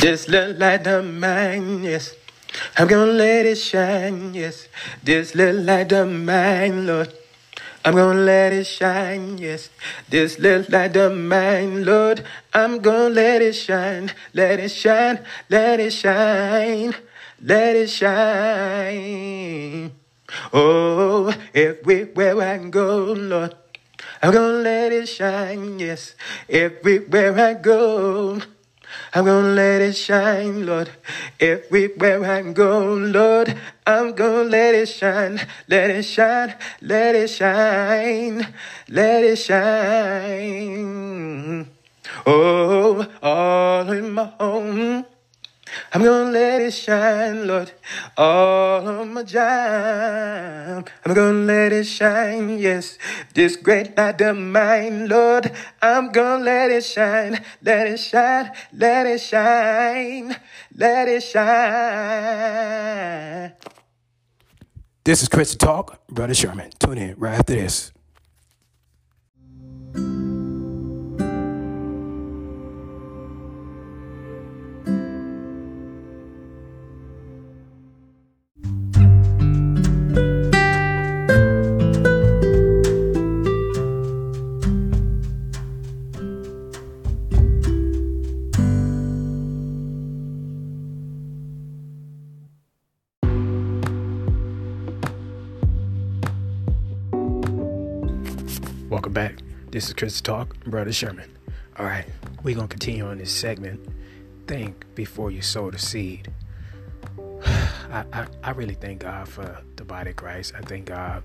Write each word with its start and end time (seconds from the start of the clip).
This 0.00 0.28
little 0.28 0.54
light 0.54 0.86
of 0.86 1.06
mine, 1.06 1.82
yes. 1.82 2.14
I'm 2.76 2.86
gonna 2.86 3.10
let 3.10 3.46
it 3.46 3.56
shine, 3.56 4.32
yes. 4.32 4.68
This 5.02 5.34
little 5.34 5.60
light 5.60 5.90
of 5.90 6.08
mine, 6.08 6.86
Lord. 6.86 7.12
I'm 7.84 7.96
gonna 7.96 8.20
let 8.20 8.52
it 8.52 8.68
shine, 8.68 9.38
yes. 9.38 9.70
This 10.08 10.38
little 10.38 10.64
light 10.70 10.96
of 10.96 11.16
mine, 11.16 11.84
Lord. 11.84 12.24
I'm 12.54 12.78
gonna 12.78 13.10
let 13.10 13.42
it 13.42 13.54
shine, 13.54 14.12
let 14.34 14.60
it 14.60 14.70
shine, 14.70 15.18
let 15.50 15.80
it 15.80 15.92
shine, 15.92 16.94
let 17.42 17.74
it 17.74 17.90
shine. 17.90 19.90
Oh, 20.52 21.34
everywhere 21.52 22.40
I 22.40 22.58
go, 22.70 23.14
Lord. 23.14 23.56
I'm 24.22 24.32
gonna 24.32 24.62
let 24.62 24.92
it 24.92 25.08
shine, 25.08 25.80
yes. 25.80 26.14
Everywhere 26.48 27.36
I 27.36 27.54
go. 27.54 28.40
I'm 29.14 29.24
gonna 29.24 29.48
let 29.48 29.80
it 29.80 29.94
shine, 29.94 30.66
Lord. 30.66 30.90
Everywhere 31.40 32.24
I 32.24 32.42
go, 32.52 32.94
Lord, 32.94 33.56
I'm 33.86 34.12
gonna 34.14 34.44
let 34.44 34.74
it 34.74 34.86
shine, 34.86 35.40
let 35.68 35.90
it 35.90 36.04
shine, 36.04 36.54
let 36.80 37.14
it 37.14 37.28
shine, 37.28 38.54
let 38.88 39.24
it 39.24 39.36
shine. 39.36 40.88
Oh, 42.26 43.06
all 43.22 43.90
in 43.90 44.12
my 44.12 44.24
home. 44.38 45.04
I'm 45.92 46.02
gonna 46.02 46.30
let 46.30 46.60
it 46.62 46.72
shine, 46.72 47.46
Lord, 47.46 47.72
all 48.16 48.86
on 48.86 49.14
my 49.14 49.22
job. 49.22 50.88
I'm 51.04 51.14
gonna 51.14 51.38
let 51.38 51.72
it 51.72 51.84
shine, 51.84 52.58
yes. 52.58 52.98
This 53.34 53.56
great 53.56 53.96
light 53.96 54.20
of 54.20 54.36
mine, 54.36 55.08
Lord, 55.08 55.50
I'm 55.80 56.12
gonna 56.12 56.44
let 56.44 56.70
it 56.70 56.84
shine, 56.84 57.42
let 57.62 57.86
it 57.86 57.98
shine, 57.98 58.52
let 58.72 59.06
it 59.06 59.20
shine, 59.20 60.36
let 60.74 61.08
it 61.08 61.22
shine. 61.22 62.58
This 65.04 65.22
is 65.22 65.28
Chris 65.28 65.56
Talk, 65.56 66.06
Brother 66.08 66.34
Sherman. 66.34 66.70
Tune 66.78 66.98
in 66.98 67.14
right 67.16 67.38
after 67.38 67.54
this. 67.54 67.92
Welcome 98.88 99.12
back. 99.12 99.34
This 99.70 99.88
is 99.88 99.92
Chris 99.92 100.18
Talk, 100.22 100.64
Brother 100.64 100.94
Sherman. 100.94 101.30
All 101.76 101.84
right, 101.84 102.06
we're 102.42 102.54
going 102.54 102.68
to 102.68 102.72
continue 102.72 103.06
on 103.06 103.18
this 103.18 103.30
segment. 103.30 103.86
Think 104.46 104.86
before 104.94 105.30
you 105.30 105.42
sow 105.42 105.70
the 105.70 105.78
seed. 105.78 106.32
I, 107.44 108.04
I, 108.14 108.26
I 108.42 108.50
really 108.52 108.72
thank 108.72 109.00
God 109.00 109.28
for 109.28 109.60
the 109.76 109.84
body 109.84 110.08
of 110.10 110.16
Christ. 110.16 110.54
I 110.56 110.62
thank 110.62 110.86
God. 110.86 111.22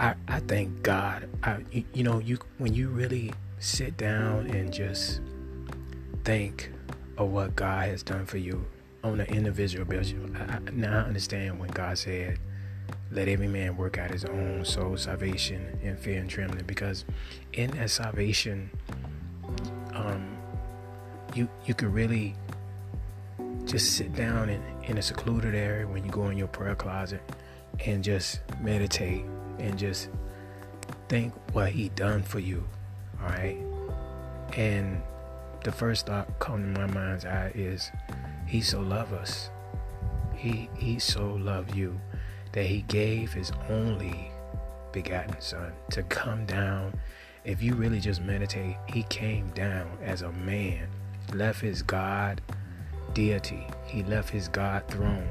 I, 0.00 0.16
I 0.26 0.40
thank 0.40 0.82
God. 0.82 1.28
I, 1.44 1.58
you, 1.70 1.84
you 1.92 2.02
know, 2.02 2.18
you 2.18 2.40
when 2.58 2.74
you 2.74 2.88
really 2.88 3.32
sit 3.60 3.96
down 3.96 4.48
and 4.48 4.72
just 4.72 5.20
think 6.24 6.72
of 7.18 7.30
what 7.30 7.54
God 7.54 7.88
has 7.88 8.02
done 8.02 8.26
for 8.26 8.38
you 8.38 8.66
on 9.04 9.20
an 9.20 9.28
individual 9.28 9.84
basis. 9.84 10.14
I, 10.34 10.54
I, 10.54 10.58
now 10.72 10.98
I 10.98 11.02
understand 11.02 11.60
when 11.60 11.70
God 11.70 11.96
said, 11.98 12.40
let 13.14 13.28
every 13.28 13.46
man 13.48 13.76
work 13.76 13.96
out 13.96 14.10
his 14.10 14.24
own 14.24 14.64
soul 14.64 14.96
salvation 14.96 15.78
in 15.82 15.96
fear 15.96 16.20
and 16.20 16.28
trembling. 16.28 16.64
Because 16.66 17.04
in 17.52 17.70
that 17.72 17.90
salvation 17.90 18.70
um 19.92 20.36
you 21.34 21.48
you 21.64 21.74
could 21.74 21.92
really 21.92 22.34
just 23.64 23.92
sit 23.92 24.14
down 24.14 24.50
in, 24.50 24.62
in 24.84 24.98
a 24.98 25.02
secluded 25.02 25.54
area 25.54 25.86
when 25.86 26.04
you 26.04 26.10
go 26.10 26.28
in 26.28 26.36
your 26.36 26.48
prayer 26.48 26.74
closet 26.74 27.22
and 27.86 28.04
just 28.04 28.40
meditate 28.60 29.24
and 29.58 29.78
just 29.78 30.10
think 31.08 31.32
what 31.54 31.70
he 31.70 31.88
done 31.90 32.22
for 32.22 32.40
you 32.40 32.62
all 33.22 33.28
right? 33.28 33.58
And 34.56 35.00
the 35.62 35.72
first 35.72 36.06
thought 36.06 36.38
come 36.38 36.74
to 36.74 36.80
my 36.80 36.86
mind's 36.92 37.24
eye 37.24 37.52
is 37.54 37.90
he 38.46 38.60
so 38.60 38.80
love 38.80 39.12
us. 39.12 39.50
He 40.34 40.68
he 40.76 40.98
so 40.98 41.34
love 41.34 41.74
you 41.74 41.98
that 42.54 42.66
he 42.66 42.82
gave 42.82 43.32
his 43.32 43.50
only 43.68 44.30
begotten 44.92 45.34
son 45.40 45.72
to 45.90 46.04
come 46.04 46.46
down. 46.46 46.94
If 47.44 47.60
you 47.60 47.74
really 47.74 47.98
just 47.98 48.22
meditate, 48.22 48.76
he 48.86 49.02
came 49.04 49.48
down 49.48 49.90
as 50.00 50.22
a 50.22 50.30
man, 50.30 50.86
left 51.32 51.60
his 51.60 51.82
God 51.82 52.40
deity, 53.12 53.66
he 53.86 54.04
left 54.04 54.30
his 54.30 54.46
God 54.46 54.86
throne, 54.88 55.28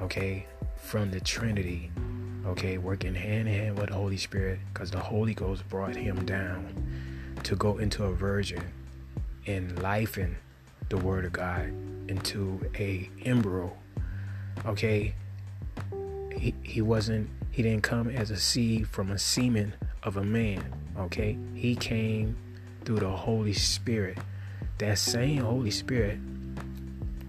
okay, 0.00 0.46
from 0.76 1.10
the 1.10 1.20
Trinity, 1.20 1.90
okay, 2.46 2.78
working 2.78 3.14
hand 3.14 3.48
in 3.48 3.54
hand 3.54 3.78
with 3.78 3.88
the 3.88 3.96
Holy 3.96 4.16
Spirit, 4.16 4.60
because 4.72 4.92
the 4.92 5.00
Holy 5.00 5.34
Ghost 5.34 5.68
brought 5.68 5.96
him 5.96 6.24
down 6.24 6.86
to 7.42 7.56
go 7.56 7.78
into 7.78 8.04
a 8.04 8.14
virgin 8.14 8.62
and 9.48 9.82
life 9.82 10.16
in 10.16 10.36
the 10.90 10.96
Word 10.96 11.24
of 11.24 11.32
God 11.32 11.72
into 12.08 12.60
a 12.76 13.10
embryo, 13.24 13.76
okay, 14.64 15.14
he, 16.38 16.54
he 16.62 16.80
wasn't 16.80 17.28
he 17.50 17.62
didn't 17.62 17.82
come 17.82 18.08
as 18.08 18.30
a 18.30 18.36
seed 18.36 18.88
from 18.88 19.10
a 19.10 19.18
semen 19.18 19.74
of 20.02 20.16
a 20.16 20.24
man 20.24 20.64
okay? 20.98 21.38
He 21.54 21.74
came 21.74 22.36
through 22.84 23.00
the 23.00 23.10
holy 23.10 23.52
spirit. 23.52 24.18
That 24.78 24.98
same 24.98 25.38
holy 25.38 25.70
spirit 25.70 26.18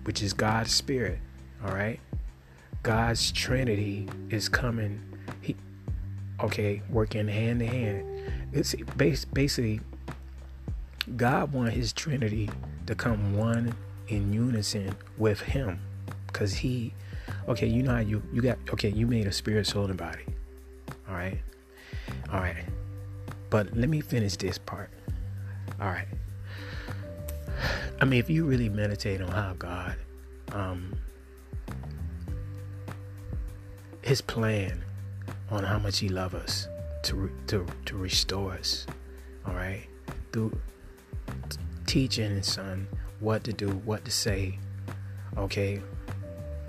which 0.04 0.22
is 0.22 0.34
god's 0.34 0.74
spirit 0.74 1.20
all 1.64 1.74
right? 1.74 2.00
God's 2.84 3.32
trinity 3.32 4.10
is 4.30 4.50
coming. 4.50 5.02
He 5.42 5.56
okay 6.42 6.82
working 6.90 7.28
hand 7.28 7.62
in 7.62 7.68
hand. 7.68 8.32
It's 8.52 8.76
basically 8.98 9.80
god 11.16 11.52
want 11.52 11.74
his 11.74 11.94
trinity 11.94 12.50
to 12.88 12.96
come 12.96 13.38
one 13.38 13.76
in 14.08 14.34
unison 14.34 14.96
with 15.18 15.40
him 15.42 15.80
because 16.28 16.54
he 16.54 16.94
okay, 17.48 17.68
you 17.68 17.84
know 17.84 17.94
how 17.94 18.00
you 18.00 18.22
you 18.32 18.42
got 18.42 18.58
okay, 18.72 18.90
you 18.90 19.08
made 19.08 19.28
a 19.28 19.32
spirit, 19.32 19.68
soul, 19.68 19.86
and 19.86 19.98
body. 19.98 20.26
All 21.08 21.16
right, 21.16 21.40
all 22.32 22.40
right. 22.40 22.64
But 23.50 23.76
let 23.76 23.90
me 23.90 24.02
finish 24.02 24.36
this 24.38 24.58
part. 24.58 24.90
All 25.80 25.88
right. 25.88 26.08
I 28.02 28.06
mean, 28.06 28.20
if 28.20 28.30
you 28.30 28.46
really 28.46 28.70
meditate 28.70 29.22
on 29.22 29.30
how 29.30 29.54
God, 29.54 29.96
um, 30.52 30.96
His 34.02 34.22
plan 34.22 34.84
on 35.50 35.64
how 35.64 35.80
much 35.80 36.00
He 36.00 36.10
loves 36.10 36.36
us 36.36 36.68
to 37.04 37.30
to 37.48 37.66
to 37.86 37.96
restore 37.96 38.54
us, 38.54 38.88
all 39.46 39.54
right, 39.54 39.86
through 40.32 40.58
teaching 41.86 42.38
His 42.38 42.48
Son 42.48 42.88
what 43.20 43.44
to 43.46 43.54
do, 43.54 43.70
what 43.70 44.04
to 44.06 44.12
say, 44.12 44.58
okay, 45.38 45.82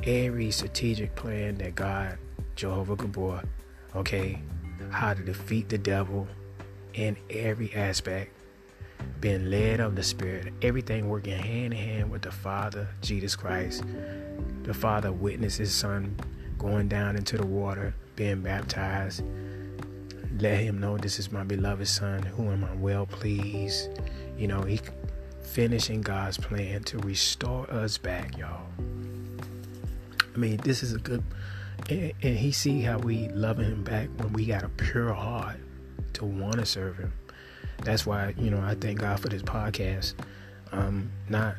every 0.07 0.51
strategic 0.51 1.15
plan 1.15 1.57
that 1.57 1.75
God, 1.75 2.19
Jehovah 2.57 2.97
Gabor, 2.97 3.43
okay, 3.97 4.41
how 4.91 5.15
to 5.15 5.23
defeat 5.23 5.69
the 5.69 5.79
devil 5.79 6.29
in 6.93 7.17
every 7.31 7.75
aspect, 7.75 8.31
being 9.21 9.51
led 9.51 9.81
of 9.81 9.97
the 9.97 10.03
Spirit, 10.03 10.53
everything 10.63 11.09
working 11.09 11.37
hand 11.37 11.73
in 11.73 11.79
hand 11.79 12.11
with 12.11 12.23
the 12.23 12.31
Father, 12.31 12.89
Jesus 13.01 13.35
Christ. 13.35 13.83
The 14.63 14.75
Father 14.75 15.11
witnessed 15.11 15.59
His 15.59 15.75
Son 15.75 16.17
going 16.59 16.89
down 16.89 17.17
into 17.17 17.37
the 17.37 17.47
water, 17.47 17.95
being 18.17 18.43
baptized. 18.43 19.23
Let 20.39 20.59
him 20.59 20.81
know 20.81 20.97
this 20.97 21.19
is 21.19 21.31
my 21.31 21.45
beloved 21.45 21.87
Son, 21.87 22.23
who 22.23 22.51
am 22.51 22.65
I 22.65 22.75
well 22.75 23.07
pleased. 23.07 23.89
You 24.37 24.49
know, 24.49 24.63
he 24.63 24.81
finishing 25.43 26.01
God's 26.01 26.39
plan 26.39 26.83
to 26.85 26.99
restore 26.99 27.71
us 27.71 27.99
back, 27.99 28.37
y'all. 28.37 28.67
I 30.35 30.39
mean, 30.39 30.57
this 30.59 30.83
is 30.83 30.93
a 30.93 30.99
good, 30.99 31.23
and, 31.89 32.13
and 32.23 32.37
he 32.37 32.53
see 32.53 32.81
how 32.83 32.99
we 32.99 33.29
loving 33.29 33.67
him 33.67 33.85
back 33.85 34.09
when 34.19 34.33
we 34.33 34.47
got 34.47 34.65
a 34.65 34.69
pure 34.69 35.13
heart 35.13 35.59
to 36.15 36.25
want 36.25 36.55
to 36.55 36.67
serve 36.67 36.99
him. 36.99 37.13
That's 37.85 38.07
why 38.07 38.35
you 38.39 38.51
know 38.51 38.61
I 38.61 38.75
thank 38.75 39.01
God 39.01 39.21
for 39.21 39.29
this 39.29 39.43
podcast. 39.43 40.15
Um, 40.73 41.11
not, 41.29 41.57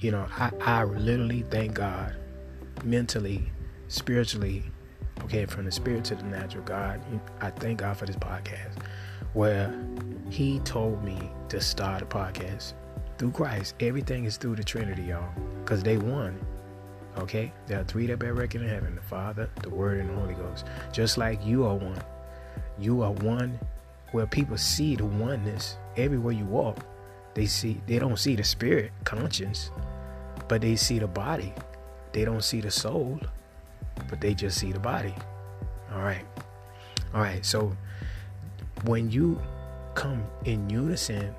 you 0.00 0.10
know, 0.10 0.26
I 0.36 0.50
I 0.60 0.84
literally 0.84 1.44
thank 1.50 1.74
God, 1.74 2.16
mentally, 2.84 3.50
spiritually, 3.88 4.64
okay, 5.24 5.46
from 5.46 5.64
the 5.64 5.72
spirit 5.72 6.04
to 6.06 6.14
the 6.14 6.24
natural. 6.24 6.64
God, 6.64 7.00
I 7.40 7.50
thank 7.50 7.80
God 7.80 7.96
for 7.96 8.06
this 8.06 8.16
podcast, 8.16 8.82
where 9.34 9.72
He 10.30 10.58
told 10.60 11.02
me 11.04 11.30
to 11.48 11.60
start 11.60 12.02
a 12.02 12.06
podcast. 12.06 12.74
through 13.18 13.30
Christ. 13.30 13.76
Everything 13.80 14.24
is 14.24 14.36
through 14.36 14.56
the 14.56 14.64
Trinity, 14.64 15.02
y'all. 15.02 15.28
Because 15.62 15.82
they 15.82 15.96
won. 15.96 16.44
Okay? 17.18 17.52
There 17.66 17.80
are 17.80 17.84
three 17.84 18.06
that 18.06 18.18
bear 18.18 18.34
record 18.34 18.62
in 18.62 18.68
heaven 18.68 18.94
the 18.94 19.02
Father, 19.02 19.50
the 19.62 19.70
Word, 19.70 20.00
and 20.00 20.10
the 20.10 20.14
Holy 20.14 20.34
Ghost. 20.34 20.66
Just 20.92 21.18
like 21.18 21.44
you 21.44 21.64
are 21.66 21.74
one. 21.74 22.02
You 22.78 23.02
are 23.02 23.12
one 23.12 23.58
where 24.12 24.26
people 24.26 24.56
see 24.56 24.96
the 24.96 25.04
oneness 25.04 25.76
everywhere 25.96 26.32
you 26.32 26.44
walk. 26.44 26.78
They 27.34 27.46
see 27.46 27.80
they 27.86 27.98
don't 27.98 28.18
see 28.18 28.36
the 28.36 28.44
spirit 28.44 28.92
conscience, 29.04 29.70
but 30.48 30.60
they 30.60 30.76
see 30.76 30.98
the 30.98 31.06
body. 31.06 31.52
They 32.12 32.24
don't 32.24 32.44
see 32.44 32.60
the 32.60 32.70
soul, 32.70 33.18
but 34.08 34.20
they 34.20 34.34
just 34.34 34.58
see 34.58 34.72
the 34.72 34.78
body. 34.78 35.14
All 35.92 36.02
right. 36.02 36.24
All 37.14 37.20
right. 37.20 37.44
So 37.44 37.74
when 38.84 39.10
you 39.10 39.40
come 39.94 40.22
in 40.44 40.68
unison, 40.68 41.34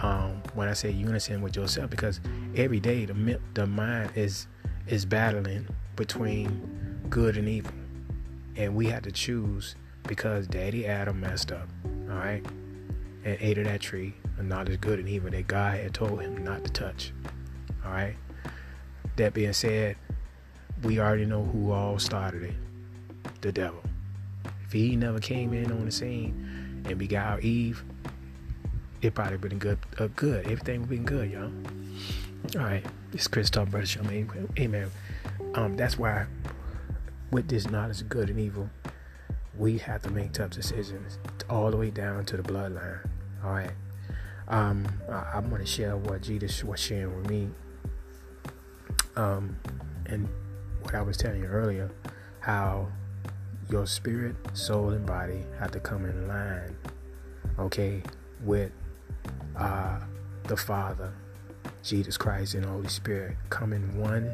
um, 0.00 0.42
when 0.54 0.68
I 0.68 0.74
say 0.74 0.90
unison 0.90 1.40
with 1.40 1.56
yourself, 1.56 1.90
because 1.90 2.20
every 2.54 2.80
day 2.80 3.06
the 3.06 3.40
the 3.54 3.66
mind 3.66 4.12
is 4.14 4.46
is 4.86 5.04
battling 5.04 5.66
between 5.96 7.00
good 7.08 7.36
and 7.36 7.48
evil, 7.48 7.72
and 8.56 8.74
we 8.74 8.86
had 8.86 9.04
to 9.04 9.12
choose 9.12 9.74
because 10.06 10.46
Daddy 10.46 10.86
Adam 10.86 11.20
messed 11.20 11.52
up. 11.52 11.68
All 11.84 12.16
right, 12.16 12.44
and 13.24 13.36
ate 13.40 13.58
of 13.58 13.64
that 13.64 13.80
tree, 13.80 14.14
and 14.38 14.48
not 14.48 14.68
as 14.68 14.76
good 14.78 14.98
and 14.98 15.08
evil 15.08 15.30
that 15.30 15.46
God 15.46 15.78
had 15.78 15.94
told 15.94 16.20
him 16.20 16.42
not 16.42 16.64
to 16.64 16.70
touch. 16.70 17.12
All 17.84 17.92
right. 17.92 18.16
That 19.16 19.34
being 19.34 19.52
said, 19.52 19.96
we 20.82 20.98
already 20.98 21.26
know 21.26 21.44
who 21.44 21.72
all 21.72 21.98
started 21.98 22.42
it 22.42 22.54
the 23.40 23.52
devil. 23.52 23.82
If 24.66 24.72
he 24.72 24.96
never 24.96 25.18
came 25.18 25.52
in 25.52 25.72
on 25.72 25.84
the 25.84 25.90
scene 25.90 26.82
and 26.88 26.98
beguiled 26.98 27.42
Eve, 27.42 27.82
it 29.02 29.14
probably 29.14 29.36
would 29.36 29.52
have 29.52 29.60
been 29.60 29.76
good. 29.98 30.16
Good. 30.16 30.44
Everything 30.44 30.80
would 30.80 30.88
have 30.88 30.90
been 30.90 31.04
good, 31.04 31.30
y'all. 31.30 31.50
All 32.56 32.62
right. 32.62 32.84
Is 33.12 33.28
Chris 33.28 33.50
Talk 33.50 33.70
Brother 33.70 33.86
Show. 33.86 34.02
Amen. 34.58 34.90
Um, 35.54 35.76
that's 35.76 35.98
why 35.98 36.26
with 37.30 37.48
this 37.48 37.70
knowledge 37.70 38.00
of 38.00 38.08
good 38.08 38.30
and 38.30 38.38
evil, 38.38 38.68
we 39.56 39.78
have 39.78 40.02
to 40.02 40.10
make 40.10 40.32
tough 40.32 40.50
decisions 40.50 41.18
all 41.48 41.70
the 41.70 41.76
way 41.76 41.90
down 41.90 42.24
to 42.26 42.36
the 42.36 42.42
bloodline. 42.42 43.08
All 43.44 43.52
right. 43.52 43.72
Um, 44.48 44.88
I, 45.08 45.38
am 45.38 45.48
going 45.48 45.60
to 45.60 45.66
share 45.66 45.96
what 45.96 46.22
Jesus 46.22 46.64
was 46.64 46.80
sharing 46.80 47.16
with 47.16 47.30
me. 47.30 47.48
Um, 49.16 49.56
and 50.06 50.28
what 50.82 50.94
I 50.94 51.02
was 51.02 51.16
telling 51.16 51.42
you 51.42 51.46
earlier, 51.46 51.90
how 52.40 52.88
your 53.70 53.86
spirit, 53.86 54.34
soul, 54.54 54.90
and 54.90 55.06
body 55.06 55.44
have 55.58 55.70
to 55.72 55.80
come 55.80 56.04
in 56.04 56.26
line, 56.26 56.76
okay, 57.58 58.02
with 58.42 58.72
uh, 59.56 60.00
the 60.44 60.56
Father, 60.56 61.12
Jesus 61.82 62.16
Christ, 62.16 62.54
and 62.54 62.64
Holy 62.64 62.88
Spirit. 62.88 63.36
Come 63.48 63.72
in 63.72 63.98
one 63.98 64.32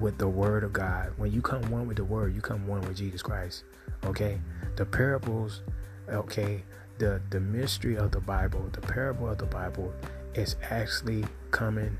with 0.00 0.18
the 0.18 0.28
Word 0.28 0.64
of 0.64 0.72
God. 0.72 1.12
When 1.16 1.32
you 1.32 1.40
come 1.40 1.70
one 1.70 1.86
with 1.86 1.96
the 1.96 2.04
Word, 2.04 2.34
you 2.34 2.40
come 2.40 2.66
one 2.66 2.80
with 2.82 2.96
Jesus 2.96 3.22
Christ, 3.22 3.64
okay? 4.04 4.40
The 4.76 4.84
parables, 4.84 5.62
okay, 6.08 6.64
the, 6.98 7.20
the 7.30 7.40
mystery 7.40 7.96
of 7.96 8.10
the 8.10 8.20
Bible, 8.20 8.68
the 8.72 8.80
parable 8.80 9.28
of 9.28 9.38
the 9.38 9.46
Bible 9.46 9.92
is 10.34 10.56
actually 10.70 11.24
coming 11.50 11.98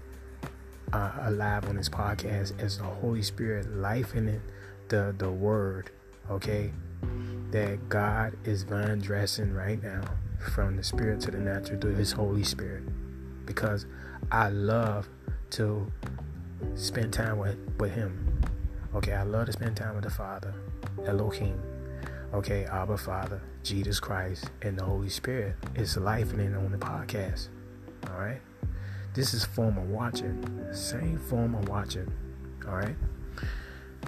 uh, 0.92 1.12
alive 1.22 1.68
on 1.68 1.76
this 1.76 1.88
podcast 1.88 2.58
as 2.60 2.78
the 2.78 2.84
Holy 2.84 3.22
Spirit 3.22 3.70
life 3.76 4.14
in 4.14 4.28
it, 4.28 4.40
the 4.88 5.14
the 5.18 5.30
Word, 5.30 5.90
okay, 6.30 6.72
that 7.50 7.88
God 7.88 8.36
is 8.44 8.62
vine 8.62 8.98
dressing 8.98 9.52
right 9.52 9.82
now 9.82 10.02
from 10.52 10.76
the 10.76 10.84
spirit 10.84 11.20
to 11.22 11.30
the 11.30 11.38
natural 11.38 11.80
through 11.80 11.94
His 11.94 12.12
Holy 12.12 12.44
Spirit, 12.44 12.84
because 13.46 13.86
I 14.30 14.50
love 14.50 15.08
to 15.50 15.90
spend 16.74 17.14
time 17.14 17.38
with 17.38 17.56
with 17.78 17.92
Him. 17.92 18.42
Okay, 18.94 19.12
I 19.12 19.22
love 19.22 19.46
to 19.46 19.52
spend 19.52 19.76
time 19.76 19.94
with 19.94 20.04
the 20.04 20.10
Father, 20.10 20.52
Elohim. 21.06 21.58
Okay, 22.34 22.64
Abba 22.64 22.98
Father, 22.98 23.40
Jesus 23.62 24.00
Christ, 24.00 24.50
and 24.60 24.78
the 24.78 24.84
Holy 24.84 25.08
Spirit. 25.08 25.56
It's 25.74 25.96
life 25.96 26.32
and 26.34 26.56
on 26.56 26.72
the 26.72 26.78
podcast. 26.78 27.48
All 28.10 28.18
right. 28.18 28.40
This 29.14 29.32
is 29.32 29.44
form 29.44 29.78
of 29.78 29.88
watching. 29.88 30.44
Same 30.72 31.18
form 31.18 31.54
of 31.54 31.68
watching. 31.68 32.12
All 32.66 32.74
right. 32.76 32.96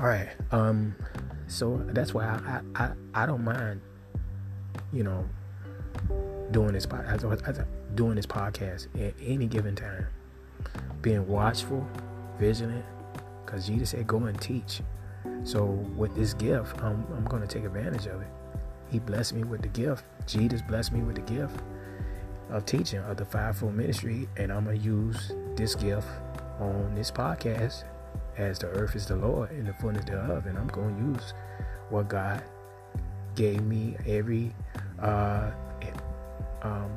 All 0.00 0.06
right. 0.06 0.28
Um. 0.52 0.94
So 1.46 1.82
that's 1.87 2.12
why 2.12 2.26
I 2.26 2.61
I, 2.78 2.84
I, 2.84 3.22
I 3.22 3.26
don't 3.26 3.43
mind, 3.43 3.81
you 4.93 5.02
know, 5.02 5.26
doing 6.50 6.72
this 6.72 6.84
podcast, 6.84 7.22
doing 7.94 8.16
this 8.16 8.26
podcast 8.26 8.87
at 9.00 9.14
any 9.22 9.46
given 9.46 9.75
time, 9.75 10.06
being 11.02 11.26
watchful, 11.26 11.87
vigilant, 12.38 12.84
because 13.44 13.66
Jesus 13.66 13.90
said, 13.90 14.06
"Go 14.06 14.19
and 14.25 14.40
teach." 14.40 14.81
So 15.44 15.64
with 15.96 16.14
this 16.14 16.34
gift, 16.34 16.81
I'm 16.82 17.06
I'm 17.16 17.25
going 17.25 17.42
to 17.42 17.48
take 17.48 17.64
advantage 17.64 18.06
of 18.06 18.20
it. 18.20 18.28
He 18.90 18.98
blessed 18.98 19.34
me 19.34 19.44
with 19.44 19.62
the 19.62 19.69
gift. 19.69 20.04
Jesus 20.26 20.62
blessed 20.62 20.92
me 20.92 21.02
with 21.02 21.16
the 21.16 21.22
gift 21.22 21.60
of 22.50 22.66
teaching 22.66 23.00
of 23.00 23.16
the 23.16 23.25
fivefold 23.25 23.75
ministry, 23.75 24.28
and 24.36 24.52
I'm 24.52 24.64
gonna 24.64 24.76
use 24.76 25.32
this 25.56 25.75
gift 25.75 26.08
on 26.58 26.94
this 26.94 27.10
podcast 27.10 27.84
as 28.36 28.58
the 28.58 28.66
earth 28.69 28.96
is 28.96 29.06
the 29.06 29.16
Lord 29.16 29.50
and 29.50 29.66
the 29.66 29.72
fullness 29.75 30.04
thereof, 30.04 30.46
and 30.46 30.58
I'm 30.58 30.69
gonna 30.69 31.12
use 31.12 31.32
what 31.90 32.08
God 32.08 32.43
gave 33.36 33.62
me 33.62 33.96
every 34.06 34.52
uh, 35.00 35.50
um, 36.62 36.90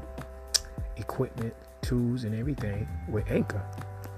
equipment, 0.97 1.53
tools, 1.81 2.23
and 2.23 2.35
everything 2.35 2.87
with 3.09 3.29
Anchor. 3.29 3.63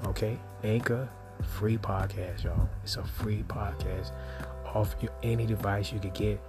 Okay, 0.05 0.37
Anchor, 0.63 1.09
free 1.41 1.77
podcast, 1.77 2.43
y'all. 2.43 2.69
It's 2.83 2.97
a 2.97 3.03
free 3.03 3.43
podcast 3.47 4.11
off 4.65 4.95
your, 5.01 5.11
any 5.23 5.45
device 5.45 5.91
you 5.91 5.99
could 5.99 6.13
get 6.13 6.39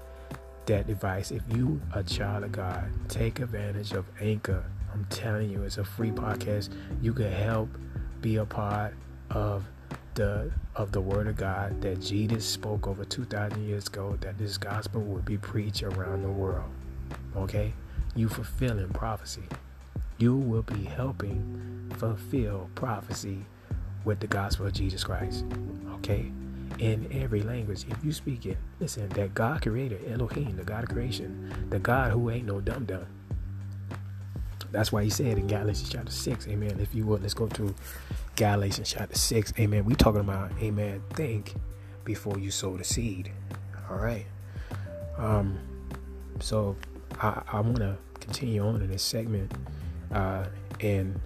that 0.67 0.87
device. 0.87 1.31
If 1.31 1.43
you 1.55 1.81
a 1.95 2.03
child 2.03 2.45
of 2.45 2.53
God, 2.53 2.91
take 3.09 3.41
advantage 3.41 3.93
of 3.93 4.05
Anchor 4.21 4.65
I'm 4.97 5.05
telling 5.11 5.51
you, 5.51 5.63
it's 5.63 5.77
a 5.77 5.85
free 5.85 6.11
podcast. 6.11 6.71
You 7.03 7.13
can 7.13 7.31
help 7.31 7.69
be 8.23 8.37
a 8.37 8.47
part 8.47 8.95
of 9.31 9.67
the 10.15 10.51
of 10.75 10.91
the 10.93 11.03
word 11.03 11.27
of 11.27 11.37
God 11.37 11.83
that 11.83 12.01
Jesus 12.01 12.47
spoke 12.47 12.87
over 12.87 13.05
2,000 13.05 13.63
years 13.69 13.89
ago. 13.89 14.17
That 14.23 14.39
this 14.39 14.57
gospel 14.57 15.03
would 15.03 15.27
be 15.27 15.37
preached 15.37 15.83
around 15.83 16.23
the 16.23 16.31
world. 16.31 16.71
Okay, 17.37 17.75
you 18.15 18.31
fulfilling 18.31 18.89
prophecy. 18.89 19.43
You 20.19 20.37
will 20.37 20.63
be 20.63 20.85
helping 20.85 21.93
fulfill 21.99 22.71
prophecy 22.75 23.45
with 24.05 24.21
the 24.21 24.27
gospel 24.27 24.67
of 24.67 24.73
Jesus 24.73 25.05
Christ. 25.05 25.45
Okay, 25.97 26.33
in 26.79 27.09
every 27.13 27.43
language. 27.43 27.85
If 27.89 28.05
you 28.05 28.13
speak 28.13 28.47
it, 28.47 28.59
listen. 28.81 29.09
That 29.11 29.35
God 29.35 29.63
created 29.63 30.11
Elohim, 30.11 30.57
the 30.57 30.65
God 30.65 30.85
of 30.85 30.91
creation, 30.91 31.53
the 31.71 31.79
God 31.79 32.13
who 32.13 32.31
ain't 32.31 32.47
no 32.47 32.61
dumb 32.61 32.85
dumb. 32.85 33.07
That's 34.73 34.93
why 34.93 35.05
he 35.05 35.11
said 35.11 35.39
in 35.39 35.47
Galatians 35.47 35.89
chapter 35.89 36.13
6, 36.13 36.49
amen. 36.49 36.79
If 36.81 36.95
you 36.95 37.07
would, 37.07 37.23
let's 37.23 37.35
go 37.35 37.47
to 37.49 37.75
Galatians 38.35 38.91
chapter 38.91 39.17
6, 39.17 39.55
amen. 39.59 39.85
We 39.85 39.95
talking 39.95 40.21
about, 40.21 40.51
amen, 40.61 41.03
think 41.15 41.55
before 42.05 42.39
you 42.39 42.51
sow 42.51 42.77
the 42.77 42.85
seed. 42.85 43.33
All 43.89 43.97
right. 43.97 44.27
Um, 45.17 45.59
so 46.41 46.77
I, 47.21 47.43
I 47.53 47.61
want 47.61 47.77
to 47.77 47.97
continue 48.21 48.67
on 48.67 48.83
in 48.83 48.91
this 48.91 49.03
segment. 49.03 49.53
Uh, 50.13 50.47
and 50.81 51.21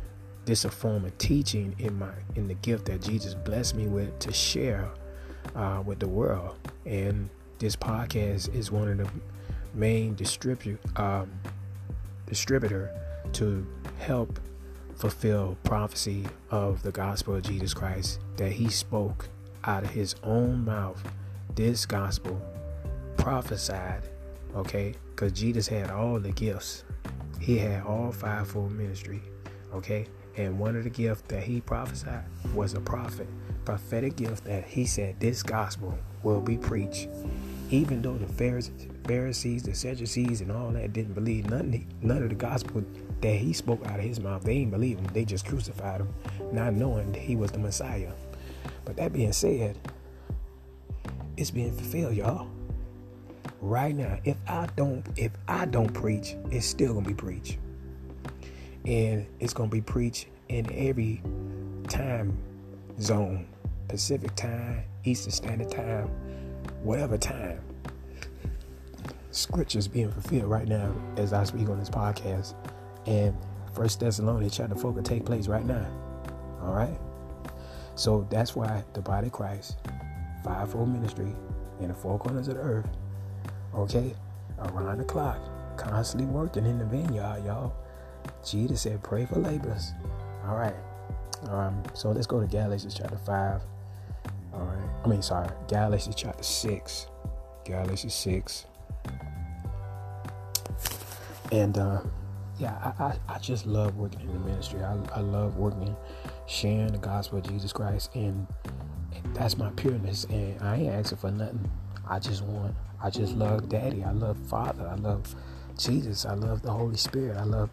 this 0.45 0.65
a 0.65 0.71
form 0.71 1.05
of 1.05 1.17
teaching 1.19 1.75
in 1.79 1.99
my 1.99 2.13
in 2.35 2.49
the 2.49 2.55
gift 2.55 2.87
that 2.87 3.03
Jesus 3.03 3.35
blessed 3.35 3.75
me 3.77 3.87
with 3.87 4.19
to 4.21 4.33
share 4.33 4.91
uh, 5.55 5.83
with 5.85 5.99
the 5.99 6.09
world. 6.09 6.57
And 6.87 7.29
this 7.59 7.77
podcast 7.77 8.55
is 8.55 8.71
one 8.71 8.89
of 8.89 8.99
the 8.99 9.11
main 9.75 10.15
distribute 10.15 10.81
um, 10.97 11.31
distributor 12.27 12.91
to 13.35 13.67
help 13.99 14.41
fulfill 14.97 15.57
prophecy 15.65 16.27
of 16.51 16.83
the 16.83 16.93
gospel 16.93 17.35
of 17.35 17.43
Jesus 17.43 17.73
Christ 17.73 18.21
that 18.37 18.53
he 18.53 18.69
spoke 18.69 19.29
out 19.65 19.85
of 19.85 19.91
his 19.91 20.15
own 20.23 20.65
mouth. 20.65 21.03
This 21.55 21.87
gospel 21.87 22.41
prophesied, 23.17 24.03
okay? 24.55 24.95
Because 25.11 25.33
Jesus 25.33 25.69
had 25.69 25.91
all 25.91 26.19
the 26.19 26.33
gifts. 26.33 26.85
He 27.41 27.59
had 27.59 27.83
all 27.85 28.13
fivefold 28.13 28.73
ministry, 28.73 29.23
okay? 29.75 30.07
And 30.37 30.59
one 30.59 30.77
of 30.77 30.85
the 30.85 30.91
gifts 30.91 31.23
that 31.29 31.43
he 31.43 31.61
prophesied 31.61 32.25
was 32.55 32.75
a 32.75 32.81
prophet, 32.81 33.27
prophetic 33.65 34.17
gift 34.17 34.45
that 34.45 34.65
he 34.65 34.85
said 34.87 35.19
this 35.19 35.43
gospel 35.43 35.99
will 36.23 36.41
be 36.41 36.57
preached. 36.57 37.09
Even 37.71 38.03
though 38.03 38.17
the 38.19 38.27
Pharisees, 39.07 39.63
the 39.63 39.75
Sadducees, 39.75 40.41
and 40.41 40.53
all 40.53 40.71
that 40.71 40.93
didn't 40.93 41.15
believe 41.15 41.49
none, 41.49 41.87
none 42.03 42.23
of 42.23 42.29
the 42.29 42.35
gospel 42.35 42.85
that 43.21 43.35
he 43.35 43.53
spoke 43.53 43.85
out 43.87 43.99
of 43.99 44.05
his 44.05 44.21
mouth. 44.21 44.43
They 44.43 44.59
didn't 44.59 44.73
believe 44.73 44.99
him. 44.99 45.07
They 45.13 45.25
just 45.25 45.47
crucified 45.47 46.01
him, 46.01 46.13
not 46.53 46.75
knowing 46.75 47.15
he 47.15 47.37
was 47.37 47.53
the 47.53 47.59
Messiah. 47.59 48.13
But 48.85 48.97
that 48.97 49.13
being 49.13 49.33
said, 49.33 49.79
it's 51.37 51.51
being 51.51 51.73
fulfilled, 51.73 52.15
y'all. 52.15 52.49
Right 53.61 53.95
now, 53.95 54.19
if 54.25 54.37
I 54.49 54.69
don't, 54.77 55.07
if 55.17 55.33
I 55.47 55.67
don't 55.67 55.93
preach, 55.93 56.35
it's 56.51 56.67
still 56.67 56.95
gonna 56.95 57.07
be 57.07 57.15
preached, 57.15 57.59
and 58.87 59.27
it's 59.39 59.53
gonna 59.53 59.69
be 59.69 59.83
preached 59.83 60.27
in 60.49 60.73
every 60.73 61.23
time 61.89 62.37
zone 63.01 63.47
Pacific 63.91 64.35
time, 64.37 64.85
Eastern 65.05 65.33
Standard 65.33 65.71
Time, 65.71 66.07
whatever 66.85 67.19
time. 67.19 67.61
Scriptures 69.33 69.89
being 69.89 70.11
fulfilled 70.11 70.45
right 70.45 70.67
now 70.67 70.95
as 71.17 71.33
I 71.33 71.45
speak 71.45 71.69
on 71.69 71.79
this 71.79 71.91
podcast. 71.91 72.55
And 73.07 73.37
First 73.75 74.01
Thessalonians 74.01 74.57
chapter 74.57 74.77
4 74.77 74.95
can 74.95 75.05
take 75.05 75.25
place 75.25 75.49
right 75.49 75.65
now. 75.65 75.87
All 76.63 76.73
right? 76.73 76.99
So 77.97 78.27
that's 78.31 78.55
why 78.55 78.85
the 78.93 79.03
body 79.03 79.27
of 79.27 79.33
Christ, 79.33 79.79
fivefold 80.45 80.89
ministry 80.89 81.35
in 81.81 81.89
the 81.89 81.95
four 81.95 82.19
corners 82.19 82.49
of 82.49 82.55
the 82.55 82.61
earth, 82.61 82.89
okay, 83.75 84.15
around 84.59 84.99
the 84.99 85.05
clock, 85.05 85.39
constantly 85.77 86.27
working 86.27 86.67
in 86.67 86.79
the 86.79 86.85
vineyard, 86.85 87.43
y'all. 87.45 87.75
Jesus 88.45 88.83
said, 88.83 89.03
pray 89.03 89.27
for 89.27 89.37
labors. 89.37 89.93
All 90.47 90.57
right. 90.57 90.75
Um, 91.49 91.83
so 91.95 92.11
let's 92.11 92.27
go 92.27 92.41
to 92.41 92.47
Galatians 92.47 92.95
chapter 92.95 93.17
5. 93.17 93.63
All 94.53 94.61
right. 94.61 94.89
I 95.05 95.09
mean, 95.09 95.23
sorry, 95.23 95.49
Galatians 95.69 96.17
chapter 96.17 96.43
6. 96.43 97.07
Galatians 97.65 98.15
6. 98.15 98.67
And 101.53 101.79
uh, 101.79 102.01
yeah, 102.59 102.93
I, 102.99 103.05
I, 103.05 103.19
I, 103.29 103.39
just 103.39 103.67
love 103.67 103.97
working 103.97 104.21
in 104.21 104.33
the 104.33 104.39
ministry. 104.39 104.81
I, 104.85 104.97
I 105.15 105.21
love 105.21 105.57
working, 105.57 105.97
sharing 106.47 106.93
the 106.93 106.99
gospel 106.99 107.39
of 107.39 107.49
Jesus 107.49 107.73
Christ. 107.73 108.15
And, 108.15 108.47
that's 109.35 109.57
my 109.57 109.71
pureness. 109.71 110.25
And 110.25 110.61
I 110.61 110.77
ain't 110.77 110.93
asking 110.93 111.19
for 111.19 111.31
nothing. 111.31 111.71
I 112.09 112.19
just 112.19 112.43
want, 112.43 112.75
I 113.03 113.11
just 113.11 113.35
love 113.35 113.69
Daddy. 113.69 114.05
I 114.05 114.13
love 114.13 114.37
Father. 114.49 114.87
I 114.87 114.97
love 114.97 115.35
Jesus. 115.79 116.25
I 116.27 116.35
love 116.35 116.63
the 116.63 116.71
Holy 116.71 116.97
Spirit. 116.97 117.37
I 117.37 117.45
love 117.45 117.71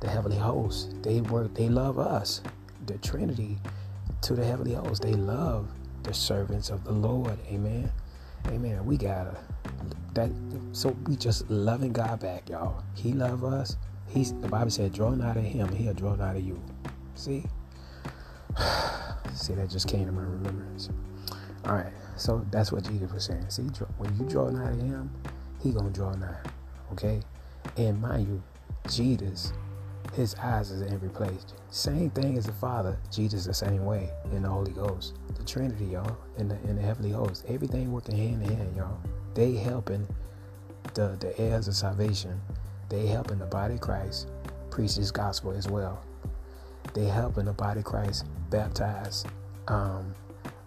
the 0.00 0.08
heavenly 0.08 0.38
hosts. 0.38 0.92
They 1.02 1.20
work, 1.20 1.54
they 1.54 1.68
love 1.68 1.98
us. 1.98 2.42
The 2.86 2.98
Trinity 2.98 3.58
to 4.22 4.34
the 4.34 4.44
heavenly 4.44 4.74
hosts. 4.74 5.00
They 5.00 5.14
love 5.14 5.68
the 6.02 6.14
servants 6.14 6.70
of 6.70 6.84
the 6.84 6.92
Lord. 6.92 7.38
Amen. 7.48 7.92
Amen. 8.48 8.84
We 8.86 8.96
gotta 8.96 9.36
that 10.14 10.30
so 10.72 10.96
we 11.06 11.16
just 11.16 11.48
loving 11.50 11.92
God 11.92 12.20
back, 12.20 12.48
y'all. 12.48 12.82
He 12.94 13.12
love 13.12 13.44
us. 13.44 13.76
He's 14.08 14.32
the 14.40 14.48
Bible 14.48 14.70
said, 14.70 14.92
draw 14.92 15.10
nigh 15.10 15.30
of 15.30 15.44
him, 15.44 15.72
he'll 15.72 15.94
draw 15.94 16.16
nigh 16.16 16.34
of 16.36 16.44
you. 16.44 16.60
See? 17.14 17.44
See, 19.34 19.54
that 19.54 19.70
just 19.70 19.86
came 19.86 20.06
to 20.06 20.12
my 20.12 20.22
remembrance. 20.22 20.90
All 21.64 21.74
right, 21.74 21.92
so 22.20 22.44
that's 22.50 22.70
what 22.72 22.84
Jesus 22.84 23.12
was 23.12 23.24
saying. 23.24 23.46
See, 23.48 23.62
when 23.98 24.16
you 24.18 24.26
draw 24.26 24.50
nigh 24.50 24.76
to 24.76 24.82
him, 24.82 25.10
he 25.62 25.72
gonna 25.72 25.90
draw 25.90 26.12
nigh. 26.14 26.42
Okay, 26.92 27.20
and 27.76 28.00
mind 28.00 28.28
you, 28.28 28.42
Jesus 28.88 29.52
his 30.14 30.34
eyes 30.36 30.70
is 30.70 30.82
in 30.82 30.92
every 30.92 31.08
place. 31.08 31.46
Same 31.70 32.10
thing 32.10 32.36
as 32.36 32.46
the 32.46 32.52
Father, 32.52 32.98
Jesus 33.12 33.44
the 33.44 33.54
same 33.54 33.84
way 33.84 34.10
in 34.32 34.42
the 34.42 34.48
Holy 34.48 34.72
Ghost. 34.72 35.14
The 35.36 35.44
Trinity, 35.44 35.86
y'all, 35.86 36.16
in 36.38 36.48
the 36.48 36.56
in 36.68 36.76
the 36.76 36.82
heavenly 36.82 37.10
host. 37.10 37.44
Everything 37.48 37.92
working 37.92 38.16
hand 38.16 38.42
in 38.42 38.56
hand, 38.56 38.76
y'all. 38.76 38.98
They 39.34 39.54
helping 39.54 40.06
the, 40.94 41.16
the 41.20 41.38
heirs 41.40 41.68
of 41.68 41.74
salvation. 41.74 42.40
They 42.88 43.06
helping 43.06 43.38
the 43.38 43.46
body 43.46 43.74
of 43.74 43.80
Christ 43.80 44.28
preach 44.70 44.96
this 44.96 45.10
gospel 45.10 45.52
as 45.52 45.68
well. 45.68 46.02
They 46.92 47.04
helping 47.04 47.44
the 47.44 47.52
body 47.52 47.80
of 47.80 47.84
Christ 47.84 48.26
baptize 48.50 49.24
um, 49.68 50.14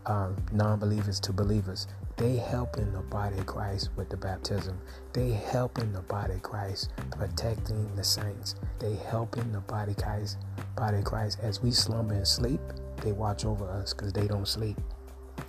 um, 0.06 0.36
non-believers 0.52 1.20
to 1.22 1.34
believers. 1.34 1.88
They 2.16 2.36
helping 2.36 2.92
the 2.94 3.00
body 3.00 3.40
of 3.40 3.48
Christ 3.48 3.90
with 3.96 4.10
the 4.10 4.18
baptism. 4.18 4.80
They 5.14 5.32
helping 5.32 5.92
the 5.92 6.02
body 6.02 6.36
of 6.36 6.44
Christ 6.44 6.92
protecting 7.12 7.96
the 7.96 8.04
saints. 8.04 8.56
They 8.80 8.96
helping 8.96 9.52
the 9.52 9.62
body 9.62 9.96
Christ, 9.96 10.38
body 10.76 10.98
of 10.98 11.06
Christ 11.06 11.40
as 11.42 11.62
we 11.62 11.72
slumber 11.72 12.14
and 12.14 12.28
sleep. 12.28 12.62
They 13.02 13.12
watch 13.12 13.46
over 13.46 13.68
us 13.68 13.94
because 13.94 14.14
they 14.14 14.28
don't 14.28 14.48
sleep. 14.48 14.78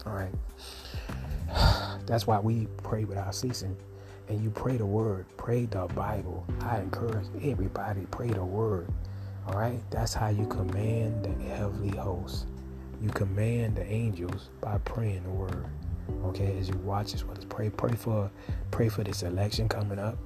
All 0.07 0.15
right. 0.15 0.33
That's 2.07 2.27
why 2.27 2.39
we 2.39 2.67
pray 2.83 3.05
without 3.05 3.35
ceasing. 3.35 3.77
And 4.29 4.43
you 4.43 4.51
pray 4.51 4.79
the 4.79 4.87
word, 4.87 5.27
pray 5.37 5.67
the 5.67 5.87
Bible. 5.89 6.47
I 6.63 6.79
encourage 6.79 7.27
everybody 7.43 8.07
pray 8.11 8.29
the 8.29 8.45
word. 8.45 8.89
All 9.47 9.59
right. 9.59 9.81
That's 9.91 10.15
how 10.15 10.29
you 10.29 10.47
command 10.47 11.27
the 11.27 11.45
heavenly 11.45 11.95
host. 11.97 12.47
You 13.03 13.11
command 13.11 13.77
the 13.77 13.87
angels 13.87 14.51
by 14.61 14.79
praying 14.79 15.25
the 15.25 15.31
word. 15.31 15.67
Okay, 16.25 16.57
as 16.59 16.69
you 16.69 16.77
watch 16.79 17.13
this, 17.13 17.25
let's 17.29 17.45
pray. 17.45 17.71
Pray 17.71 17.95
for 17.95 18.31
pray 18.71 18.89
for 18.89 19.05
this 19.05 19.23
election 19.23 19.69
coming 19.69 19.99
up. 19.99 20.17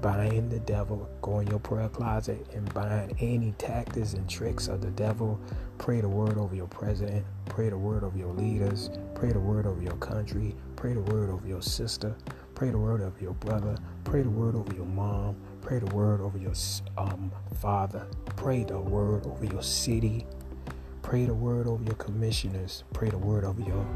Bind 0.00 0.50
the 0.50 0.58
devil. 0.58 1.08
Go 1.22 1.38
in 1.38 1.46
your 1.46 1.60
prayer 1.60 1.88
closet 1.88 2.44
and 2.52 2.72
bind 2.74 3.14
any 3.20 3.52
tactics 3.52 4.14
and 4.14 4.28
tricks 4.28 4.66
of 4.66 4.80
the 4.80 4.90
devil. 4.90 5.40
Pray 5.78 6.00
the 6.00 6.08
word 6.08 6.38
over 6.38 6.56
your 6.56 6.66
president. 6.66 7.24
Pray 7.46 7.68
the 7.68 7.78
word 7.78 8.02
over 8.02 8.18
your 8.18 8.32
leaders. 8.32 8.90
Pray 9.14 9.30
the 9.32 9.38
word 9.38 9.64
over 9.64 9.80
your 9.80 9.96
country. 9.98 10.56
Pray 10.74 10.94
the 10.94 11.00
word 11.00 11.30
over 11.30 11.46
your 11.46 11.62
sister. 11.62 12.16
Pray 12.56 12.70
the 12.70 12.78
word 12.78 13.00
over 13.00 13.20
your 13.20 13.34
brother. 13.34 13.76
Pray 14.02 14.22
the 14.22 14.30
word 14.30 14.56
over 14.56 14.74
your 14.74 14.86
mom. 14.86 15.36
Pray 15.60 15.78
the 15.78 15.94
word 15.94 16.20
over 16.20 16.36
your 16.36 16.54
um, 16.98 17.30
father. 17.60 18.04
Pray 18.36 18.64
the 18.64 18.80
word 18.80 19.24
over 19.26 19.44
your 19.44 19.62
city. 19.62 20.26
Pray 21.12 21.26
the 21.26 21.34
word 21.34 21.66
over 21.66 21.84
your 21.84 21.96
commissioners. 21.96 22.84
Pray 22.94 23.10
the 23.10 23.18
word 23.18 23.44
over 23.44 23.60
your 23.60 23.86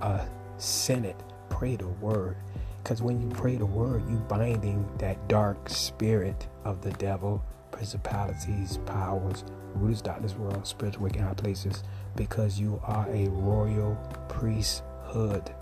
uh, 0.00 0.24
Senate. 0.56 1.22
Pray 1.50 1.76
the 1.76 1.86
word. 1.86 2.34
Because 2.82 3.02
when 3.02 3.20
you 3.20 3.28
pray 3.28 3.56
the 3.56 3.66
word, 3.66 4.08
you 4.08 4.16
binding 4.20 4.88
that 4.96 5.28
dark 5.28 5.68
spirit 5.68 6.48
of 6.64 6.80
the 6.80 6.92
devil, 6.92 7.44
principalities, 7.72 8.78
powers, 8.86 9.44
rulers, 9.74 10.00
darkness, 10.00 10.34
world, 10.34 10.66
spiritual 10.66 11.02
wicked 11.02 11.20
high 11.20 11.34
places, 11.34 11.84
because 12.14 12.58
you 12.58 12.80
are 12.84 13.06
a 13.10 13.28
royal 13.28 13.94
priesthood. 14.30 15.52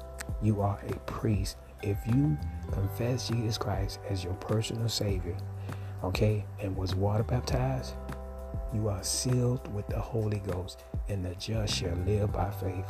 You 0.43 0.61
are 0.61 0.79
a 0.89 0.95
priest. 1.11 1.57
If 1.83 1.99
you 2.07 2.39
confess 2.71 3.27
Jesus 3.27 3.59
Christ 3.59 3.99
as 4.09 4.23
your 4.23 4.35
personal 4.35 4.89
Savior, 4.89 5.37
okay, 6.05 6.45
and 6.61 6.77
was 6.77 6.95
water 6.95 7.25
baptized, 7.25 7.95
you 8.75 8.89
are 8.89 9.03
sealed 9.03 9.73
with 9.73 9.87
the 9.87 9.99
Holy 9.99 10.41
Ghost, 10.41 10.83
and 11.09 11.25
the 11.25 11.35
just 11.37 11.77
shall 11.77 11.95
live 12.07 12.33
by 12.33 12.51
faith. 12.51 12.85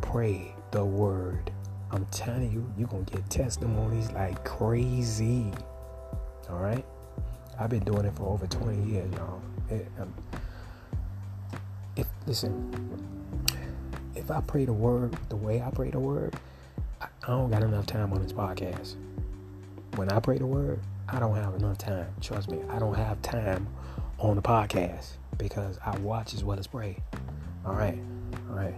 Pray 0.00 0.52
the 0.72 0.84
word. 0.84 1.52
I'm 1.90 2.04
telling 2.06 2.52
you, 2.52 2.70
you're 2.76 2.88
going 2.88 3.04
to 3.06 3.14
get 3.14 3.30
testimonies 3.30 4.10
like 4.12 4.44
crazy. 4.44 5.52
All 6.50 6.58
right? 6.58 6.84
I've 7.58 7.70
been 7.70 7.84
doing 7.84 8.04
it 8.04 8.14
for 8.16 8.24
over 8.24 8.46
20 8.46 8.90
years, 8.90 9.12
y'all. 9.14 9.40
It, 9.70 9.86
um, 10.00 10.12
if 11.96 12.06
listen, 12.26 13.46
if 14.14 14.30
I 14.30 14.40
pray 14.40 14.64
the 14.64 14.72
word 14.72 15.16
the 15.28 15.36
way 15.36 15.62
I 15.62 15.70
pray 15.70 15.90
the 15.90 15.98
word, 15.98 16.36
I, 17.00 17.06
I 17.22 17.26
don't 17.28 17.50
got 17.50 17.62
enough 17.62 17.86
time 17.86 18.12
on 18.12 18.22
this 18.22 18.32
podcast. 18.32 18.96
When 19.96 20.10
I 20.10 20.20
pray 20.20 20.38
the 20.38 20.46
word, 20.46 20.80
I 21.08 21.18
don't 21.18 21.34
have 21.36 21.54
enough 21.54 21.78
time. 21.78 22.06
Trust 22.20 22.50
me, 22.50 22.60
I 22.68 22.78
don't 22.78 22.94
have 22.94 23.20
time 23.22 23.66
on 24.18 24.36
the 24.36 24.42
podcast 24.42 25.12
because 25.38 25.78
I 25.84 25.96
watch 25.98 26.34
as 26.34 26.44
well 26.44 26.58
as 26.58 26.66
pray. 26.66 26.98
All 27.64 27.74
right, 27.74 27.98
all 28.50 28.56
right. 28.56 28.74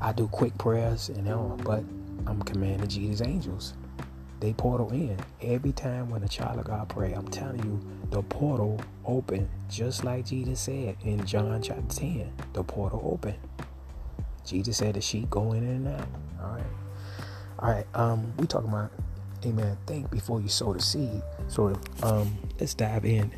I 0.00 0.12
do 0.12 0.28
quick 0.28 0.56
prayers 0.58 1.08
and 1.08 1.28
all, 1.28 1.58
but 1.62 1.84
I'm 2.26 2.42
commanding 2.42 2.88
Jesus 2.88 3.26
angels. 3.26 3.74
They 4.40 4.52
portal 4.52 4.90
in 4.90 5.16
every 5.42 5.72
time 5.72 6.10
when 6.10 6.22
a 6.22 6.28
child 6.28 6.58
of 6.58 6.66
God 6.66 6.88
pray. 6.88 7.12
I'm 7.12 7.28
telling 7.28 7.62
you, 7.64 7.80
the 8.10 8.22
portal 8.22 8.80
open 9.04 9.48
just 9.68 10.04
like 10.04 10.26
Jesus 10.26 10.60
said 10.60 10.96
in 11.02 11.24
John 11.24 11.62
chapter 11.62 11.82
10. 11.94 12.32
The 12.52 12.62
portal 12.62 13.02
open. 13.10 13.34
Jesus 14.44 14.76
said 14.76 14.94
the 14.94 15.00
sheep 15.00 15.30
go 15.30 15.52
in 15.52 15.64
and 15.64 15.88
out. 15.88 16.08
All 16.42 16.50
right, 16.50 16.64
all 17.58 17.70
right. 17.70 17.86
Um, 17.94 18.32
we 18.36 18.46
talking 18.46 18.68
about, 18.68 18.90
Amen. 19.46 19.76
Think 19.86 20.10
before 20.10 20.40
you 20.40 20.48
sow 20.48 20.72
the 20.72 20.80
seed. 20.80 21.22
So, 21.48 21.78
um, 22.02 22.36
let's 22.58 22.74
dive 22.74 23.04
in. 23.04 23.30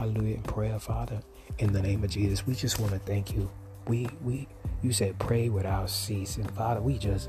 Hallelujah 0.00 0.36
in 0.36 0.42
prayer, 0.44 0.78
Father. 0.78 1.20
In 1.58 1.74
the 1.74 1.82
name 1.82 2.02
of 2.02 2.08
Jesus, 2.08 2.46
we 2.46 2.54
just 2.54 2.80
want 2.80 2.92
to 2.92 2.98
thank 3.00 3.34
you. 3.34 3.50
We 3.86 4.08
we 4.24 4.48
you 4.80 4.94
said 4.94 5.18
pray 5.18 5.50
without 5.50 5.90
ceasing. 5.90 6.44
Father, 6.44 6.80
we 6.80 6.96
just 6.96 7.28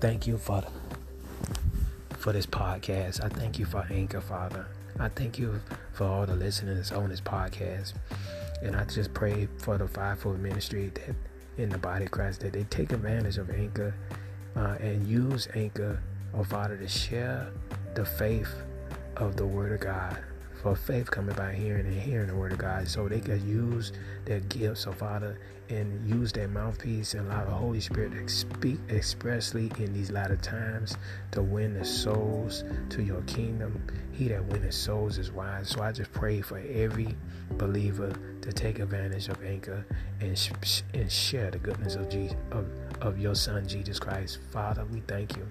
thank 0.00 0.24
you 0.24 0.38
for 0.38 0.62
for 2.10 2.32
this 2.32 2.46
podcast. 2.46 3.24
I 3.24 3.28
thank 3.28 3.58
you 3.58 3.66
for 3.66 3.84
Anchor, 3.90 4.20
Father. 4.20 4.68
I 5.00 5.08
thank 5.08 5.36
you 5.36 5.60
for 5.94 6.04
all 6.04 6.26
the 6.26 6.36
listeners 6.36 6.92
on 6.92 7.08
this 7.08 7.20
podcast. 7.20 7.94
And 8.62 8.76
I 8.76 8.84
just 8.84 9.12
pray 9.12 9.48
for 9.58 9.76
the 9.76 9.88
fivefold 9.88 10.38
ministry 10.38 10.92
that 10.94 11.16
in 11.60 11.70
the 11.70 11.78
body 11.78 12.04
of 12.04 12.12
Christ 12.12 12.38
that 12.42 12.52
they 12.52 12.62
take 12.70 12.92
advantage 12.92 13.36
of 13.36 13.50
Anchor 13.50 13.92
uh, 14.54 14.76
and 14.78 15.04
use 15.08 15.48
Anchor, 15.56 16.00
oh 16.34 16.44
Father, 16.44 16.76
to 16.76 16.86
share 16.86 17.50
the 17.96 18.04
faith 18.04 18.54
of 19.16 19.34
the 19.34 19.44
Word 19.44 19.72
of 19.72 19.80
God 19.80 20.22
For 20.66 20.74
faith 20.74 21.08
coming 21.12 21.36
by 21.36 21.52
hearing 21.52 21.86
and 21.86 21.94
hearing 21.94 22.26
the 22.26 22.34
word 22.34 22.50
of 22.50 22.58
God. 22.58 22.88
So 22.88 23.06
they 23.06 23.20
can 23.20 23.48
use 23.48 23.92
their 24.24 24.40
gifts, 24.40 24.80
so 24.80 24.90
Father, 24.90 25.38
and 25.68 26.04
use 26.04 26.32
their 26.32 26.48
mouthpiece 26.48 27.14
and 27.14 27.28
allow 27.28 27.44
the 27.44 27.52
Holy 27.52 27.78
Spirit 27.78 28.10
to 28.14 28.28
speak 28.28 28.80
expressly 28.90 29.70
in 29.78 29.92
these 29.92 30.10
latter 30.10 30.34
times 30.34 30.96
to 31.30 31.40
win 31.40 31.74
the 31.74 31.84
souls 31.84 32.64
to 32.88 33.00
your 33.00 33.22
kingdom. 33.22 33.80
He 34.10 34.26
that 34.26 34.44
winneth 34.46 34.74
souls 34.74 35.18
is 35.18 35.30
wise. 35.30 35.68
So 35.68 35.82
I 35.82 35.92
just 35.92 36.10
pray 36.10 36.40
for 36.40 36.58
every 36.58 37.14
believer 37.52 38.12
to 38.40 38.52
take 38.52 38.80
advantage 38.80 39.28
of 39.28 39.40
Anchor 39.44 39.86
and 40.20 40.36
sh- 40.36 40.82
and 40.94 41.08
share 41.08 41.52
the 41.52 41.58
goodness 41.58 41.94
of, 41.94 42.08
Jesus, 42.08 42.36
of 42.50 42.66
of 43.00 43.20
your 43.20 43.36
Son 43.36 43.68
Jesus 43.68 44.00
Christ. 44.00 44.40
Father, 44.50 44.84
we 44.86 44.98
thank 45.06 45.36
you. 45.36 45.46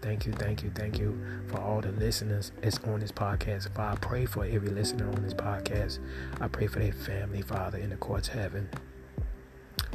Thank 0.00 0.26
you, 0.26 0.32
thank 0.32 0.62
you, 0.62 0.70
thank 0.74 0.98
you 0.98 1.20
for 1.48 1.58
all 1.60 1.80
the 1.80 1.92
listeners 1.92 2.52
that's 2.62 2.78
on 2.84 3.00
this 3.00 3.12
podcast. 3.12 3.74
Father, 3.74 3.92
I 3.92 3.96
pray 3.96 4.26
for 4.26 4.44
every 4.44 4.70
listener 4.70 5.08
on 5.08 5.22
this 5.22 5.34
podcast. 5.34 5.98
I 6.40 6.48
pray 6.48 6.66
for 6.68 6.78
their 6.78 6.92
family, 6.92 7.42
Father, 7.42 7.78
in 7.78 7.90
the 7.90 7.96
courts 7.96 8.28
of 8.28 8.34
heaven. 8.34 8.68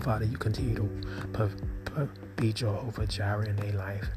Father, 0.01 0.25
you 0.25 0.37
continue 0.37 0.75
to 0.75 2.09
be 2.35 2.51
Jehovah 2.51 3.07
Jireh 3.07 3.47
in 3.47 3.55
their 3.55 3.71
life. 3.73 4.07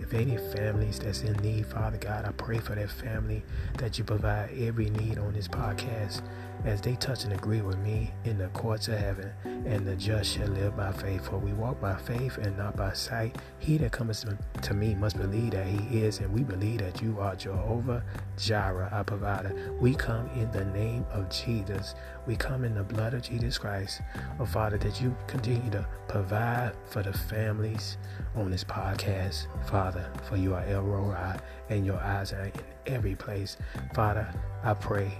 If 0.00 0.14
any 0.14 0.36
families 0.36 0.98
that's 0.98 1.22
in 1.22 1.34
need, 1.34 1.66
Father 1.66 1.98
God, 1.98 2.24
I 2.24 2.32
pray 2.32 2.58
for 2.58 2.74
that 2.74 2.90
family 2.90 3.42
that 3.78 3.98
you 3.98 4.04
provide 4.04 4.50
every 4.58 4.90
need 4.90 5.18
on 5.18 5.32
this 5.32 5.48
podcast 5.48 6.22
as 6.64 6.80
they 6.80 6.94
touch 6.96 7.24
and 7.24 7.32
agree 7.32 7.62
with 7.62 7.78
me 7.78 8.10
in 8.24 8.38
the 8.38 8.48
courts 8.48 8.88
of 8.88 8.98
heaven, 8.98 9.30
and 9.44 9.86
the 9.86 9.96
just 9.96 10.36
shall 10.36 10.48
live 10.48 10.76
by 10.76 10.92
faith. 10.92 11.26
For 11.26 11.38
we 11.38 11.52
walk 11.52 11.80
by 11.80 11.96
faith 11.96 12.36
and 12.38 12.56
not 12.56 12.76
by 12.76 12.92
sight. 12.92 13.36
He 13.58 13.78
that 13.78 13.92
cometh 13.92 14.24
to 14.62 14.74
me 14.74 14.94
must 14.94 15.16
believe 15.16 15.52
that 15.52 15.66
he 15.66 16.00
is, 16.00 16.18
and 16.18 16.32
we 16.32 16.42
believe 16.42 16.80
that 16.80 17.00
you 17.00 17.18
are 17.20 17.34
Jehovah 17.36 18.04
Jireh, 18.36 18.88
our 18.92 19.04
provider. 19.04 19.54
We 19.80 19.94
come 19.94 20.28
in 20.34 20.50
the 20.50 20.64
name 20.66 21.06
of 21.12 21.30
Jesus. 21.30 21.94
We 22.30 22.36
come 22.36 22.62
in 22.64 22.76
the 22.76 22.84
blood 22.84 23.12
of 23.12 23.22
Jesus 23.22 23.58
Christ. 23.58 24.02
Oh, 24.38 24.46
Father, 24.46 24.78
that 24.78 25.00
you 25.00 25.16
continue 25.26 25.68
to 25.72 25.84
provide 26.06 26.74
for 26.88 27.02
the 27.02 27.12
families 27.12 27.96
on 28.36 28.52
this 28.52 28.62
podcast, 28.62 29.48
Father, 29.68 30.08
for 30.28 30.36
you 30.36 30.54
are 30.54 30.62
El 30.62 30.82
Roi, 30.82 31.36
and 31.70 31.84
your 31.84 31.98
eyes 31.98 32.32
are 32.32 32.44
in 32.44 32.52
every 32.86 33.16
place. 33.16 33.56
Father, 33.94 34.32
I 34.62 34.74
pray 34.74 35.10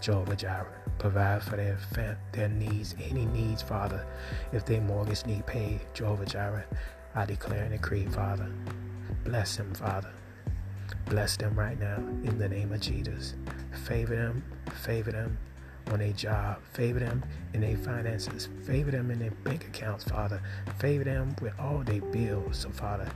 Jehovah 0.00 0.34
Jireh. 0.34 0.82
Provide 0.98 1.44
for 1.44 1.54
their 1.54 1.78
fam- 1.94 2.18
their 2.32 2.48
needs, 2.48 2.96
any 3.00 3.24
needs, 3.26 3.62
Father. 3.62 4.04
If 4.52 4.66
their 4.66 4.80
mortgage 4.80 5.24
need 5.24 5.46
paid, 5.46 5.82
Jehovah 5.94 6.26
Jireh, 6.26 6.66
I 7.14 7.24
declare 7.24 7.62
and 7.62 7.70
decree, 7.70 8.06
Father. 8.06 8.50
Bless 9.22 9.58
them, 9.58 9.72
Father. 9.74 10.10
Bless 11.08 11.36
them 11.36 11.54
right 11.54 11.78
now 11.78 11.98
in 11.98 12.36
the 12.36 12.48
name 12.48 12.72
of 12.72 12.80
Jesus. 12.80 13.34
Favor 13.84 14.16
them, 14.16 14.42
favor 14.74 15.12
them 15.12 15.38
on 15.88 15.98
their 15.98 16.12
job. 16.12 16.58
Favor 16.72 17.00
them 17.00 17.24
in 17.54 17.60
their 17.60 17.76
finances. 17.76 18.48
Favor 18.64 18.90
them 18.90 19.10
in 19.10 19.18
their 19.18 19.30
bank 19.30 19.66
accounts, 19.66 20.04
Father. 20.04 20.42
Favor 20.78 21.04
them 21.04 21.36
with 21.40 21.52
all 21.58 21.78
their 21.78 22.00
bills. 22.00 22.58
So, 22.58 22.70
Father, 22.70 23.08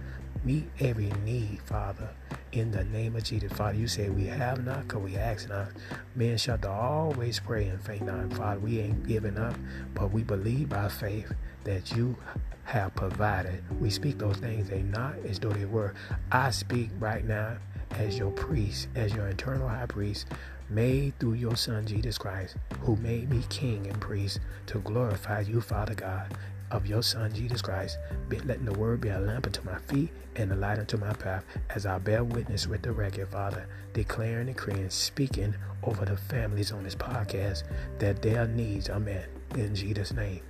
meet 0.45 0.69
every 0.81 1.13
need, 1.25 1.61
Father 1.65 2.11
in 2.57 2.71
the 2.71 2.85
name 2.85 3.15
of 3.17 3.25
Jesus. 3.25 3.53
Father, 3.53 3.77
you 3.77 3.87
say 3.87 4.09
we 4.09 4.25
have 4.25 4.65
not 4.65 4.89
because 4.89 5.03
we 5.03 5.17
ask 5.17 5.49
not. 5.49 5.69
Men 6.15 6.39
shall 6.39 6.59
always 6.67 7.39
pray 7.39 7.67
and 7.69 7.81
faint 7.83 8.07
not. 8.07 8.33
Father, 8.33 8.61
we 8.61 8.81
ain't 8.81 9.07
giving 9.07 9.37
up, 9.39 9.55
but 9.95 10.11
we 10.11 10.23
believe 10.23 10.71
by 10.71 10.89
faith 10.89 11.33
that 11.65 11.93
you 11.95 12.17
have 12.65 12.95
provided. 12.95 13.63
We 13.81 13.91
speak 13.91 14.19
those 14.19 14.39
things 14.39 14.69
they 14.69 14.83
not 14.83 15.15
as 15.29 15.39
though 15.39 15.51
they 15.51 15.67
were. 15.67 15.95
I 16.33 16.51
speak 16.51 16.91
right 16.99 17.25
now 17.25 17.59
as 17.91 18.19
your 18.19 18.31
priest, 18.31 18.89
as 18.95 19.15
your 19.15 19.29
eternal 19.29 19.69
high 19.69 19.87
priest, 19.87 20.27
made 20.69 21.19
through 21.19 21.35
your 21.35 21.57
Son 21.57 21.87
Jesus 21.87 22.19
Christ, 22.19 22.57
who 22.81 22.97
made 22.97 23.31
me 23.31 23.43
king 23.49 23.87
and 23.87 24.01
priest 24.01 24.41
to 24.67 24.79
glorify 24.81 25.41
you, 25.41 25.61
Father 25.61 25.95
God 25.95 26.37
of 26.71 26.87
your 26.87 27.03
Son 27.03 27.33
Jesus 27.33 27.63
Christ, 27.63 27.99
be, 28.29 28.39
letting 28.41 28.65
the 28.65 28.73
word 28.73 29.01
be 29.01 29.09
a 29.09 29.19
lamp 29.19 29.47
unto 29.47 29.63
my 29.63 29.79
feet 29.79 30.11
and 30.35 30.53
a 30.53 30.57
light 30.57 30.79
unto 30.79 30.97
my 30.97 31.13
path, 31.13 31.45
as 31.71 31.87
I 31.87 31.99
bear 31.99 32.25
witness 32.25 32.67
with 32.67 32.83
the 32.83 32.93
record, 32.93 33.29
Father, 33.29 33.67
declaring, 33.93 34.47
decreeing, 34.47 34.91
speaking 34.91 35.55
over 35.83 36.05
the 36.05 36.17
families 36.17 36.73
on 36.73 36.85
this 36.85 36.95
podcast 36.95 37.63
that 37.99 38.21
their 38.21 38.47
needs 38.47 38.89
are 38.89 39.01
met. 39.01 39.29
In 39.55 39.75
Jesus' 39.75 40.13
name, 40.13 40.41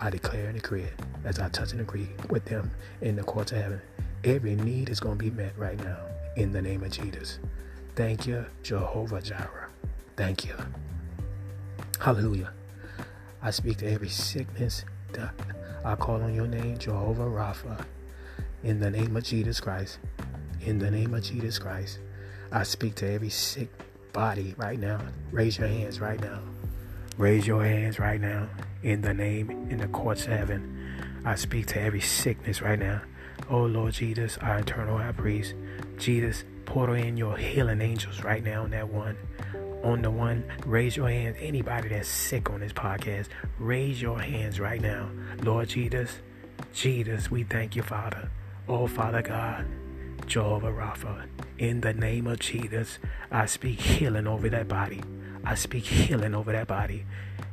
I 0.00 0.10
declare 0.10 0.46
and 0.46 0.54
decree 0.54 0.84
it 0.84 0.94
as 1.24 1.38
I 1.38 1.48
touch 1.48 1.72
and 1.72 1.80
agree 1.80 2.08
with 2.30 2.44
them 2.44 2.70
in 3.00 3.16
the 3.16 3.22
courts 3.22 3.52
of 3.52 3.58
heaven. 3.58 3.80
Every 4.22 4.54
need 4.54 4.88
is 4.88 5.00
going 5.00 5.18
to 5.18 5.24
be 5.24 5.30
met 5.30 5.56
right 5.58 5.78
now 5.84 5.98
in 6.36 6.52
the 6.52 6.62
name 6.62 6.82
of 6.82 6.90
Jesus. 6.90 7.38
Thank 7.94 8.26
you, 8.26 8.46
Jehovah 8.62 9.20
Jireh. 9.20 9.63
Thank 10.16 10.44
you. 10.44 10.54
Hallelujah. 12.00 12.52
I 13.42 13.50
speak 13.50 13.78
to 13.78 13.90
every 13.90 14.08
sickness, 14.08 14.84
I 15.84 15.94
call 15.96 16.22
on 16.22 16.34
your 16.34 16.46
name, 16.46 16.78
Jehovah 16.78 17.24
Rapha, 17.24 17.84
in 18.62 18.80
the 18.80 18.90
name 18.90 19.16
of 19.16 19.24
Jesus 19.24 19.60
Christ. 19.60 19.98
In 20.62 20.78
the 20.78 20.90
name 20.90 21.12
of 21.14 21.22
Jesus 21.22 21.58
Christ, 21.58 21.98
I 22.50 22.62
speak 22.62 22.94
to 22.96 23.10
every 23.10 23.28
sick 23.28 23.68
body 24.12 24.54
right 24.56 24.78
now. 24.78 25.00
Raise 25.30 25.58
your 25.58 25.68
hands 25.68 26.00
right 26.00 26.20
now. 26.20 26.40
Raise 27.18 27.46
your 27.46 27.62
hands 27.64 27.98
right 27.98 28.20
now. 28.20 28.48
In 28.82 29.02
the 29.02 29.12
name, 29.12 29.50
in 29.68 29.78
the 29.78 29.88
courts 29.88 30.24
of 30.24 30.32
heaven, 30.32 31.22
I 31.24 31.34
speak 31.34 31.66
to 31.68 31.80
every 31.80 32.00
sickness 32.00 32.62
right 32.62 32.78
now. 32.78 33.02
Oh 33.50 33.64
Lord 33.64 33.92
Jesus, 33.92 34.38
our 34.38 34.58
eternal 34.60 34.96
high 34.96 35.12
priest, 35.12 35.54
Jesus, 35.98 36.44
pour 36.64 36.96
in 36.96 37.16
your 37.16 37.36
healing 37.36 37.80
angels 37.82 38.22
right 38.24 38.42
now 38.42 38.62
on 38.62 38.70
that 38.70 38.88
one 38.88 39.16
on 39.84 40.02
the 40.02 40.10
one, 40.10 40.44
raise 40.66 40.96
your 40.96 41.08
hands. 41.08 41.36
Anybody 41.38 41.88
that's 41.90 42.08
sick 42.08 42.50
on 42.50 42.60
this 42.60 42.72
podcast, 42.72 43.28
raise 43.58 44.00
your 44.00 44.18
hands 44.18 44.58
right 44.58 44.80
now. 44.80 45.10
Lord 45.42 45.68
Jesus, 45.68 46.18
Jesus, 46.72 47.30
we 47.30 47.44
thank 47.44 47.76
you, 47.76 47.82
Father. 47.82 48.30
Oh, 48.66 48.86
Father 48.86 49.22
God, 49.22 49.66
Jehovah 50.26 50.72
Rapha, 50.72 51.26
in 51.58 51.82
the 51.82 51.92
name 51.92 52.26
of 52.26 52.38
Jesus, 52.38 52.98
I 53.30 53.46
speak 53.46 53.78
healing 53.78 54.26
over 54.26 54.48
that 54.48 54.68
body. 54.68 55.02
I 55.44 55.54
speak 55.54 55.84
healing 55.84 56.34
over 56.34 56.50
that 56.52 56.66
body. 56.66 57.04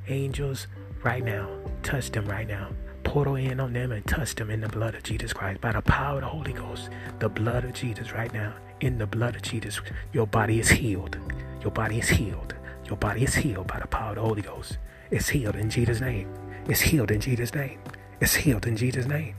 Angels, 0.08 0.68
right 1.04 1.24
now, 1.24 1.50
touch 1.84 2.12
them 2.12 2.26
right 2.26 2.48
now. 2.48 2.70
Portal 3.04 3.36
in 3.36 3.60
on 3.60 3.74
them 3.74 3.92
and 3.92 4.06
touch 4.08 4.36
them 4.36 4.50
in 4.50 4.62
the 4.62 4.70
blood 4.70 4.96
of 4.96 5.04
Jesus 5.04 5.34
Christ. 5.34 5.60
By 5.60 5.74
the 5.74 5.82
power 5.82 6.16
of 6.16 6.22
the 6.22 6.28
Holy 6.28 6.54
Ghost, 6.54 6.90
the 7.20 7.28
blood 7.28 7.66
of 7.66 7.74
Jesus 7.74 8.14
right 8.14 8.34
now. 8.34 8.54
In 8.80 8.98
the 8.98 9.06
blood 9.06 9.36
of 9.36 9.42
Jesus, 9.42 9.82
your 10.14 10.26
body 10.26 10.60
is 10.60 10.70
healed. 10.70 11.18
Your 11.62 11.72
body 11.72 12.00
is 12.00 12.10
healed. 12.10 12.56
Your 12.86 12.98
body 12.98 13.24
is 13.24 13.36
healed 13.36 13.68
by 13.68 13.80
the 13.80 13.88
power 13.88 14.10
of 14.10 14.16
the 14.16 14.22
Holy 14.22 14.42
Ghost. 14.42 14.78
It's 15.12 15.30
healed 15.30 15.56
in 15.56 15.70
Jesus' 15.70 16.02
name. 16.02 16.34
It's 16.68 16.82
healed 16.82 17.12
in 17.12 17.22
Jesus' 17.22 17.54
name. 17.54 17.80
It's 18.20 18.34
healed 18.34 18.66
in 18.66 18.76
Jesus' 18.76 19.06
name. 19.06 19.36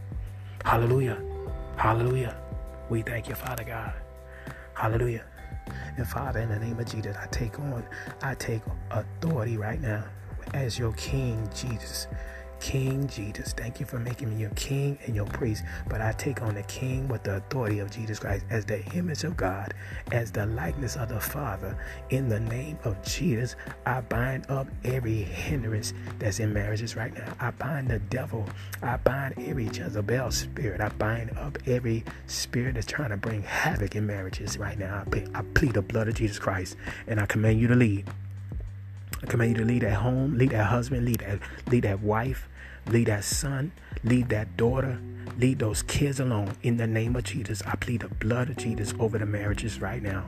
Hallelujah. 0.64 1.20
Hallelujah. 1.76 2.36
We 2.88 3.02
thank 3.02 3.28
you, 3.28 3.34
Father 3.34 3.64
God. 3.64 3.92
Hallelujah. 4.74 5.24
And 5.96 6.06
Father, 6.06 6.40
in 6.40 6.48
the 6.48 6.58
name 6.58 6.78
of 6.78 6.86
Jesus, 6.86 7.16
I 7.16 7.26
take 7.26 7.58
on, 7.58 7.84
I 8.22 8.34
take 8.34 8.62
authority 8.90 9.56
right 9.56 9.80
now 9.80 10.04
as 10.54 10.78
your 10.78 10.92
King 10.92 11.48
Jesus. 11.54 12.06
King 12.62 13.08
Jesus. 13.08 13.52
Thank 13.52 13.80
you 13.80 13.86
for 13.86 13.98
making 13.98 14.30
me 14.30 14.36
your 14.36 14.50
king 14.50 14.96
and 15.04 15.16
your 15.16 15.26
priest. 15.26 15.64
But 15.88 16.00
I 16.00 16.12
take 16.12 16.42
on 16.42 16.54
the 16.54 16.62
king 16.62 17.08
with 17.08 17.24
the 17.24 17.38
authority 17.38 17.80
of 17.80 17.90
Jesus 17.90 18.20
Christ 18.20 18.44
as 18.50 18.64
the 18.64 18.84
image 18.94 19.24
of 19.24 19.36
God, 19.36 19.74
as 20.12 20.30
the 20.30 20.46
likeness 20.46 20.94
of 20.94 21.08
the 21.08 21.18
Father. 21.18 21.76
In 22.10 22.28
the 22.28 22.38
name 22.38 22.78
of 22.84 23.02
Jesus, 23.02 23.56
I 23.84 24.02
bind 24.02 24.48
up 24.48 24.68
every 24.84 25.22
hindrance 25.22 25.92
that's 26.20 26.38
in 26.38 26.52
marriages 26.52 26.94
right 26.94 27.12
now. 27.12 27.34
I 27.40 27.50
bind 27.50 27.88
the 27.88 27.98
devil. 27.98 28.46
I 28.80 28.96
bind 28.96 29.34
every 29.38 29.66
Jezebel 29.66 30.30
spirit. 30.30 30.80
I 30.80 30.90
bind 30.90 31.36
up 31.36 31.58
every 31.66 32.04
spirit 32.28 32.76
that's 32.76 32.86
trying 32.86 33.10
to 33.10 33.16
bring 33.16 33.42
havoc 33.42 33.96
in 33.96 34.06
marriages 34.06 34.56
right 34.56 34.78
now. 34.78 35.02
I, 35.12 35.26
I 35.34 35.42
plead 35.54 35.72
the 35.72 35.82
blood 35.82 36.06
of 36.06 36.14
Jesus 36.14 36.38
Christ 36.38 36.76
and 37.08 37.18
I 37.18 37.26
command 37.26 37.60
you 37.60 37.66
to 37.66 37.74
lead. 37.74 38.08
I 39.22 39.26
command 39.26 39.52
you 39.52 39.58
to 39.58 39.64
lead 39.64 39.82
that 39.82 39.94
home, 39.94 40.36
lead 40.36 40.50
that 40.50 40.64
husband, 40.64 41.04
lead 41.04 41.20
that 41.20 41.38
lead 41.68 41.84
that 41.84 42.00
wife, 42.00 42.48
Leave 42.86 43.06
that 43.06 43.24
son, 43.24 43.72
leave 44.04 44.28
that 44.28 44.56
daughter, 44.56 45.00
leave 45.38 45.58
those 45.58 45.82
kids 45.82 46.20
alone. 46.20 46.54
In 46.62 46.76
the 46.76 46.86
name 46.86 47.16
of 47.16 47.24
Jesus, 47.24 47.62
I 47.66 47.76
plead 47.76 48.00
the 48.00 48.08
blood 48.08 48.50
of 48.50 48.56
Jesus 48.56 48.92
over 48.98 49.18
the 49.18 49.26
marriages 49.26 49.80
right 49.80 50.02
now. 50.02 50.26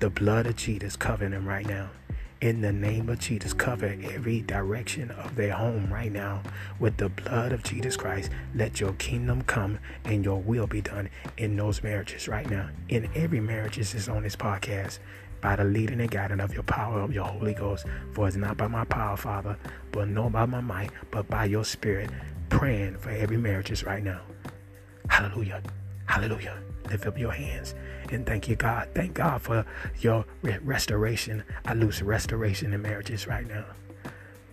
The 0.00 0.10
blood 0.10 0.46
of 0.46 0.56
Jesus 0.56 0.96
covering 0.96 1.32
them 1.32 1.46
right 1.46 1.66
now. 1.66 1.90
In 2.40 2.62
the 2.62 2.72
name 2.72 3.10
of 3.10 3.18
Jesus, 3.18 3.52
cover 3.52 3.94
every 4.02 4.40
direction 4.40 5.10
of 5.10 5.36
their 5.36 5.52
home 5.52 5.92
right 5.92 6.10
now 6.10 6.42
with 6.78 6.96
the 6.96 7.10
blood 7.10 7.52
of 7.52 7.62
Jesus 7.62 7.98
Christ. 7.98 8.30
Let 8.54 8.80
your 8.80 8.94
kingdom 8.94 9.42
come 9.42 9.78
and 10.06 10.24
your 10.24 10.40
will 10.40 10.66
be 10.66 10.80
done 10.80 11.10
in 11.36 11.54
those 11.56 11.82
marriages 11.82 12.28
right 12.28 12.48
now. 12.48 12.70
In 12.88 13.10
every 13.14 13.40
marriage 13.40 13.76
is 13.76 14.08
on 14.08 14.22
this 14.22 14.36
podcast 14.36 15.00
by 15.40 15.56
the 15.56 15.64
leading 15.64 16.00
and 16.00 16.10
guiding 16.10 16.40
of 16.40 16.52
your 16.52 16.62
power 16.62 17.00
of 17.00 17.12
your 17.12 17.24
Holy 17.24 17.54
Ghost. 17.54 17.86
For 18.12 18.28
it's 18.28 18.36
not 18.36 18.56
by 18.56 18.68
my 18.68 18.84
power, 18.84 19.16
Father, 19.16 19.56
but 19.92 20.08
nor 20.08 20.30
by 20.30 20.46
my 20.46 20.60
might, 20.60 20.90
but 21.10 21.28
by 21.28 21.46
your 21.46 21.64
Spirit. 21.64 22.10
Praying 22.48 22.98
for 22.98 23.10
every 23.10 23.36
marriage 23.36 23.82
right 23.82 24.02
now. 24.02 24.20
Hallelujah. 25.08 25.62
Hallelujah. 26.06 26.58
Lift 26.90 27.06
up 27.06 27.18
your 27.18 27.32
hands 27.32 27.74
and 28.10 28.26
thank 28.26 28.48
you, 28.48 28.56
God. 28.56 28.88
Thank 28.94 29.14
God 29.14 29.40
for 29.42 29.64
your 30.00 30.24
restoration. 30.42 31.44
I 31.64 31.74
lose 31.74 32.02
restoration 32.02 32.72
in 32.72 32.82
marriages 32.82 33.26
right 33.26 33.46
now 33.46 33.64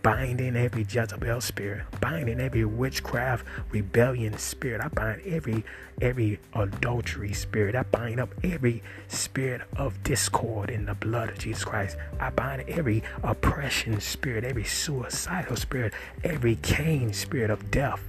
binding 0.08 0.56
every 0.56 0.86
Jezebel 0.88 1.38
spirit, 1.42 1.84
binding 2.00 2.40
every 2.40 2.64
witchcraft, 2.64 3.44
rebellion 3.70 4.38
spirit. 4.38 4.80
I 4.80 4.88
bind 4.88 5.20
every 5.26 5.66
every 6.00 6.40
adultery 6.54 7.34
spirit. 7.34 7.74
I 7.74 7.82
bind 7.82 8.18
up 8.18 8.30
every 8.42 8.82
spirit 9.08 9.60
of 9.76 10.02
discord 10.04 10.70
in 10.70 10.86
the 10.86 10.94
blood 10.94 11.28
of 11.28 11.38
Jesus 11.38 11.62
Christ. 11.62 11.98
I 12.18 12.30
bind 12.30 12.64
every 12.70 13.02
oppression 13.22 14.00
spirit, 14.00 14.44
every 14.44 14.64
suicidal 14.64 15.56
spirit, 15.56 15.92
every 16.24 16.56
Cain 16.56 17.12
spirit 17.12 17.50
of 17.50 17.70
death. 17.70 18.02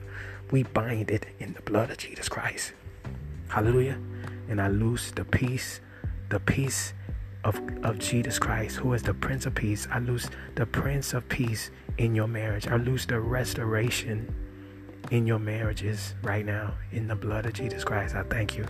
We 0.51 0.63
bind 0.63 1.11
it 1.11 1.25
in 1.37 1.51
the 1.51 1.61
blood 1.63 1.91
of 1.91 1.97
Jesus 1.97 2.29
Christ. 2.29 2.71
Hallelujah. 3.49 3.97
And 4.47 4.61
I 4.61 4.69
loose 4.69 5.11
the 5.11 5.25
peace, 5.25 5.81
the 6.29 6.39
peace 6.39 6.93
of, 7.43 7.59
of 7.83 7.99
Jesus 7.99 8.39
Christ, 8.39 8.77
who 8.77 8.93
is 8.93 9.03
the 9.03 9.13
Prince 9.13 9.45
of 9.45 9.53
Peace. 9.53 9.85
I 9.91 9.99
lose 9.99 10.29
the 10.55 10.65
Prince 10.65 11.13
of 11.13 11.27
Peace 11.27 11.71
in 11.99 12.15
your 12.15 12.27
marriage. 12.27 12.65
I 12.67 12.77
lose 12.77 13.05
the 13.05 13.19
restoration 13.19 14.33
in 15.11 15.27
your 15.27 15.37
marriages 15.37 16.15
right 16.23 16.45
now 16.45 16.73
in 16.91 17.07
the 17.07 17.15
blood 17.15 17.45
of 17.45 17.53
Jesus 17.53 17.83
Christ. 17.83 18.15
I 18.15 18.23
thank 18.23 18.57
you. 18.57 18.65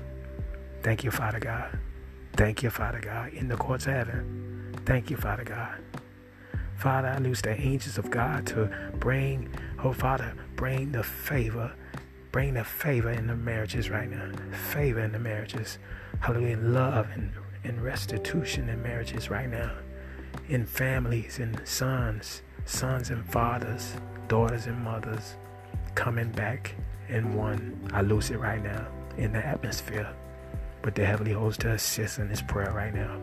Thank 0.82 1.04
you, 1.04 1.12
Father 1.12 1.40
God. 1.40 1.78
Thank 2.34 2.64
you, 2.64 2.70
Father 2.70 3.00
God, 3.00 3.34
in 3.34 3.48
the 3.48 3.56
courts 3.56 3.86
of 3.86 3.94
heaven. 3.94 4.76
Thank 4.86 5.12
you, 5.12 5.18
Father 5.18 5.44
God. 5.44 5.80
Father, 6.78 7.10
I 7.10 7.18
lose 7.20 7.42
the 7.42 7.60
angels 7.60 7.98
of 7.98 8.10
God 8.10 8.48
to 8.48 8.70
bring, 9.00 9.54
oh 9.84 9.94
Father, 9.94 10.34
bring 10.56 10.92
the 10.92 11.04
favor, 11.04 11.72
bring 12.32 12.56
the 12.56 12.64
favor 12.64 13.12
in 13.12 13.28
the 13.28 13.36
marriages 13.36 13.90
right 13.90 14.10
now. 14.10 14.32
Favor 14.72 15.02
in 15.02 15.12
the 15.12 15.20
marriages. 15.20 15.78
Hallelujah. 16.20 16.58
Love 16.58 17.10
and 17.14 17.32
and 17.64 17.82
restitution 17.84 18.70
in 18.70 18.82
marriages 18.82 19.30
right 19.30 19.50
now, 19.50 19.74
in 20.48 20.66
families 20.66 21.40
and 21.40 21.62
sons, 21.68 22.42
sons 22.70 23.10
and 23.10 23.26
fathers, 23.26 23.96
daughters 24.28 24.68
and 24.68 24.80
mothers 24.84 25.38
coming 25.96 26.30
back 26.30 26.76
in 27.08 27.34
one. 27.34 27.76
I 27.94 28.02
lose 28.02 28.30
it 28.30 28.38
right 28.38 28.64
now 28.64 28.88
in 29.18 29.34
the 29.34 29.44
atmosphere. 29.44 30.08
But 30.84 30.94
the 30.94 31.04
heavenly 31.04 31.34
host 31.34 31.62
to 31.62 31.72
assist 31.72 32.20
in 32.20 32.30
this 32.30 32.44
prayer 32.44 32.72
right 32.72 32.94
now, 32.94 33.20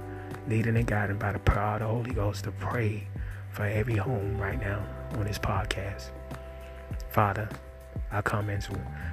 leading 0.49 0.77
and 0.77 0.87
guiding 0.87 1.17
by 1.17 1.33
the 1.33 1.39
power 1.39 1.75
of 1.75 1.81
the 1.81 1.87
Holy 1.87 2.11
Ghost 2.11 2.45
to 2.45 2.51
pray 2.51 3.07
for 3.51 3.65
every 3.65 3.95
home 3.95 4.37
right 4.37 4.61
now 4.61 4.85
on 5.13 5.25
this 5.25 5.39
podcast. 5.39 6.11
Father, 7.09 7.49
I 8.11 8.23
come 8.23 8.51
as, 8.51 8.69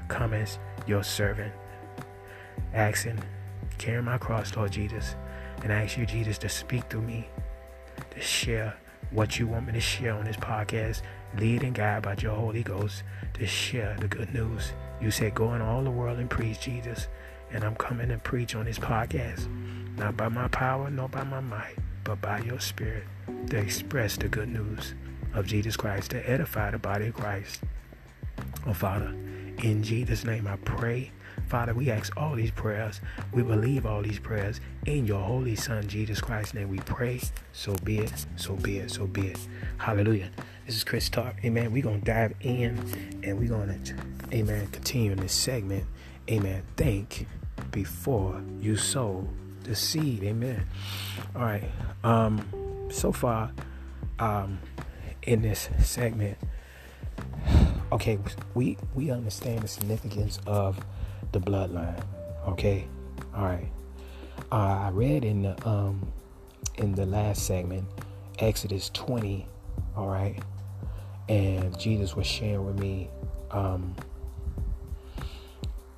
come 0.08 0.34
as 0.34 0.58
your 0.88 1.04
servant, 1.04 1.54
asking 2.74 3.20
carrying 3.78 4.06
my 4.06 4.18
cross, 4.18 4.56
Lord 4.56 4.72
Jesus, 4.72 5.16
and 5.64 5.72
I 5.72 5.84
ask 5.84 5.96
you, 5.96 6.08
Jesus, 6.08 6.40
to 6.40 6.50
speak 6.50 6.90
through 6.90 7.04
me, 7.04 7.30
to 8.12 8.20
share 8.20 8.76
what 9.14 9.38
you 9.38 9.48
want 9.48 9.68
me 9.68 9.74
to 9.74 9.80
share 9.80 10.14
on 10.14 10.26
this 10.26 10.38
podcast, 10.38 11.02
lead 11.38 11.64
and 11.64 11.76
guide 11.76 12.02
by 12.02 12.16
your 12.20 12.36
Holy 12.36 12.64
Ghost 12.64 13.04
to 13.36 13.46
share 13.46 13.96
the 14.00 14.08
good 14.08 14.34
news. 14.34 14.74
You 15.00 15.12
said, 15.12 15.36
Go 15.36 15.54
in 15.54 15.62
all 15.62 15.84
the 15.84 15.92
world 15.92 16.20
and 16.20 16.30
preach 16.30 16.62
Jesus. 16.62 17.08
And 17.52 17.64
I'm 17.64 17.76
coming 17.76 18.10
and 18.10 18.24
preach 18.24 18.56
on 18.56 18.66
this 18.66 18.80
podcast, 18.80 19.48
not 19.96 20.18
by 20.18 20.28
my 20.28 20.48
power, 20.48 20.90
nor 20.90 21.08
by 21.08 21.24
my 21.24 21.40
might, 21.40 21.76
but 22.04 22.20
by 22.20 22.40
your 22.40 22.60
spirit 22.60 23.04
to 23.50 23.58
express 23.58 24.18
the 24.18 24.28
good 24.28 24.50
news 24.50 24.96
of 25.36 25.46
Jesus 25.46 25.78
Christ, 25.78 26.12
to 26.12 26.30
edify 26.30 26.72
the 26.72 26.80
body 26.80 27.08
of 27.08 27.14
Christ. 27.14 27.62
Oh, 28.66 28.74
Father, 28.74 29.14
in 29.62 29.84
Jesus' 29.84 30.26
name 30.26 30.48
I 30.48 30.56
pray 30.58 31.12
Father, 31.54 31.76
we 31.76 31.92
ask 31.92 32.18
all 32.18 32.34
these 32.34 32.50
prayers. 32.50 33.00
We 33.32 33.44
believe 33.44 33.86
all 33.86 34.02
these 34.02 34.18
prayers 34.18 34.60
in 34.88 35.06
your 35.06 35.20
holy 35.20 35.56
Son, 35.56 35.88
Jesus 35.88 36.20
Christ's 36.20 36.56
name. 36.56 36.68
We 36.68 36.80
pray. 36.80 37.22
So 37.52 37.76
be 37.84 38.00
it. 38.00 38.26
So 38.38 38.56
be 38.56 38.80
it. 38.80 38.90
So 38.90 39.06
be 39.06 39.28
it. 39.28 39.38
Hallelujah. 39.78 40.32
This 40.66 40.78
is 40.78 40.84
Chris 40.84 41.10
Talk. 41.10 41.36
Amen. 41.46 41.72
We're 41.72 41.84
going 41.84 42.00
to 42.00 42.06
dive 42.06 42.34
in 42.42 42.80
and 43.24 43.38
we're 43.38 43.50
going 43.50 43.84
to, 43.84 43.96
amen, 44.34 44.66
continue 44.70 45.12
in 45.12 45.20
this 45.20 45.32
segment. 45.32 45.84
Amen. 46.28 46.64
Think 46.76 47.28
before 47.70 48.42
you 48.60 48.76
sow 48.76 49.28
the 49.62 49.76
seed. 49.76 50.24
Amen. 50.24 50.66
All 51.36 51.44
right. 51.44 51.70
Um, 52.04 52.90
so 52.90 53.12
far, 53.12 53.52
um, 54.18 54.58
in 55.22 55.44
this 55.44 55.70
segment, 55.84 56.40
okay, 57.92 58.18
we 58.56 58.76
we 58.96 59.12
understand 59.12 59.62
the 59.62 59.68
significance 59.68 60.40
of 60.48 60.84
the 61.34 61.40
bloodline. 61.40 62.02
Okay, 62.48 62.88
all 63.36 63.44
right. 63.44 63.70
Uh, 64.52 64.86
I 64.86 64.90
read 64.92 65.26
in 65.26 65.42
the 65.42 65.68
um 65.68 66.14
in 66.78 66.94
the 66.94 67.06
last 67.06 67.46
segment, 67.46 67.86
Exodus 68.40 68.90
20. 68.94 69.48
All 69.98 70.08
right, 70.08 70.42
and 71.28 71.78
Jesus 71.78 72.16
was 72.16 72.26
sharing 72.26 72.66
with 72.66 72.80
me 72.80 73.10
um 73.52 73.96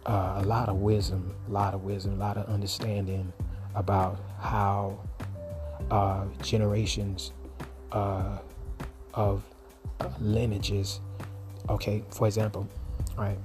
uh, 0.06 0.36
a 0.38 0.44
lot 0.44 0.70
of 0.70 0.78
wisdom, 0.78 1.36
a 1.48 1.52
lot 1.52 1.74
of 1.74 1.84
wisdom, 1.84 2.14
a 2.14 2.18
lot 2.18 2.38
of 2.38 2.48
understanding 2.48 3.32
about 3.74 4.20
how 4.40 4.98
uh, 5.92 6.26
generations 6.42 7.32
uh, 7.92 8.38
of 9.14 9.44
lineages. 10.20 11.02
Okay, 11.70 12.04
for 12.12 12.28
example, 12.28 12.68
all 13.18 13.24
right 13.24 13.38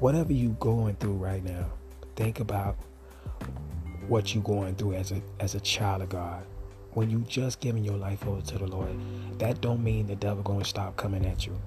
whatever 0.00 0.32
you're 0.32 0.52
going 0.54 0.96
through 0.96 1.14
right 1.14 1.42
now, 1.44 1.70
think 2.16 2.40
about 2.40 2.76
what 4.08 4.34
you're 4.34 4.44
going 4.44 4.74
through 4.76 4.94
as 4.94 5.12
a 5.12 5.20
as 5.40 5.54
a 5.54 5.60
child 5.60 6.02
of 6.02 6.08
God. 6.08 6.44
When 6.92 7.10
you 7.10 7.24
just 7.28 7.60
giving 7.60 7.84
your 7.84 7.96
life 7.96 8.26
over 8.26 8.40
to 8.40 8.58
the 8.58 8.66
Lord, 8.66 8.96
that 9.38 9.60
don't 9.60 9.84
mean 9.84 10.06
the 10.06 10.16
devil 10.16 10.42
going 10.42 10.60
to 10.60 10.64
stop 10.64 10.96
coming 10.96 11.26
at 11.26 11.46
you. 11.46 11.58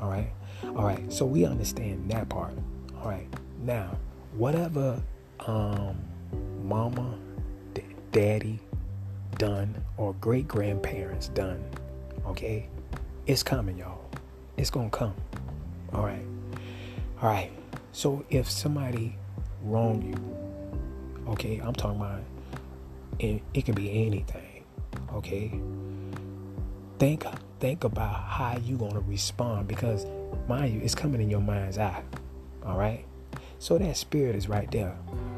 All 0.00 0.08
right, 0.08 0.30
all 0.64 0.84
right. 0.84 1.12
So 1.12 1.26
we 1.26 1.44
understand 1.44 2.10
that 2.10 2.28
part. 2.28 2.54
All 3.02 3.08
right. 3.08 3.28
Now, 3.62 3.98
whatever 4.36 5.02
um, 5.40 5.98
mama, 6.64 7.18
d- 7.74 7.82
daddy 8.12 8.60
done 9.36 9.84
or 9.98 10.14
great 10.14 10.48
grandparents 10.48 11.28
done, 11.28 11.62
okay, 12.26 12.68
it's 13.26 13.42
coming, 13.42 13.76
y'all. 13.76 14.00
It's 14.56 14.70
gonna 14.70 14.90
come. 14.90 15.14
All 15.92 16.02
right. 16.02 16.24
All 17.20 17.28
right. 17.28 17.50
So 17.92 18.24
if 18.30 18.50
somebody 18.50 19.16
wrong 19.62 20.02
you, 20.02 21.32
okay, 21.32 21.58
I'm 21.58 21.74
talking 21.74 22.00
about 22.00 22.20
it, 23.18 23.42
it 23.54 23.64
can 23.64 23.74
be 23.74 24.06
anything, 24.06 24.64
okay? 25.14 25.60
Think 26.98 27.24
think 27.60 27.84
about 27.84 28.14
how 28.24 28.56
you 28.58 28.76
gonna 28.76 29.00
respond 29.00 29.68
because 29.68 30.06
mind 30.48 30.74
you, 30.74 30.80
it's 30.80 30.94
coming 30.94 31.20
in 31.20 31.30
your 31.30 31.40
mind's 31.40 31.78
eye. 31.78 32.02
All 32.64 32.78
right. 32.78 33.04
So 33.58 33.78
that 33.78 33.96
spirit 33.96 34.36
is 34.36 34.48
right 34.48 34.70
there. 34.70 34.96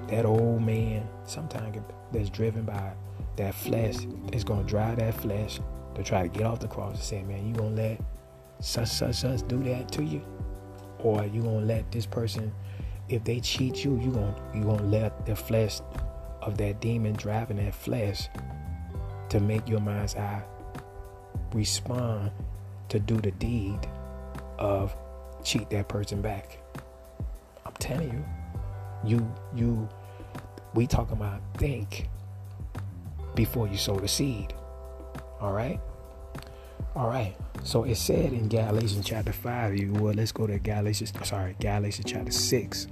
That 0.09 0.27
old 0.27 0.63
man, 0.63 1.09
sometimes 1.25 1.79
that's 2.13 2.29
driven 2.29 2.65
by 2.65 2.93
that 3.37 3.55
flesh, 3.55 3.97
is 4.33 4.45
gonna 4.45 4.65
drive 4.65 4.99
that 4.99 5.15
flesh 5.15 5.61
to 5.95 6.03
try 6.03 6.23
to 6.23 6.29
get 6.29 6.43
off 6.45 6.61
the 6.61 6.69
cross 6.69 6.95
and 6.95 7.03
say, 7.03 7.23
man, 7.23 7.47
you 7.47 7.55
gonna 7.55 7.75
let 7.75 8.01
such 8.61 8.89
such 8.89 9.17
such 9.17 9.47
do 9.49 9.63
that 9.65 9.91
to 9.93 10.03
you? 10.03 10.23
Or 11.03 11.25
you 11.27 11.43
gonna 11.43 11.61
let 11.67 11.91
this 11.93 12.07
person 12.07 12.53
if 13.09 13.25
they 13.25 13.41
cheat 13.41 13.85
you 13.85 13.99
you 14.01 14.11
gonna 14.11 14.35
you 14.55 14.63
gonna 14.63 14.83
let 14.85 15.27
the 15.27 15.35
flesh 15.35 15.81
of 16.43 16.57
that 16.57 16.81
demon 16.81 17.13
driving 17.15 17.57
that 17.57 17.75
flesh 17.75 18.29
to 19.29 19.41
make 19.41 19.69
your 19.69 19.81
mind's 19.81 20.17
eye 20.17 20.43
respond 21.53 22.31
to 22.89 22.99
do 22.99 23.17
the 23.17 23.31
deed 23.33 23.79
of 24.59 24.95
cheat 25.43 25.71
that 25.71 25.89
person 25.89 26.21
back. 26.21 26.59
I'm 27.65 27.73
telling 27.79 28.11
you 28.11 28.25
you 29.05 29.35
you 29.55 29.89
we 30.75 30.87
talking 30.87 31.17
about 31.17 31.41
think 31.57 32.09
before 33.35 33.67
you 33.69 33.77
sow 33.77 33.97
the 33.97 34.09
seed. 34.09 34.53
All 35.41 35.53
right? 35.53 35.81
All 36.95 37.09
right. 37.09 37.35
So 37.63 37.85
it 37.85 37.97
said 37.97 38.33
in 38.33 38.49
Galatians 38.49 39.05
chapter 39.05 39.33
5, 39.33 39.77
you 39.77 39.93
would, 39.95 40.17
let's 40.17 40.33
go 40.33 40.47
to 40.47 40.59
Galatians, 40.59 41.13
sorry, 41.25 41.57
Galatians 41.61 42.11
chapter 42.11 42.33
6. 42.33 42.87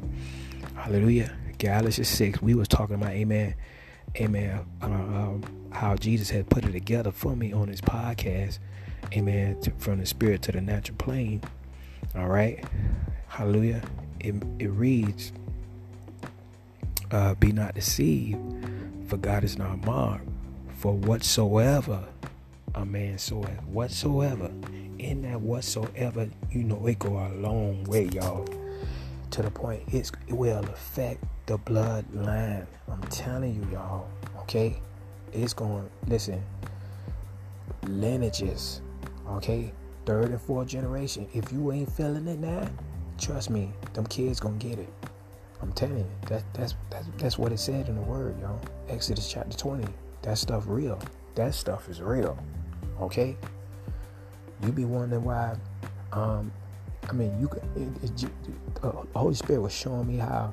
Hallelujah. 0.75 1.35
Galatians 1.59 2.09
6. 2.09 2.43
We 2.43 2.55
was 2.55 2.69
talking 2.69 2.97
about, 2.97 3.11
amen, 3.11 3.55
amen, 4.17 4.65
uh, 4.83 4.87
um, 4.87 5.43
how 5.73 5.97
Jesus 5.97 6.31
had 6.31 6.49
put 6.51 6.65
it 6.65 6.73
together 6.73 7.11
for 7.11 7.35
me 7.35 7.53
on 7.53 7.69
his 7.69 7.81
podcast. 7.81 8.59
Amen. 9.15 9.59
To, 9.63 9.71
from 9.79 9.99
the 9.99 10.07
spirit 10.07 10.43
to 10.43 10.53
the 10.53 10.61
natural 10.61 10.97
plane. 10.99 11.43
All 12.15 12.29
right. 12.29 12.63
Hallelujah. 13.29 13.83
It, 14.21 14.35
it 14.59 14.69
reads, 14.69 15.33
uh, 17.11 17.35
Be 17.35 17.53
not 17.53 17.75
deceived, 17.75 18.39
for 19.09 19.17
God 19.17 19.45
is 19.45 19.57
not 19.57 19.85
mocked. 19.85 20.29
For 20.77 20.93
whatsoever 20.93 22.07
a 22.75 22.85
man 22.85 23.19
soweth 23.19 23.63
whatsoever. 23.65 24.51
In 24.99 25.23
that 25.23 25.41
whatsoever, 25.41 26.29
you 26.51 26.65
know, 26.65 26.87
it 26.87 26.99
go 26.99 27.17
a 27.19 27.31
long 27.35 27.85
way, 27.85 28.07
y'all. 28.07 28.47
to 29.31 29.43
the 29.43 29.51
point 29.51 29.83
it's, 29.93 30.11
it 30.27 30.33
will 30.33 30.65
affect 30.65 31.23
the 31.47 31.59
bloodline. 31.59 32.67
I'm 32.91 33.03
telling 33.05 33.55
you, 33.55 33.69
y'all. 33.73 34.09
Okay, 34.41 34.81
it's 35.33 35.53
going. 35.53 35.89
Listen, 36.07 36.43
lineages. 37.87 38.81
Okay, 39.29 39.73
third 40.07 40.31
and 40.31 40.41
fourth 40.41 40.69
generation. 40.69 41.29
If 41.35 41.53
you 41.53 41.71
ain't 41.73 41.91
feeling 41.93 42.27
it 42.29 42.39
now, 42.39 42.69
trust 43.19 43.51
me, 43.51 43.73
them 43.93 44.07
kids 44.07 44.41
gonna 44.41 44.57
get 44.57 44.79
it. 44.79 44.93
I'm 45.61 45.73
telling 45.73 45.99
you, 45.99 46.11
that 46.29 46.43
that's 46.55 46.75
that's 46.91 47.07
that's 47.19 47.39
what 47.39 47.53
it 47.53 47.59
said 47.59 47.89
in 47.89 47.97
the 47.97 48.03
word, 48.03 48.41
y'all. 48.41 48.61
Exodus 48.89 49.31
chapter 49.31 49.57
20. 49.57 49.87
That 50.23 50.39
stuff 50.39 50.65
real. 50.67 51.01
That 51.35 51.55
stuff 51.55 51.89
is 51.89 52.01
real. 52.01 52.39
Okay. 53.01 53.37
You 54.63 54.73
be 54.73 54.85
wondering 54.85 55.25
why. 55.25 55.57
Um, 56.13 56.51
I 57.09 57.13
mean, 57.13 57.39
you 57.41 57.49
could. 57.49 57.63
It, 57.77 58.23
it, 58.23 58.31
uh, 58.83 58.93
Holy 59.15 59.35
Spirit 59.35 59.61
was 59.61 59.73
showing 59.73 60.07
me 60.07 60.17
how 60.17 60.53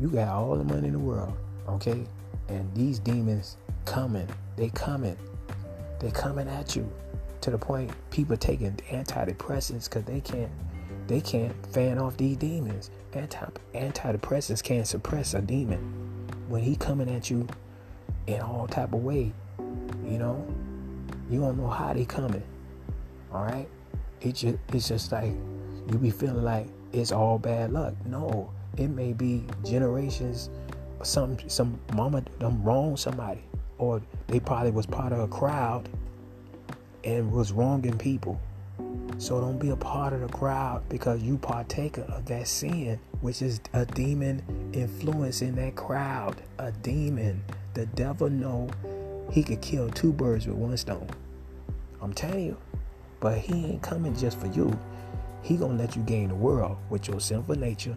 you 0.00 0.08
got 0.08 0.28
all 0.28 0.56
the 0.56 0.64
money 0.64 0.88
in 0.88 0.92
the 0.92 0.98
world, 0.98 1.36
okay, 1.68 2.04
and 2.48 2.74
these 2.74 2.98
demons 2.98 3.56
coming. 3.84 4.28
They 4.56 4.70
coming. 4.70 5.16
They 6.00 6.10
coming 6.10 6.48
at 6.48 6.74
you 6.74 6.90
to 7.40 7.50
the 7.50 7.58
point 7.58 7.92
people 8.10 8.36
taking 8.36 8.72
antidepressants 8.90 9.84
because 9.84 10.04
they 10.04 10.20
can't 10.20 10.50
they 11.06 11.20
can't 11.20 11.54
fan 11.72 11.98
off 11.98 12.16
these 12.16 12.36
demons. 12.36 12.90
Anti 13.12 13.46
antidepressants 13.74 14.62
can't 14.62 14.86
suppress 14.86 15.34
a 15.34 15.42
demon 15.42 15.78
when 16.48 16.62
he 16.62 16.76
coming 16.76 17.08
at 17.10 17.30
you 17.30 17.46
in 18.26 18.40
all 18.40 18.66
type 18.66 18.92
of 18.92 19.04
way. 19.04 19.32
You 20.04 20.18
know, 20.18 20.46
you 21.30 21.40
don't 21.40 21.58
know 21.58 21.68
how 21.68 21.92
they 21.92 22.04
coming. 22.04 22.42
All 23.32 23.44
right, 23.44 23.68
it 24.20 24.32
just 24.32 24.58
it's 24.72 24.88
just 24.88 25.12
like 25.12 25.32
you 25.90 25.98
be 25.98 26.10
feeling 26.10 26.44
like 26.44 26.66
it's 26.92 27.12
all 27.12 27.38
bad 27.38 27.72
luck. 27.72 27.94
No, 28.06 28.50
it 28.76 28.88
may 28.88 29.12
be 29.12 29.44
generations. 29.64 30.50
Some 31.02 31.36
some 31.48 31.78
mama 31.94 32.22
done 32.38 32.62
wrong 32.62 32.96
somebody, 32.96 33.42
or 33.78 34.00
they 34.28 34.40
probably 34.40 34.70
was 34.70 34.86
part 34.86 35.12
of 35.12 35.18
a 35.18 35.28
crowd 35.28 35.88
and 37.02 37.30
was 37.30 37.52
wronging 37.52 37.98
people. 37.98 38.40
So 39.18 39.40
don't 39.40 39.58
be 39.58 39.70
a 39.70 39.76
part 39.76 40.12
of 40.12 40.20
the 40.20 40.28
crowd 40.28 40.88
because 40.88 41.22
you 41.22 41.38
partaker 41.38 42.02
of 42.02 42.26
that 42.26 42.48
sin, 42.48 42.98
which 43.20 43.42
is 43.42 43.60
a 43.72 43.86
demon 43.86 44.42
influence 44.72 45.42
in 45.42 45.54
that 45.56 45.76
crowd. 45.76 46.42
A 46.58 46.72
demon. 46.72 47.44
The 47.74 47.86
devil 47.86 48.30
know 48.30 48.68
he 49.34 49.42
could 49.42 49.60
kill 49.60 49.90
two 49.90 50.12
birds 50.12 50.46
with 50.46 50.56
one 50.56 50.76
stone. 50.76 51.08
I'm 52.00 52.14
telling 52.14 52.46
you. 52.46 52.56
But 53.20 53.38
he 53.38 53.66
ain't 53.66 53.82
coming 53.82 54.16
just 54.16 54.38
for 54.38 54.46
you. 54.46 54.78
He 55.42 55.56
gonna 55.56 55.74
let 55.74 55.96
you 55.96 56.02
gain 56.02 56.28
the 56.28 56.34
world 56.34 56.78
with 56.88 57.08
your 57.08 57.20
sinful 57.20 57.56
nature, 57.56 57.96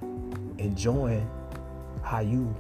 enjoying 0.57 1.29
how 2.03 2.19
you 2.19 2.53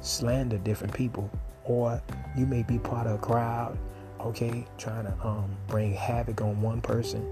slander 0.00 0.58
different 0.58 0.92
people, 0.92 1.30
or 1.64 2.02
you 2.36 2.44
may 2.44 2.62
be 2.62 2.78
part 2.78 3.06
of 3.06 3.14
a 3.14 3.18
crowd, 3.18 3.78
okay, 4.20 4.66
trying 4.76 5.06
to 5.06 5.26
um, 5.26 5.56
bring 5.68 5.94
havoc 5.94 6.42
on 6.42 6.60
one 6.60 6.80
person 6.82 7.24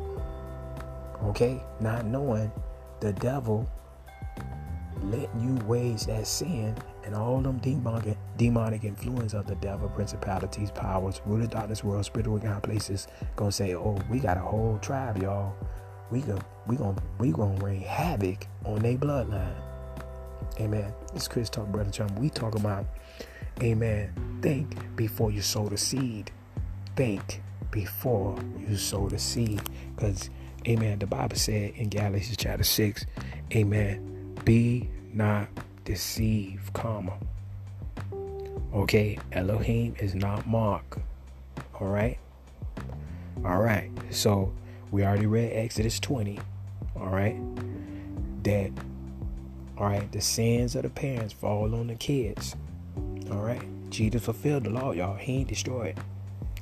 okay? 1.27 1.61
Not 1.81 2.07
knowing 2.07 2.51
the 3.01 3.13
devil 3.15 3.69
letting 5.03 5.41
you 5.41 5.65
wage 5.67 6.07
that 6.07 6.27
sin 6.27 6.77
and 7.05 7.15
all 7.15 7.41
them 7.41 7.59
demonic, 7.59 8.17
demonic 8.37 8.85
influence 8.85 9.35
of 9.35 9.47
the 9.47 9.55
devil, 9.57 9.89
principalities, 9.89 10.71
powers, 10.71 11.21
rule 11.25 11.43
of 11.43 11.51
darkness, 11.51 11.85
world, 11.85 12.05
spiritual 12.05 12.39
God 12.39 12.63
places, 12.63 13.09
gonna 13.37 13.53
say, 13.53 13.75
oh, 13.75 13.99
we 14.11 14.19
got 14.19 14.37
a 14.37 14.41
whole 14.41 14.79
tribe, 14.81 15.23
y'all. 15.23 15.55
We 16.11 16.21
gonna 16.21 16.45
we 16.67 16.77
gonna 16.77 17.03
we 17.19 17.33
gonna 17.33 17.63
rain 17.65 17.81
havoc 17.81 18.47
on 18.65 18.81
their 18.81 18.97
bloodline. 18.97 19.55
Amen. 20.61 20.93
This 21.15 21.29
Chris 21.29 21.49
Talk, 21.49 21.69
Brother 21.69 21.91
Chum. 21.91 22.15
We 22.17 22.29
talk 22.29 22.55
about, 22.55 22.85
Amen. 23.63 24.13
Think 24.43 24.97
before 24.97 25.31
you 25.31 25.41
sow 25.41 25.69
the 25.69 25.79
seed. 25.79 26.31
Think 26.97 27.43
before 27.71 28.39
you 28.59 28.77
sow 28.77 29.09
the 29.09 29.19
seed, 29.19 29.63
because 29.97 30.29
Amen. 30.69 30.99
The 30.99 31.07
Bible 31.07 31.37
said 31.37 31.73
in 31.75 31.89
Galatians 31.89 32.37
chapter 32.37 32.65
6, 32.65 33.07
Amen. 33.55 34.39
Be 34.45 34.89
not 35.13 35.49
deceived, 35.85 36.73
comma. 36.73 37.19
Okay, 38.75 39.19
Elohim 39.33 39.95
is 39.99 40.15
not 40.15 40.47
Mark. 40.47 40.99
All 41.79 41.89
right. 41.89 42.19
All 43.45 43.61
right. 43.61 43.91
So 44.09 44.51
we 44.91 45.05
already 45.05 45.27
read 45.27 45.53
Exodus 45.53 46.01
20. 46.01 46.39
All 46.97 47.09
right. 47.09 47.37
That, 48.45 48.71
all 49.77 49.89
right, 49.89 50.11
the 50.11 50.23
sins 50.23 50.75
of 50.75 50.85
the 50.85 50.89
parents 50.89 51.35
fall 51.35 51.75
on 51.75 51.89
the 51.89 51.97
kids. 51.97 52.57
All 53.31 53.43
right. 53.43 53.63
Jesus 53.91 54.25
fulfilled 54.25 54.65
the 54.65 54.71
law, 54.71 54.93
y'all. 54.93 55.17
He 55.19 55.41
ain't 55.41 55.49
destroyed. 55.49 56.01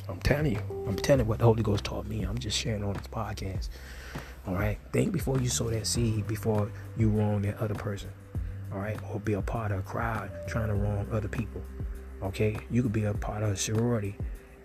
I'm 0.08 0.18
telling 0.18 0.50
you. 0.50 0.62
I'm 0.88 0.96
telling 0.96 1.26
you 1.26 1.28
what 1.28 1.38
the 1.38 1.44
Holy 1.44 1.62
Ghost 1.62 1.84
taught 1.84 2.08
me. 2.08 2.22
I'm 2.22 2.38
just 2.38 2.58
sharing 2.58 2.82
on 2.82 2.94
this 2.94 3.06
podcast. 3.06 3.68
All 4.48 4.54
right. 4.54 4.78
Think 4.92 5.12
before 5.12 5.38
you 5.38 5.48
sow 5.48 5.70
that 5.70 5.86
seed, 5.86 6.26
before 6.26 6.72
you 6.96 7.08
wrong 7.08 7.42
that 7.42 7.58
other 7.58 7.74
person. 7.76 8.10
All 8.72 8.80
right. 8.80 8.98
Or 9.12 9.20
be 9.20 9.34
a 9.34 9.42
part 9.42 9.70
of 9.70 9.78
a 9.78 9.82
crowd 9.82 10.28
trying 10.48 10.68
to 10.68 10.74
wrong 10.74 11.06
other 11.12 11.28
people. 11.28 11.62
Okay. 12.22 12.56
You 12.70 12.82
could 12.82 12.92
be 12.92 13.04
a 13.04 13.14
part 13.14 13.42
of 13.42 13.50
a 13.50 13.56
sorority 13.56 14.16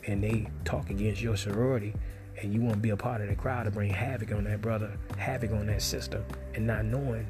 and 0.08 0.24
they 0.24 0.48
talk 0.64 0.90
against 0.90 1.22
your 1.22 1.38
sorority 1.38 1.94
and 2.42 2.54
you 2.54 2.62
want 2.62 2.74
to 2.74 2.80
be 2.80 2.90
a 2.90 2.98
part 2.98 3.22
of 3.22 3.28
the 3.28 3.36
crowd 3.36 3.64
to 3.64 3.72
bring 3.72 3.92
havoc 3.92 4.32
on 4.32 4.44
that 4.44 4.62
brother, 4.62 4.98
havoc 5.18 5.52
on 5.52 5.68
that 5.68 5.82
sister, 5.82 6.24
and 6.54 6.68
not 6.68 6.86
knowing 6.86 7.28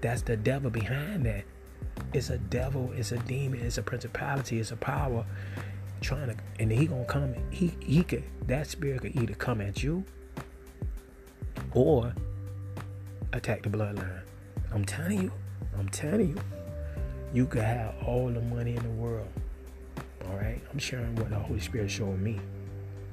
that's 0.00 0.22
the 0.22 0.36
devil 0.36 0.70
behind 0.70 1.24
that. 1.26 1.44
It's 2.12 2.30
a 2.30 2.38
devil, 2.38 2.90
it's 2.96 3.12
a 3.12 3.18
demon, 3.18 3.60
it's 3.60 3.78
a 3.78 3.82
principality, 3.82 4.58
it's 4.58 4.72
a 4.72 4.76
power 4.76 5.24
trying 6.02 6.28
to 6.28 6.36
and 6.58 6.70
he 6.70 6.86
gonna 6.86 7.04
come 7.04 7.34
he 7.50 7.72
he 7.80 8.02
could 8.02 8.24
that 8.46 8.66
spirit 8.66 9.00
could 9.00 9.14
either 9.16 9.34
come 9.34 9.60
at 9.60 9.82
you 9.82 10.04
or 11.74 12.12
attack 13.32 13.62
the 13.62 13.68
bloodline 13.68 14.20
i'm 14.72 14.84
telling 14.84 15.22
you 15.22 15.32
i'm 15.78 15.88
telling 15.88 16.30
you 16.30 16.36
you 17.32 17.46
could 17.46 17.62
have 17.62 17.94
all 18.04 18.28
the 18.28 18.40
money 18.40 18.76
in 18.76 18.82
the 18.82 18.90
world 18.90 19.28
all 20.32 20.38
right 20.38 20.60
i'm 20.72 20.78
sharing 20.78 21.14
what 21.16 21.28
the 21.30 21.38
holy 21.38 21.60
spirit 21.60 21.90
showed 21.90 22.18
me 22.18 22.40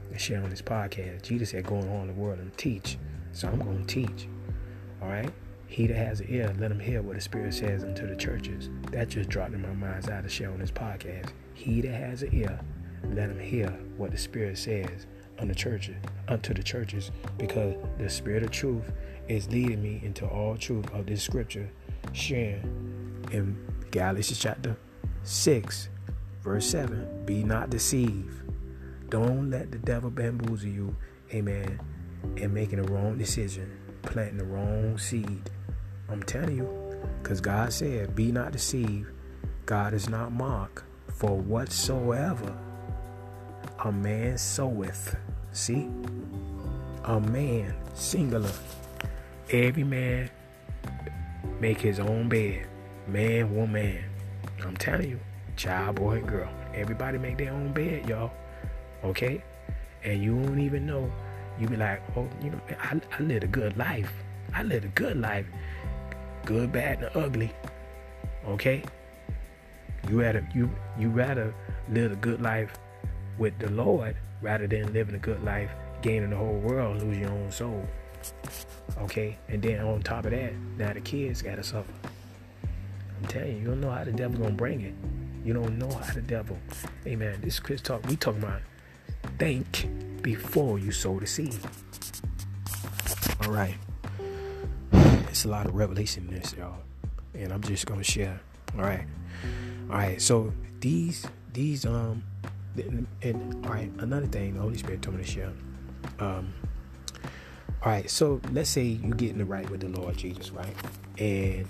and 0.09 0.19
sharing 0.19 0.43
on 0.43 0.49
this 0.49 0.61
podcast 0.61 1.21
jesus 1.21 1.51
said 1.51 1.65
go 1.65 1.77
in 1.77 1.89
all 1.89 2.05
the 2.05 2.13
world 2.13 2.39
and 2.39 2.55
teach 2.57 2.97
so 3.33 3.47
i'm 3.47 3.59
going 3.59 3.85
to 3.85 3.93
teach 3.93 4.27
all 5.01 5.09
right 5.09 5.31
he 5.69 5.85
that 5.85 5.97
has 5.97 6.19
an 6.19 6.25
ear, 6.29 6.51
let 6.57 6.71
him 6.71 6.79
hear 6.79 7.03
what 7.03 7.15
the 7.15 7.21
Spirit 7.21 7.53
says 7.53 7.83
unto 7.83 8.07
the 8.07 8.15
churches. 8.15 8.71
That 8.91 9.07
just 9.07 9.29
dropped 9.29 9.53
in 9.53 9.61
my 9.61 9.71
mind's 9.71 10.09
eye 10.09 10.19
to 10.19 10.27
share 10.27 10.51
on 10.51 10.57
this 10.57 10.71
podcast. 10.71 11.31
He 11.53 11.79
that 11.81 11.93
has 11.93 12.23
an 12.23 12.33
ear, 12.33 12.59
let 13.13 13.29
him 13.29 13.39
hear 13.39 13.69
what 13.95 14.09
the 14.09 14.17
Spirit 14.17 14.57
says 14.57 15.05
unto 15.37 15.53
churches, 15.53 15.95
unto 16.27 16.55
the 16.55 16.63
churches, 16.63 17.11
because 17.37 17.75
the 17.99 18.09
Spirit 18.09 18.41
of 18.41 18.49
truth 18.49 18.91
is 19.27 19.47
leading 19.49 19.81
me 19.81 20.01
into 20.03 20.25
all 20.25 20.57
truth 20.57 20.91
of 20.91 21.05
this 21.05 21.21
scripture, 21.21 21.69
sharing 22.13 23.23
in 23.31 23.55
Galatians 23.91 24.39
chapter 24.39 24.75
6, 25.21 25.89
verse 26.41 26.69
7. 26.69 27.25
Be 27.25 27.43
not 27.43 27.69
deceived. 27.69 28.41
Don't 29.09 29.49
let 29.49 29.71
the 29.71 29.79
devil 29.79 30.09
bamboozle 30.09 30.69
you, 30.69 30.95
amen, 31.33 31.79
and 32.37 32.53
making 32.53 32.79
a 32.79 32.83
wrong 32.83 33.17
decision, 33.17 33.79
planting 34.03 34.37
the 34.37 34.45
wrong 34.45 34.97
seed. 34.97 35.49
I'm 36.09 36.23
telling 36.23 36.57
you, 36.57 36.99
because 37.21 37.41
God 37.41 37.73
said, 37.73 38.15
Be 38.15 38.31
not 38.31 38.51
deceived. 38.51 39.11
God 39.65 39.93
is 39.93 40.09
not 40.09 40.31
mocked. 40.31 40.83
For 41.07 41.37
whatsoever 41.37 42.55
a 43.83 43.91
man 43.91 44.37
soweth. 44.37 45.15
See? 45.51 45.89
A 47.05 47.19
man, 47.19 47.75
singular. 47.93 48.51
Every 49.49 49.83
man 49.83 50.29
make 51.59 51.79
his 51.81 51.99
own 51.99 52.29
bed. 52.29 52.67
Man, 53.07 53.55
woman. 53.55 54.03
I'm 54.63 54.77
telling 54.77 55.09
you, 55.09 55.19
child, 55.59 55.97
boy, 55.97 56.21
girl. 56.21 56.49
Everybody 56.73 57.17
make 57.17 57.37
their 57.37 57.51
own 57.51 57.73
bed, 57.73 58.07
y'all. 58.07 58.31
Okay? 59.03 59.43
And 60.03 60.23
you 60.23 60.35
won't 60.35 60.59
even 60.59 60.85
know. 60.85 61.11
You 61.59 61.67
be 61.67 61.75
like, 61.75 62.01
oh, 62.15 62.29
you 62.41 62.51
know, 62.51 62.61
I, 62.81 62.99
I 63.11 63.21
lived 63.21 63.43
a 63.43 63.47
good 63.47 63.77
life. 63.77 64.11
I 64.53 64.63
lived 64.63 64.85
a 64.85 64.89
good 64.89 65.19
life. 65.19 65.45
Good, 66.45 66.71
bad, 66.71 67.03
and 67.03 67.15
ugly. 67.15 67.51
Okay? 68.47 68.83
You 70.09 70.21
rather 70.21 70.47
you 70.55 70.71
you 70.97 71.09
rather 71.09 71.53
live 71.89 72.13
a 72.13 72.15
good 72.15 72.41
life 72.41 72.79
with 73.37 73.59
the 73.59 73.69
Lord 73.69 74.15
rather 74.41 74.65
than 74.65 74.93
living 74.93 75.15
a 75.15 75.19
good 75.19 75.43
life, 75.43 75.69
gaining 76.01 76.29
the 76.29 76.37
whole 76.37 76.57
world, 76.59 77.03
lose 77.03 77.17
your 77.17 77.31
own 77.31 77.51
soul. 77.51 77.85
Okay? 78.97 79.37
And 79.49 79.61
then 79.61 79.81
on 79.81 80.01
top 80.01 80.23
of 80.23 80.31
that, 80.31 80.53
now 80.77 80.93
the 80.93 81.01
kids 81.01 81.41
gotta 81.41 81.63
suffer. 81.63 81.91
I'm 82.63 83.27
telling 83.27 83.51
you, 83.51 83.57
you 83.57 83.65
don't 83.65 83.81
know 83.81 83.91
how 83.91 84.05
the 84.05 84.13
devil's 84.13 84.39
gonna 84.39 84.53
bring 84.53 84.81
it. 84.81 84.95
You 85.43 85.53
don't 85.53 85.77
know 85.77 85.89
how 85.89 86.13
the 86.13 86.21
devil. 86.21 86.57
Amen. 87.07 87.39
This 87.41 87.55
is 87.55 87.59
Chris 87.59 87.81
talk. 87.81 88.05
We 88.07 88.15
talking 88.15 88.43
about 88.43 88.61
think 89.37 89.87
before 90.21 90.79
you 90.79 90.91
sow 90.91 91.19
the 91.19 91.27
seed. 91.27 91.57
All 93.43 93.51
right. 93.51 93.75
It's 95.29 95.45
a 95.45 95.47
lot 95.47 95.65
of 95.65 95.73
revelation 95.75 96.27
in 96.27 96.35
this, 96.35 96.53
y'all. 96.57 96.75
and 97.33 97.53
I'm 97.53 97.61
just 97.61 97.85
gonna 97.85 98.03
share. 98.03 98.39
All 98.75 98.83
right, 98.83 99.05
all 99.89 99.97
right. 99.97 100.21
So 100.21 100.51
these 100.79 101.25
these 101.53 101.85
um 101.85 102.23
and, 102.75 103.07
and 103.21 103.65
all 103.65 103.71
right. 103.71 103.91
Another 103.99 104.25
thing, 104.27 104.55
the 104.55 104.61
Holy 104.61 104.77
Spirit 104.77 105.01
told 105.01 105.17
me 105.17 105.23
to 105.23 105.29
share. 105.29 105.51
Um, 106.19 106.53
all 107.83 107.91
right. 107.91 108.09
So 108.09 108.41
let's 108.51 108.69
say 108.69 108.83
you 108.83 109.13
get 109.13 109.31
in 109.31 109.37
the 109.37 109.45
right 109.45 109.69
with 109.69 109.81
the 109.81 109.89
Lord 109.89 110.17
Jesus, 110.17 110.51
right, 110.51 110.75
and 111.17 111.65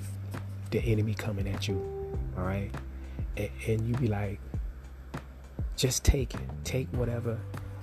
the 0.72 0.80
enemy 0.80 1.14
coming 1.14 1.48
at 1.48 1.68
you, 1.68 1.76
all 2.38 2.44
right, 2.44 2.72
and, 3.40 3.88
you 3.88 3.96
be 3.96 4.08
like, 4.08 4.40
just 5.76 6.04
take 6.04 6.34
it, 6.36 6.42
take 6.64 6.88
whatever, 6.90 7.40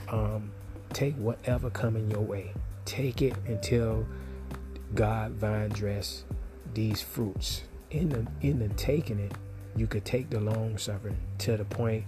um, 0.08 0.50
take 0.92 1.16
whatever 1.16 1.70
coming 1.70 2.10
your 2.10 2.20
way, 2.20 2.52
take 2.84 3.22
it 3.22 3.34
until 3.46 4.06
God 4.94 5.32
vine 5.32 5.70
dress 5.70 6.24
these 6.74 7.02
fruits. 7.02 7.62
In 7.90 8.08
the 8.08 8.26
in 8.40 8.58
the 8.58 8.68
taking 8.74 9.18
it, 9.18 9.32
you 9.76 9.86
could 9.86 10.04
take 10.04 10.28
the 10.28 10.40
long 10.40 10.76
suffering 10.76 11.16
to 11.38 11.56
the 11.56 11.64
point 11.64 12.04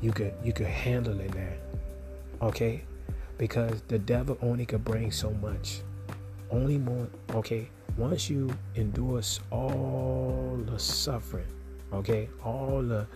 you 0.00 0.12
could 0.12 0.34
you 0.42 0.52
could 0.52 0.66
handle 0.66 1.18
it 1.20 1.34
now. 1.34 2.46
Okay? 2.48 2.82
Because 3.38 3.82
the 3.88 3.98
devil 3.98 4.38
only 4.42 4.66
could 4.66 4.84
bring 4.84 5.10
so 5.10 5.30
much. 5.30 5.80
Only 6.50 6.78
more 6.78 7.08
okay. 7.34 7.68
Once 7.96 8.28
you 8.28 8.50
endure 8.74 9.22
all 9.50 10.58
the 10.66 10.78
suffering, 10.78 11.46
okay, 11.94 12.28
all 12.44 12.82
the 12.82 13.06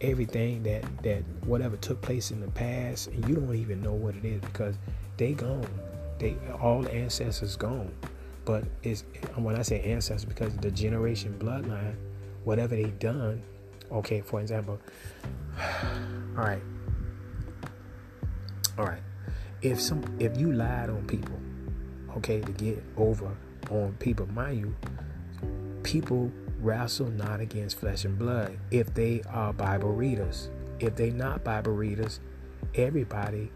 everything 0.00 0.62
that 0.62 0.84
that 1.02 1.22
whatever 1.44 1.76
took 1.76 2.00
place 2.00 2.30
in 2.30 2.40
the 2.40 2.48
past, 2.48 3.08
and 3.08 3.28
you 3.28 3.34
don't 3.34 3.54
even 3.54 3.82
know 3.82 3.92
what 3.92 4.14
it 4.14 4.24
is 4.24 4.40
because 4.40 4.76
they 5.16 5.32
gone. 5.32 5.66
They 6.18 6.36
all 6.60 6.82
the 6.82 6.92
ancestors 6.92 7.56
gone. 7.56 7.92
But 8.44 8.64
it's 8.82 9.04
when 9.36 9.56
I 9.56 9.62
say 9.62 9.80
ancestors 9.82 10.24
because 10.24 10.56
the 10.56 10.70
generation 10.70 11.36
bloodline, 11.38 11.96
whatever 12.44 12.74
they 12.74 12.90
done, 12.98 13.42
okay, 13.92 14.22
for 14.22 14.40
example, 14.40 14.80
all 15.58 16.44
right, 16.44 16.62
all 18.78 18.86
right, 18.86 19.02
if 19.62 19.80
some 19.80 20.02
if 20.18 20.38
you 20.38 20.52
lied 20.52 20.90
on 20.90 21.06
people, 21.06 21.38
okay, 22.16 22.40
to 22.40 22.52
get 22.52 22.82
over 22.96 23.36
on 23.70 23.94
people, 23.98 24.26
mind 24.32 24.58
you, 24.58 24.74
people 25.82 26.32
wrestle 26.60 27.06
not 27.06 27.40
against 27.40 27.78
flesh 27.78 28.04
and 28.04 28.18
blood 28.18 28.58
if 28.70 28.92
they 28.94 29.22
are 29.28 29.52
Bible 29.52 29.92
readers. 29.92 30.50
If 30.80 30.96
they 30.96 31.10
not 31.10 31.44
Bible 31.44 31.72
readers, 31.72 32.20
everybody 32.74 33.50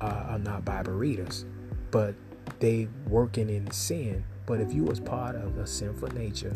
uh, 0.00 0.24
are 0.30 0.38
not 0.38 0.64
Bible 0.64 0.92
readers, 0.94 1.44
but 1.90 2.14
they 2.58 2.88
working 3.08 3.48
in 3.48 3.70
sin. 3.70 4.24
But 4.46 4.60
if 4.60 4.72
you 4.72 4.84
was 4.84 4.98
part 4.98 5.36
of 5.36 5.58
a 5.58 5.66
sinful 5.66 6.08
nature, 6.14 6.52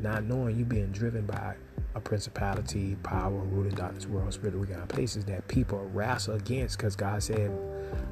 not 0.00 0.24
knowing 0.24 0.58
you 0.58 0.64
being 0.64 0.92
driven 0.92 1.26
by 1.26 1.56
a 1.94 2.00
principality, 2.00 2.96
power, 3.02 3.30
ruling 3.30 3.74
darkness, 3.74 4.06
world, 4.06 4.32
spirit, 4.32 4.58
we 4.58 4.66
got 4.66 4.88
places 4.88 5.24
that 5.26 5.46
people 5.48 5.84
wrestle 5.92 6.34
against, 6.34 6.78
because 6.78 6.96
God 6.96 7.22
said 7.22 7.50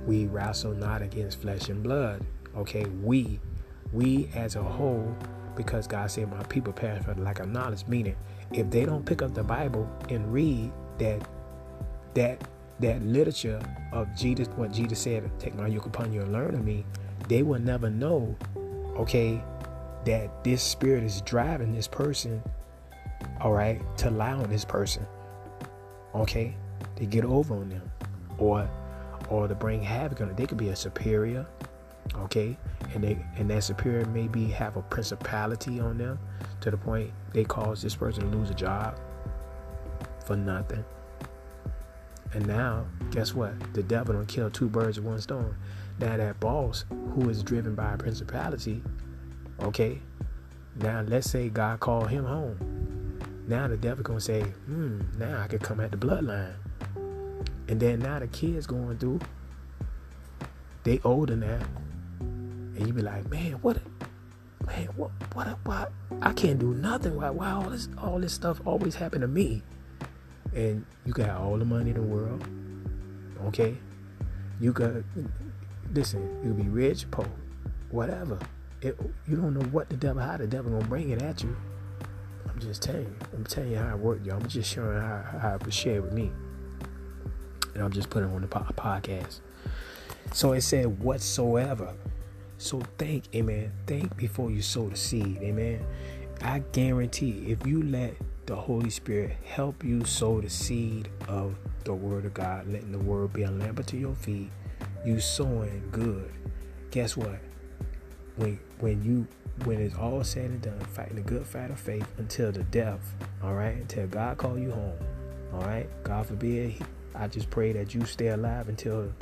we 0.06 0.26
wrestle 0.26 0.72
not 0.72 1.02
against 1.02 1.40
flesh 1.40 1.68
and 1.68 1.82
blood. 1.82 2.24
Okay, 2.56 2.84
we, 3.02 3.40
we 3.92 4.30
as 4.34 4.56
a 4.56 4.62
whole 4.62 5.16
because 5.56 5.86
God 5.86 6.10
said, 6.10 6.30
My 6.30 6.42
people 6.44 6.72
perish 6.72 7.04
for 7.04 7.14
lack 7.14 7.40
of 7.40 7.48
knowledge. 7.48 7.84
Meaning, 7.86 8.16
if 8.52 8.70
they 8.70 8.84
don't 8.84 9.04
pick 9.04 9.22
up 9.22 9.34
the 9.34 9.42
Bible 9.42 9.90
and 10.08 10.32
read 10.32 10.72
that 10.98 11.26
that 12.14 12.42
that 12.80 13.02
literature 13.02 13.60
of 13.92 14.14
Jesus, 14.14 14.48
what 14.48 14.72
Jesus 14.72 15.00
said, 15.00 15.30
take 15.38 15.54
my 15.54 15.66
yoke 15.66 15.86
upon 15.86 16.12
you 16.12 16.20
and 16.20 16.32
learn 16.32 16.54
of 16.54 16.64
me, 16.64 16.84
they 17.28 17.42
will 17.42 17.58
never 17.58 17.88
know, 17.88 18.36
okay, 18.96 19.42
that 20.04 20.44
this 20.44 20.62
spirit 20.62 21.02
is 21.02 21.22
driving 21.22 21.72
this 21.72 21.88
person, 21.88 22.42
all 23.40 23.52
right, 23.52 23.80
to 23.98 24.10
lie 24.10 24.32
on 24.32 24.48
this 24.50 24.64
person. 24.64 25.06
Okay? 26.14 26.54
To 26.96 27.06
get 27.06 27.24
over 27.24 27.56
on 27.56 27.68
them. 27.70 27.90
Or 28.38 28.68
or 29.28 29.48
to 29.48 29.54
bring 29.54 29.82
havoc 29.82 30.20
on 30.20 30.30
it. 30.30 30.36
They 30.36 30.46
could 30.46 30.58
be 30.58 30.68
a 30.68 30.76
superior, 30.76 31.46
okay? 32.14 32.56
And 32.94 33.02
they 33.02 33.24
and 33.36 33.50
that 33.50 33.64
superior 33.64 34.04
maybe 34.06 34.46
have 34.48 34.76
a 34.76 34.82
principality 34.82 35.80
on 35.80 35.98
them 35.98 36.18
to 36.60 36.70
the 36.70 36.76
point 36.76 37.10
they 37.32 37.44
cause 37.44 37.82
this 37.82 37.94
person 37.94 38.30
to 38.30 38.36
lose 38.36 38.50
a 38.50 38.54
job 38.54 38.98
for 40.24 40.36
nothing. 40.36 40.84
And 42.32 42.46
now 42.46 42.86
guess 43.10 43.34
what? 43.34 43.74
The 43.74 43.82
devil 43.82 44.14
don't 44.14 44.26
kill 44.26 44.50
two 44.50 44.68
birds 44.68 44.98
with 44.98 45.06
one 45.06 45.20
stone. 45.20 45.56
Now 45.98 46.16
that 46.16 46.40
boss 46.40 46.84
who 46.90 47.28
is 47.30 47.42
driven 47.42 47.74
by 47.74 47.94
a 47.94 47.96
principality 47.96 48.82
okay? 49.60 50.00
Now 50.76 51.02
let's 51.06 51.30
say 51.30 51.48
god 51.48 51.80
called 51.80 52.10
him 52.10 52.24
home. 52.24 53.18
Now 53.48 53.68
the 53.68 53.76
devil 53.76 54.02
gonna 54.02 54.20
say 54.20 54.42
hmm 54.42 55.00
now 55.18 55.40
i 55.40 55.46
could 55.46 55.62
come 55.62 55.80
at 55.80 55.90
the 55.90 55.96
bloodline. 55.96 56.54
And 57.68 57.80
then 57.80 58.00
now 58.00 58.18
the 58.18 58.26
kids 58.28 58.66
going 58.66 58.98
through 58.98 59.20
they 60.84 61.00
older 61.04 61.34
now 61.34 61.58
and 62.76 62.86
you 62.86 62.92
be 62.92 63.02
like, 63.02 63.28
man, 63.30 63.52
what, 63.62 63.78
man, 64.66 64.88
what, 64.96 65.10
what, 65.32 65.58
what? 65.64 65.92
I 66.20 66.32
can't 66.32 66.58
do 66.58 66.74
nothing. 66.74 67.16
Why, 67.16 67.30
why 67.30 67.50
all 67.50 67.70
this, 67.70 67.88
all 67.98 68.18
this 68.18 68.34
stuff 68.34 68.60
always 68.66 68.94
happen 68.94 69.22
to 69.22 69.28
me? 69.28 69.62
And 70.54 70.84
you 71.04 71.12
got 71.12 71.30
all 71.30 71.56
the 71.58 71.64
money 71.64 71.90
in 71.90 71.96
the 71.96 72.02
world, 72.02 72.46
okay? 73.46 73.76
You 74.60 74.72
got, 74.72 74.92
listen, 75.92 76.40
you 76.44 76.52
be 76.52 76.68
rich, 76.68 77.10
poor, 77.10 77.26
whatever. 77.90 78.38
It, 78.82 78.98
you 79.26 79.36
don't 79.36 79.54
know 79.54 79.66
what 79.68 79.88
the 79.88 79.96
devil, 79.96 80.22
how 80.22 80.36
the 80.36 80.46
devil 80.46 80.70
gonna 80.72 80.86
bring 80.86 81.10
it 81.10 81.22
at 81.22 81.42
you. 81.42 81.56
I'm 82.48 82.58
just 82.58 82.82
telling 82.82 83.02
you. 83.02 83.16
I'm 83.34 83.44
telling 83.44 83.72
you 83.72 83.78
how 83.78 83.90
it 83.90 83.98
worked, 83.98 84.24
y'all. 84.24 84.36
I'm 84.36 84.48
just 84.48 84.72
showing 84.72 84.98
how, 84.98 85.38
how 85.40 85.54
it 85.56 85.64
was 85.64 85.74
shared 85.74 86.02
with 86.02 86.12
me. 86.12 86.30
And 87.74 87.82
I'm 87.82 87.92
just 87.92 88.08
putting 88.08 88.30
on 88.30 88.40
the 88.40 88.48
podcast. 88.48 89.40
So 90.32 90.52
it 90.52 90.62
said, 90.62 91.00
whatsoever. 91.00 91.94
So 92.58 92.80
think, 92.98 93.24
amen. 93.34 93.72
Think 93.86 94.16
before 94.16 94.50
you 94.50 94.62
sow 94.62 94.88
the 94.88 94.96
seed, 94.96 95.38
amen. 95.42 95.84
I 96.42 96.60
guarantee 96.72 97.46
if 97.48 97.66
you 97.66 97.82
let 97.82 98.14
the 98.46 98.56
Holy 98.56 98.90
Spirit 98.90 99.36
help 99.44 99.84
you 99.84 100.04
sow 100.04 100.40
the 100.40 100.50
seed 100.50 101.08
of 101.28 101.56
the 101.84 101.94
Word 101.94 102.24
of 102.24 102.34
God, 102.34 102.66
letting 102.68 102.92
the 102.92 102.98
Word 102.98 103.32
be 103.32 103.42
a 103.42 103.50
lamp 103.50 103.84
to 103.84 103.96
your 103.96 104.14
feet, 104.14 104.50
you 105.04 105.20
sowing 105.20 105.82
good. 105.90 106.32
Guess 106.90 107.16
what? 107.16 107.38
When 108.36 108.58
when 108.80 109.02
you 109.02 109.26
when 109.64 109.80
it's 109.80 109.96
all 109.96 110.22
said 110.22 110.50
and 110.50 110.62
done, 110.62 110.80
fighting 110.80 111.16
the 111.16 111.22
good 111.22 111.46
fight 111.46 111.70
of 111.70 111.80
faith 111.80 112.06
until 112.18 112.52
the 112.52 112.62
death, 112.64 113.14
all 113.42 113.54
right, 113.54 113.74
until 113.74 114.06
God 114.06 114.36
call 114.36 114.58
you 114.58 114.70
home, 114.70 114.98
all 115.52 115.62
right. 115.62 115.88
God 116.04 116.26
forbid, 116.26 116.74
I 117.14 117.28
just 117.28 117.50
pray 117.50 117.72
that 117.72 117.94
you 117.94 118.04
stay 118.04 118.28
alive 118.28 118.68
until 118.68 119.12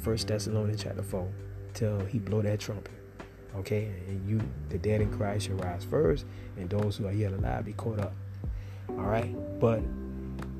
First 0.00 0.26
Thessalonians 0.28 0.82
chapter 0.82 1.02
four 1.02 1.28
till 1.74 2.00
he 2.06 2.18
blow 2.18 2.40
that 2.42 2.60
trumpet. 2.60 2.92
Okay, 3.56 3.92
and 4.08 4.28
you, 4.28 4.40
the 4.68 4.78
dead 4.78 5.00
in 5.00 5.12
Christ, 5.16 5.46
shall 5.46 5.56
rise 5.56 5.84
first, 5.84 6.26
and 6.56 6.68
those 6.68 6.96
who 6.96 7.06
are 7.06 7.12
yet 7.12 7.32
alive 7.32 7.64
be 7.64 7.72
caught 7.72 8.00
up. 8.00 8.12
All 8.88 8.96
right, 8.96 9.32
but 9.60 9.80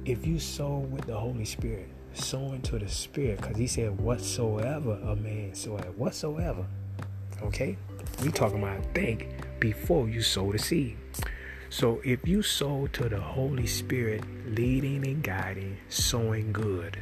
if 0.04 0.26
you 0.26 0.38
sow 0.38 0.78
with 0.78 1.06
the 1.06 1.16
Holy 1.16 1.44
Spirit, 1.44 1.88
sow 2.12 2.52
into 2.52 2.78
the 2.78 2.88
Spirit, 2.88 3.40
because 3.40 3.56
He 3.56 3.66
said, 3.66 3.98
"Whatsoever 4.00 4.92
a 5.02 5.16
man 5.16 5.54
sow, 5.54 5.76
whatsoever." 5.96 6.66
Okay, 7.42 7.76
we 8.22 8.30
talking 8.30 8.62
about 8.62 8.84
think 8.94 9.28
before 9.58 10.08
you 10.08 10.22
sow 10.22 10.52
the 10.52 10.58
seed. 10.58 10.96
So 11.70 12.00
if 12.04 12.28
you 12.28 12.42
sow 12.42 12.86
to 12.92 13.08
the 13.08 13.20
Holy 13.20 13.66
Spirit, 13.66 14.22
leading 14.46 15.04
and 15.04 15.22
guiding, 15.24 15.78
sowing 15.88 16.52
good, 16.52 16.96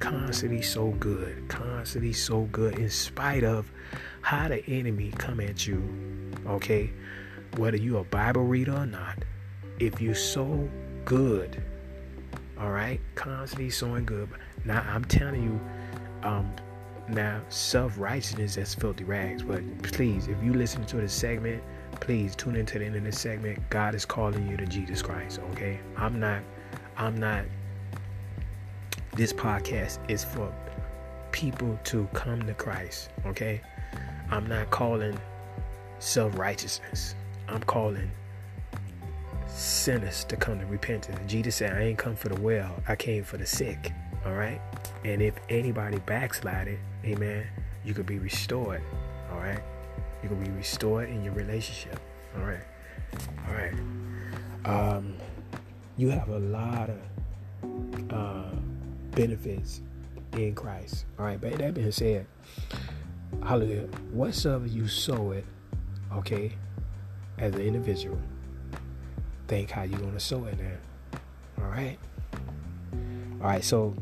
constantly 0.00 0.62
so 0.62 0.90
good, 0.92 1.48
constantly 1.48 2.12
so 2.12 2.42
good, 2.52 2.78
in 2.78 2.90
spite 2.90 3.44
of 3.44 3.70
how 4.22 4.48
the 4.48 4.64
enemy 4.66 5.12
come 5.18 5.40
at 5.40 5.66
you. 5.66 5.82
Okay, 6.46 6.90
whether 7.56 7.76
you 7.76 7.98
a 7.98 8.04
Bible 8.04 8.44
reader 8.44 8.72
or 8.72 8.86
not, 8.86 9.18
if 9.78 10.00
you're 10.00 10.14
so 10.14 10.68
good, 11.04 11.62
all 12.58 12.70
right, 12.70 13.00
constantly 13.14 13.70
sowing 13.70 14.04
good. 14.04 14.28
Now 14.64 14.84
I'm 14.88 15.04
telling 15.04 15.42
you, 15.42 15.60
um, 16.28 16.52
now 17.08 17.40
self 17.48 17.98
righteousness 17.98 18.56
is 18.56 18.74
filthy 18.74 19.04
rags. 19.04 19.42
But 19.42 19.62
please, 19.82 20.28
if 20.28 20.42
you 20.42 20.52
listen 20.54 20.84
to 20.86 20.96
this 20.96 21.12
segment, 21.12 21.62
please 22.00 22.36
tune 22.36 22.56
into 22.56 22.78
the 22.78 22.84
end 22.84 22.96
of 22.96 23.04
this 23.04 23.18
segment. 23.18 23.58
God 23.70 23.94
is 23.94 24.04
calling 24.04 24.48
you 24.48 24.56
to 24.56 24.66
Jesus 24.66 25.02
Christ. 25.02 25.40
Okay, 25.52 25.80
I'm 25.96 26.18
not, 26.20 26.42
I'm 26.96 27.16
not 27.16 27.44
this 29.14 29.32
podcast 29.32 29.98
is 30.10 30.24
for 30.24 30.52
people 31.32 31.78
to 31.84 32.08
come 32.12 32.42
to 32.42 32.54
Christ, 32.54 33.10
okay? 33.26 33.60
I'm 34.30 34.46
not 34.46 34.70
calling 34.70 35.18
self 35.98 36.36
righteousness, 36.38 37.14
I'm 37.48 37.62
calling 37.62 38.10
sinners 39.46 40.24
to 40.24 40.36
come 40.36 40.60
to 40.60 40.66
repentance. 40.66 41.18
Jesus 41.26 41.56
said, 41.56 41.76
I 41.76 41.82
ain't 41.82 41.98
come 41.98 42.14
for 42.14 42.28
the 42.28 42.40
well, 42.40 42.74
I 42.86 42.96
came 42.96 43.24
for 43.24 43.36
the 43.36 43.46
sick, 43.46 43.92
all 44.26 44.34
right? 44.34 44.60
And 45.04 45.22
if 45.22 45.34
anybody 45.48 45.98
backslided, 46.00 46.78
amen, 47.04 47.46
you 47.84 47.94
could 47.94 48.06
be 48.06 48.18
restored, 48.18 48.82
all 49.32 49.38
right? 49.38 49.60
You 50.22 50.28
can 50.28 50.42
be 50.42 50.50
restored 50.50 51.08
in 51.08 51.24
your 51.24 51.34
relationship, 51.34 51.98
all 52.36 52.44
right? 52.44 52.64
All 53.46 53.54
right. 53.54 53.74
Um, 54.64 55.16
you 55.96 56.10
have 56.10 56.28
a 56.28 56.38
lot 56.38 56.90
of 56.90 58.12
uh, 58.12 58.50
benefits 59.18 59.82
in 60.32 60.54
Christ. 60.54 61.06
All 61.18 61.24
right, 61.24 61.40
but 61.40 61.58
that 61.58 61.74
being 61.74 61.90
said, 61.90 62.26
hallelujah. 63.42 63.88
Whatsoever 64.12 64.66
you 64.66 64.86
sow 64.86 65.32
it, 65.32 65.44
okay, 66.12 66.52
as 67.38 67.54
an 67.54 67.60
individual, 67.60 68.18
think 69.48 69.70
how 69.70 69.82
you're 69.82 69.98
gonna 69.98 70.20
sow 70.20 70.44
it 70.44 70.56
now. 70.58 71.62
All 71.64 71.70
right. 71.70 71.98
All 73.40 73.48
right. 73.48 73.64
So 73.64 73.94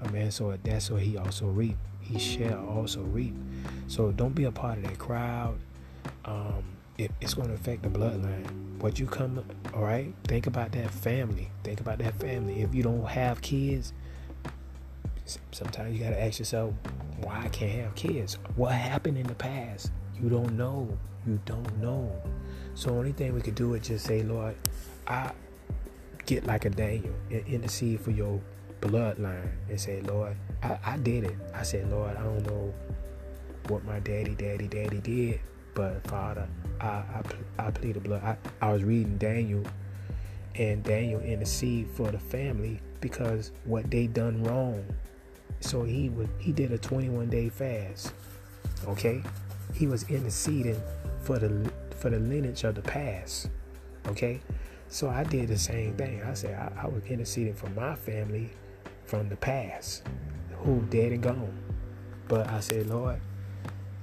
a 0.00 0.10
man 0.10 0.30
so 0.30 0.56
that's 0.62 0.86
so 0.86 0.96
he 0.96 1.16
also 1.16 1.46
reap. 1.46 1.76
He 2.00 2.18
shall 2.18 2.66
also 2.66 3.02
reap. 3.02 3.34
So 3.86 4.10
don't 4.10 4.34
be 4.34 4.44
a 4.44 4.52
part 4.52 4.78
of 4.78 4.84
that 4.84 4.98
crowd. 4.98 5.58
Um, 6.24 6.64
it, 6.98 7.10
it's 7.20 7.34
going 7.34 7.48
to 7.48 7.54
affect 7.54 7.82
the 7.82 7.88
bloodline. 7.88 8.46
What 8.80 8.98
you 8.98 9.06
come, 9.06 9.44
all 9.74 9.82
right? 9.82 10.12
Think 10.24 10.46
about 10.46 10.72
that 10.72 10.90
family. 10.90 11.50
Think 11.64 11.80
about 11.80 11.98
that 11.98 12.14
family. 12.14 12.62
If 12.62 12.74
you 12.74 12.82
don't 12.82 13.04
have 13.06 13.40
kids, 13.40 13.92
sometimes 15.52 15.96
you 15.96 16.02
got 16.04 16.10
to 16.10 16.22
ask 16.22 16.38
yourself, 16.38 16.74
why 17.22 17.42
I 17.44 17.48
can't 17.48 17.72
have 17.82 17.94
kids? 17.94 18.38
What 18.56 18.72
happened 18.72 19.18
in 19.18 19.26
the 19.26 19.34
past? 19.34 19.92
You 20.20 20.28
don't 20.28 20.56
know. 20.56 20.96
You 21.26 21.40
don't 21.44 21.78
know. 21.78 22.10
So 22.74 22.90
only 22.90 23.12
thing 23.12 23.34
we 23.34 23.40
could 23.40 23.54
do 23.54 23.74
is 23.74 23.86
just 23.86 24.06
say, 24.06 24.22
Lord, 24.22 24.56
I 25.06 25.32
get 26.26 26.46
like 26.46 26.64
a 26.64 26.70
Daniel 26.70 27.14
and 27.30 27.46
intercede 27.46 28.00
for 28.00 28.10
your 28.10 28.40
bloodline 28.80 29.50
and 29.68 29.80
say, 29.80 30.00
Lord, 30.02 30.36
I, 30.62 30.78
I 30.84 30.96
did 30.96 31.24
it. 31.24 31.36
I 31.54 31.62
said, 31.62 31.90
Lord, 31.90 32.16
I 32.16 32.22
don't 32.22 32.46
know 32.46 32.72
what 33.68 33.84
my 33.84 34.00
daddy, 34.00 34.34
daddy, 34.34 34.66
daddy 34.66 34.98
did, 34.98 35.40
but 35.74 36.06
Father, 36.08 36.48
I 36.80 36.86
I, 36.86 37.22
I 37.58 37.70
plead 37.70 37.96
the 37.96 38.00
blood. 38.00 38.22
I, 38.22 38.36
I 38.60 38.72
was 38.72 38.82
reading 38.82 39.18
Daniel, 39.18 39.62
and 40.54 40.82
Daniel 40.82 41.20
intercede 41.20 41.88
for 41.94 42.10
the 42.10 42.18
family 42.18 42.80
because 43.00 43.52
what 43.64 43.90
they 43.90 44.06
done 44.06 44.42
wrong. 44.44 44.84
So 45.60 45.84
he 45.84 46.08
would 46.08 46.28
he 46.38 46.52
did 46.52 46.72
a 46.72 46.78
21 46.78 47.28
day 47.28 47.48
fast. 47.48 48.12
Okay, 48.88 49.22
he 49.74 49.86
was 49.86 50.08
interceding 50.08 50.80
for 51.22 51.38
the 51.38 51.70
for 51.96 52.10
the 52.10 52.18
lineage 52.18 52.64
of 52.64 52.74
the 52.74 52.82
past. 52.82 53.50
Okay, 54.08 54.40
so 54.88 55.10
I 55.10 55.24
did 55.24 55.48
the 55.48 55.58
same 55.58 55.94
thing. 55.94 56.22
I 56.22 56.34
said 56.34 56.54
I, 56.54 56.84
I 56.84 56.88
was 56.88 57.04
interceding 57.04 57.54
for 57.54 57.68
my 57.70 57.94
family 57.94 58.50
from 59.04 59.28
the 59.28 59.36
past, 59.36 60.02
who 60.58 60.80
dead 60.88 61.12
and 61.12 61.22
gone. 61.22 61.56
But 62.26 62.48
I 62.48 62.60
said, 62.60 62.86
Lord, 62.86 63.20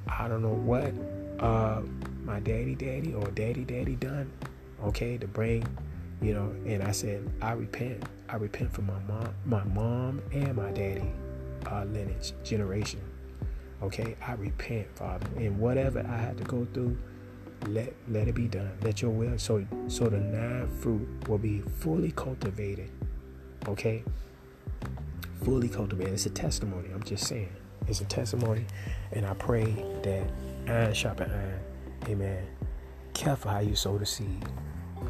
I 0.08 0.28
don't 0.28 0.44
know 0.44 0.50
what 0.50 0.94
uh, 1.40 1.82
my 2.24 2.40
daddy, 2.40 2.76
daddy, 2.76 3.14
or 3.14 3.32
daddy, 3.32 3.64
daddy 3.64 3.96
done. 3.96 4.32
Okay, 4.84 5.18
to 5.18 5.28
bring, 5.28 5.66
you 6.22 6.36
know. 6.36 6.54
And 6.68 6.84
I 6.84 6.92
said, 6.92 7.28
I 7.42 7.54
repent. 7.54 8.04
I 8.30 8.36
repent 8.36 8.72
for 8.74 8.84
my 8.84 9.00
mom, 9.08 9.34
my 9.46 9.64
mom, 9.64 10.22
and 10.32 10.56
my 10.56 10.72
daddy 10.72 11.12
uh, 11.72 11.86
lineage 11.86 12.34
generation. 12.44 13.02
Okay, 13.82 14.16
I 14.26 14.34
repent, 14.34 14.88
Father, 14.96 15.28
and 15.38 15.60
whatever 15.60 16.00
I 16.00 16.18
had 16.18 16.38
to 16.40 16.44
go 16.44 16.68
through, 16.74 16.98
let 17.68 17.94
let 18.10 18.28
it 18.28 18.36
be 18.36 18.48
done. 18.48 18.72
Let 18.82 19.02
Your 19.02 19.12
will, 19.12 19.38
so 19.38 19.66
so 19.88 20.06
the 20.06 20.18
nine 20.18 20.68
fruit 20.80 21.08
will 21.28 21.38
be 21.38 21.62
fully 21.80 22.12
cultivated. 22.12 22.90
Okay, 23.68 24.04
fully 25.44 25.70
cultivated. 25.70 26.14
It's 26.14 26.26
a 26.26 26.32
testimony. 26.32 26.90
I'm 26.94 27.04
just 27.04 27.28
saying, 27.28 27.54
it's 27.88 28.02
a 28.02 28.06
testimony, 28.06 28.66
and 29.12 29.26
I 29.26 29.34
pray 29.36 29.66
that 30.04 30.28
iron 30.68 30.94
sharpen 30.94 31.32
iron. 31.32 31.60
Amen. 32.08 32.46
Careful 33.14 33.52
how 33.52 33.60
you 33.60 33.76
sow 33.76 33.98
the 33.98 34.06
seed. 34.06 34.46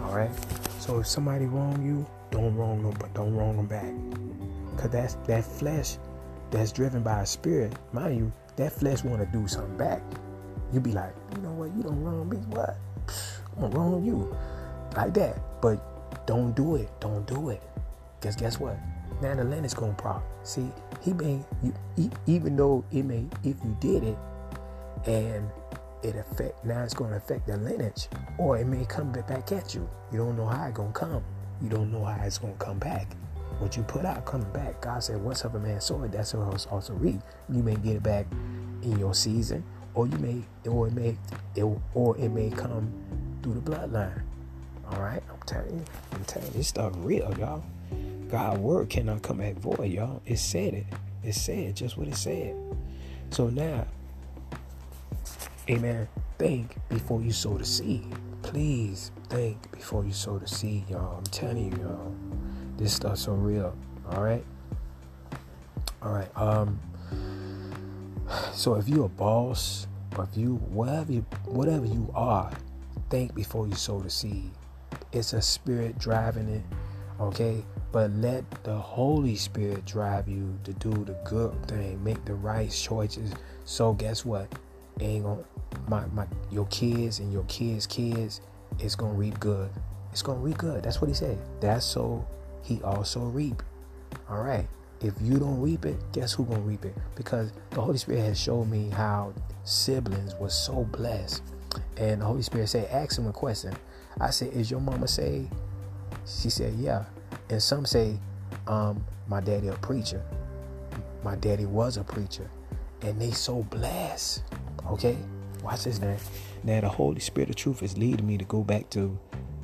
All 0.01 0.15
right. 0.15 0.31
So 0.79 0.99
if 0.99 1.07
somebody 1.07 1.45
wrong 1.45 1.85
you, 1.85 2.05
don't 2.31 2.55
wrong 2.55 2.83
them, 2.83 2.95
but 2.99 3.13
don't 3.13 3.35
wrong 3.35 3.57
them 3.57 3.67
back. 3.67 3.93
Cause 4.77 4.91
that's 4.91 5.15
that 5.27 5.43
flesh 5.43 5.97
that's 6.51 6.71
driven 6.71 7.03
by 7.03 7.21
a 7.21 7.25
spirit, 7.25 7.73
mind 7.93 8.17
you, 8.17 8.31
that 8.55 8.71
flesh 8.73 9.03
want 9.03 9.19
to 9.19 9.37
do 9.37 9.47
something 9.47 9.77
back. 9.77 10.01
You 10.73 10.79
be 10.79 10.91
like, 10.91 11.13
you 11.35 11.41
know 11.41 11.51
what? 11.51 11.75
You 11.75 11.83
don't 11.83 12.03
wrong 12.03 12.27
me. 12.29 12.37
What? 12.37 12.77
I'm 13.61 13.71
wrong 13.71 14.03
you, 14.05 14.35
like 14.95 15.13
that. 15.15 15.39
But 15.61 16.25
don't 16.25 16.55
do 16.55 16.75
it. 16.75 16.89
Don't 16.99 17.25
do 17.25 17.49
it. 17.49 17.61
Cause 18.21 18.35
guess 18.35 18.59
what? 18.59 18.77
Now 19.21 19.35
the 19.35 19.43
land 19.43 19.65
is 19.65 19.73
gonna 19.73 19.93
prop. 19.93 20.23
See, 20.43 20.69
he 21.01 21.13
may 21.13 21.39
you 21.63 21.73
even 22.25 22.55
though 22.55 22.83
it 22.91 23.03
may 23.03 23.25
if 23.43 23.55
you 23.63 23.77
did 23.79 24.03
it, 24.03 24.17
and 25.05 25.49
it 26.03 26.15
affect 26.15 26.63
now 26.65 26.83
it's 26.83 26.93
gonna 26.93 27.17
affect 27.17 27.47
the 27.47 27.57
lineage, 27.57 28.09
or 28.37 28.57
it 28.57 28.67
may 28.67 28.85
come 28.85 29.11
back 29.11 29.51
at 29.51 29.73
you. 29.73 29.89
You 30.11 30.17
don't 30.17 30.35
know 30.35 30.45
how 30.45 30.65
it's 30.65 30.77
gonna 30.77 30.91
come. 30.91 31.23
You 31.61 31.69
don't 31.69 31.91
know 31.91 32.03
how 32.03 32.23
it's 32.23 32.37
gonna 32.37 32.53
come 32.53 32.79
back. 32.79 33.15
What 33.59 33.75
you 33.75 33.83
put 33.83 34.05
out 34.05 34.25
coming 34.25 34.49
back. 34.51 34.81
God 34.81 35.03
said, 35.03 35.21
"What's 35.21 35.43
up, 35.43 35.55
a 35.55 35.59
man 35.59 35.77
it, 35.77 36.11
that's 36.11 36.33
what 36.33 36.47
I 36.47 36.49
was 36.49 36.67
also 36.67 36.93
reap." 36.93 37.21
You 37.49 37.63
may 37.63 37.75
get 37.75 37.95
it 37.95 38.03
back 38.03 38.27
in 38.83 38.97
your 38.99 39.13
season, 39.13 39.63
or 39.95 40.07
you 40.07 40.17
may, 40.19 40.43
or 40.69 40.87
it 40.87 40.93
may, 40.93 41.17
it, 41.55 41.63
or 41.93 42.17
it 42.17 42.29
may 42.29 42.49
come 42.49 42.91
through 43.41 43.55
the 43.55 43.61
bloodline. 43.61 44.21
All 44.91 45.01
right, 45.01 45.21
I'm 45.29 45.39
telling 45.45 45.79
you, 45.79 45.85
I'm 46.13 46.23
telling 46.25 46.47
you, 46.49 46.53
this 46.53 46.67
stuff 46.67 46.93
real, 46.97 47.33
y'all. 47.37 47.63
God's 48.29 48.59
word 48.59 48.89
cannot 48.89 49.21
come 49.21 49.37
back 49.37 49.55
void, 49.55 49.91
y'all. 49.91 50.21
It 50.25 50.37
said 50.37 50.73
it. 50.73 50.85
It 51.23 51.33
said 51.33 51.75
just 51.75 51.97
what 51.97 52.07
it 52.07 52.15
said. 52.15 52.55
So 53.31 53.49
now, 53.49 53.85
amen. 55.69 56.07
Think 56.37 56.77
before 56.89 57.21
you 57.21 57.31
sow 57.31 57.57
the 57.57 57.65
seed. 57.65 58.05
Please 58.43 59.11
think 59.29 59.71
before 59.71 60.05
you 60.05 60.11
sow 60.11 60.37
the 60.37 60.47
seed, 60.47 60.89
y'all. 60.89 61.17
I'm 61.17 61.23
telling 61.23 61.71
you, 61.71 61.83
y'all. 61.83 62.15
This 62.77 62.93
stuff's 62.93 63.21
so 63.21 63.33
real. 63.33 63.75
All 64.11 64.23
right. 64.23 64.45
All 66.01 66.11
right. 66.11 66.29
Um. 66.35 66.79
So 68.53 68.75
if 68.75 68.89
you're 68.89 69.05
a 69.05 69.09
boss, 69.09 69.87
or 70.17 70.27
if 70.29 70.37
you 70.37 70.55
whatever 70.55 71.11
you 71.11 71.25
whatever 71.45 71.85
you 71.85 72.11
are, 72.13 72.51
think 73.09 73.33
before 73.33 73.67
you 73.67 73.75
sow 73.75 73.99
the 73.99 74.09
seed. 74.09 74.51
It's 75.11 75.33
a 75.33 75.41
spirit 75.41 75.97
driving 75.97 76.49
it. 76.49 76.63
Okay 77.21 77.63
but 77.91 78.11
let 78.11 78.43
the 78.63 78.75
Holy 78.75 79.35
Spirit 79.35 79.85
drive 79.85 80.27
you 80.27 80.57
to 80.63 80.73
do 80.73 80.91
the 80.91 81.15
good 81.25 81.53
thing, 81.67 82.03
make 82.03 82.23
the 82.25 82.33
right 82.33 82.69
choices. 82.69 83.31
So 83.65 83.93
guess 83.93 84.25
what? 84.25 84.53
Ain't 84.99 85.23
gonna 85.23 85.43
my, 85.87 86.05
my 86.07 86.25
your 86.51 86.65
kids 86.67 87.19
and 87.19 87.31
your 87.31 87.43
kids' 87.45 87.87
kids 87.87 88.41
is 88.79 88.95
gonna 88.95 89.13
reap 89.13 89.39
good. 89.39 89.69
It's 90.11 90.21
gonna 90.21 90.39
reap 90.39 90.57
good. 90.57 90.83
That's 90.83 91.01
what 91.01 91.07
he 91.07 91.13
said. 91.13 91.37
That's 91.61 91.85
so 91.85 92.27
he 92.67 92.81
also 92.83 93.21
reap. 93.21 93.63
All 94.29 94.41
right. 94.41 94.67
If 94.99 95.13
you 95.21 95.37
don't 95.37 95.61
reap 95.61 95.85
it, 95.85 95.95
guess 96.11 96.33
who 96.33 96.43
gonna 96.45 96.59
reap 96.59 96.83
it? 96.83 96.95
Because 97.15 97.53
the 97.69 97.81
Holy 97.81 97.97
Spirit 97.97 98.21
has 98.21 98.39
showed 98.39 98.65
me 98.65 98.89
how 98.89 99.33
siblings 99.63 100.33
was 100.35 100.53
so 100.53 100.83
blessed. 100.91 101.43
And 101.97 102.21
the 102.21 102.25
Holy 102.25 102.41
Spirit 102.41 102.67
said, 102.67 102.89
ask 102.91 103.17
him 103.17 103.27
a 103.27 103.31
question. 103.31 103.73
I 104.19 104.31
said, 104.31 104.53
Is 104.53 104.71
your 104.71 104.79
mama 104.79 105.07
saved? 105.07 105.53
She 106.25 106.49
said, 106.49 106.73
Yeah. 106.75 107.05
And 107.49 107.61
some 107.61 107.85
say, 107.85 108.17
um, 108.67 109.05
my 109.27 109.39
daddy 109.39 109.67
a 109.67 109.73
preacher. 109.73 110.23
My 111.23 111.35
daddy 111.35 111.65
was 111.65 111.97
a 111.97 112.03
preacher. 112.03 112.49
And 113.01 113.21
they 113.21 113.31
so 113.31 113.63
blessed. 113.63 114.43
Okay? 114.89 115.17
Watch 115.63 115.83
this 115.83 115.99
now. 115.99 116.17
Now 116.63 116.81
the 116.81 116.89
Holy 116.89 117.19
Spirit 117.19 117.49
of 117.49 117.55
truth 117.55 117.83
is 117.83 117.97
leading 117.97 118.25
me 118.25 118.37
to 118.37 118.45
go 118.45 118.63
back 118.63 118.89
to 118.91 119.17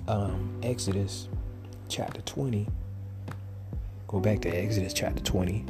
um, 0.08 0.60
Exodus 0.62 1.28
chapter 1.90 2.22
20. 2.22 2.68
Go 4.14 4.20
back 4.20 4.42
to 4.42 4.50
Exodus 4.50 4.94
chapter 4.94 5.24
20. 5.24 5.66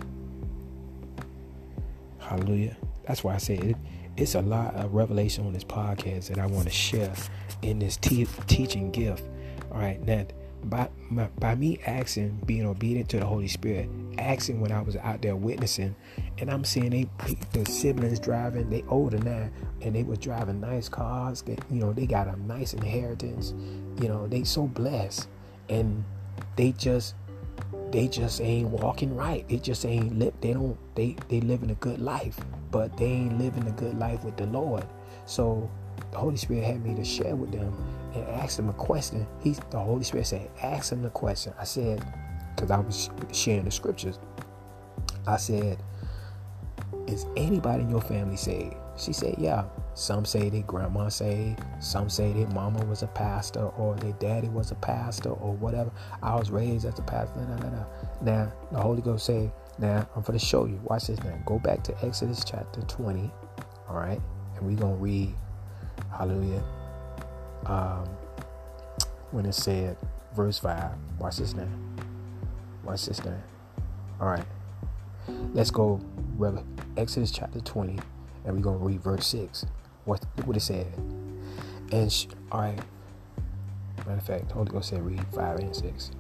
Hallelujah. 2.20 2.76
That's 3.08 3.24
why 3.24 3.36
I 3.36 3.38
say 3.38 3.56
it, 3.56 3.78
it's 4.18 4.36
a 4.36 4.42
lot 4.42 4.76
of 4.76 4.94
revelation 4.94 5.48
on 5.48 5.54
this 5.54 5.64
podcast 5.64 6.28
that 6.28 6.40
I 6.40 6.46
want 6.48 6.66
to 6.66 6.74
share 6.74 7.14
in 7.62 7.80
this 7.80 7.96
te- 7.96 8.28
teaching 8.48 8.92
gift. 8.92 9.24
All 9.72 9.78
right, 9.78 10.06
now 10.06 10.26
by, 10.66 10.90
by 11.40 11.56
me 11.56 11.80
asking, 11.88 12.42
being 12.46 12.66
obedient 12.66 13.08
to 13.12 13.20
the 13.20 13.26
Holy 13.26 13.48
Spirit, 13.48 13.90
asking 14.18 14.60
when 14.60 14.74
I 14.74 14.82
was 14.82 14.98
out 14.98 15.22
there 15.22 15.38
witnessing, 15.38 15.96
and 16.38 16.52
I'm 16.52 16.66
seeing 16.66 16.90
they 16.90 17.08
the 17.54 17.66
siblings 17.72 18.20
driving, 18.20 18.70
they 18.70 18.84
older 18.90 19.20
now, 19.20 19.50
and 19.82 19.96
they 19.96 20.04
was 20.04 20.20
driving 20.20 20.60
nice 20.60 20.90
cars. 20.90 21.46
You 21.48 21.56
know, 21.70 21.94
they 21.94 22.06
got 22.06 22.28
a 22.28 22.38
nice 22.46 22.74
inheritance. 22.74 23.54
You 24.02 24.10
know, 24.10 24.28
they 24.28 24.44
so 24.44 24.68
blessed, 24.68 25.30
and 25.70 26.04
they 26.58 26.74
just 26.74 27.16
they 27.94 28.08
just 28.08 28.42
ain't 28.42 28.70
walking 28.70 29.16
right. 29.16 29.48
They 29.48 29.58
just 29.58 29.86
ain't 29.86 30.18
live. 30.18 30.34
They 30.42 30.54
don't. 30.54 30.78
They 30.96 31.16
they 31.30 31.42
living 31.42 31.70
a 31.70 31.76
good 31.76 32.02
life, 32.02 32.40
but 32.72 32.98
they 32.98 33.06
ain't 33.06 33.38
living 33.38 33.68
a 33.68 33.72
good 33.72 34.00
life 34.00 34.24
with 34.24 34.36
the 34.36 34.48
Lord. 34.48 34.84
So 35.28 35.70
the 36.12 36.18
Holy 36.18 36.38
Spirit 36.38 36.64
had 36.64 36.84
me 36.84 36.96
to 36.96 37.06
share 37.06 37.36
with 37.36 37.52
them 37.52 37.72
and 38.16 38.28
ask 38.30 38.58
them 38.58 38.70
a 38.70 38.74
question. 38.74 39.28
He, 39.42 39.56
the 39.70 39.78
Holy 39.78 40.04
Spirit 40.04 40.26
said, 40.26 40.50
ask 40.64 40.90
them 40.90 41.04
the 41.04 41.12
question. 41.12 41.54
I 41.60 41.66
said, 41.66 42.04
because 42.56 42.72
I 42.72 42.80
was 42.80 43.12
sharing 43.32 43.66
the 43.66 43.72
scriptures. 43.72 44.18
I 45.28 45.38
said, 45.38 45.78
is 47.08 47.28
anybody 47.38 47.84
in 47.84 47.92
your 47.92 48.02
family 48.02 48.38
saved? 48.38 48.76
She 48.98 49.14
said, 49.14 49.36
yeah. 49.38 49.66
Some 49.96 50.26
say 50.26 50.50
their 50.50 50.64
grandma 50.64 51.10
saved. 51.10 51.60
Some 51.80 52.10
say 52.10 52.34
their 52.34 52.48
mama 52.48 52.84
was 52.86 53.04
a 53.04 53.08
pastor 53.08 53.68
or 53.78 53.96
their 53.96 54.14
daddy 54.14 54.50
was 54.50 54.72
a 54.72 54.76
pastor 54.76 55.30
or 55.30 55.54
whatever. 55.54 55.92
I 56.22 56.36
was 56.36 56.50
raised 56.50 56.86
as 56.86 56.98
a 56.98 57.04
pastor. 57.04 57.40
Now, 58.22 58.52
the 58.72 58.80
Holy 58.80 59.02
Ghost 59.02 59.26
say, 59.26 59.52
now 59.78 60.08
I'm 60.16 60.22
going 60.24 60.38
to 60.38 60.44
show 60.44 60.66
you. 60.66 60.80
Watch 60.84 61.08
this 61.08 61.24
now. 61.24 61.38
Go 61.46 61.60
back 61.60 61.84
to 61.84 62.06
Exodus 62.06 62.44
chapter 62.44 62.82
20. 62.82 63.32
All 63.90 63.96
right. 63.96 64.22
And 64.56 64.68
we're 64.68 64.78
going 64.78 64.96
to 64.96 65.04
read, 65.04 65.36
hallelujah, 66.12 66.64
um, 67.66 68.06
when 69.32 69.46
it 69.46 69.54
said, 69.54 69.98
verse 70.36 70.60
5. 70.60 70.92
Watch 71.20 71.38
this 71.38 71.54
now. 71.54 71.68
Watch 72.84 73.06
this 73.06 73.24
now. 73.24 73.38
All 74.20 74.28
right. 74.28 74.46
Let's 75.54 75.72
go, 75.72 76.02
Exodus 76.98 77.32
chapter 77.32 77.60
20, 77.60 77.98
and 78.46 78.56
we're 78.56 78.62
going 78.62 78.80
to 78.80 78.86
read 78.86 79.02
verse 79.02 79.26
6. 79.28 79.66
What, 80.06 80.26
what 80.46 80.58
it 80.58 80.62
said. 80.62 80.88
And, 81.92 82.12
sh- 82.12 82.28
all 82.52 82.62
right. 82.62 82.80
Matter 84.00 84.12
of 84.12 84.24
fact, 84.24 84.52
Holy 84.52 84.70
Ghost 84.70 84.90
said, 84.90 85.06
read 85.06 85.26
5 85.34 85.60
and 85.60 85.76
6. 85.76 86.12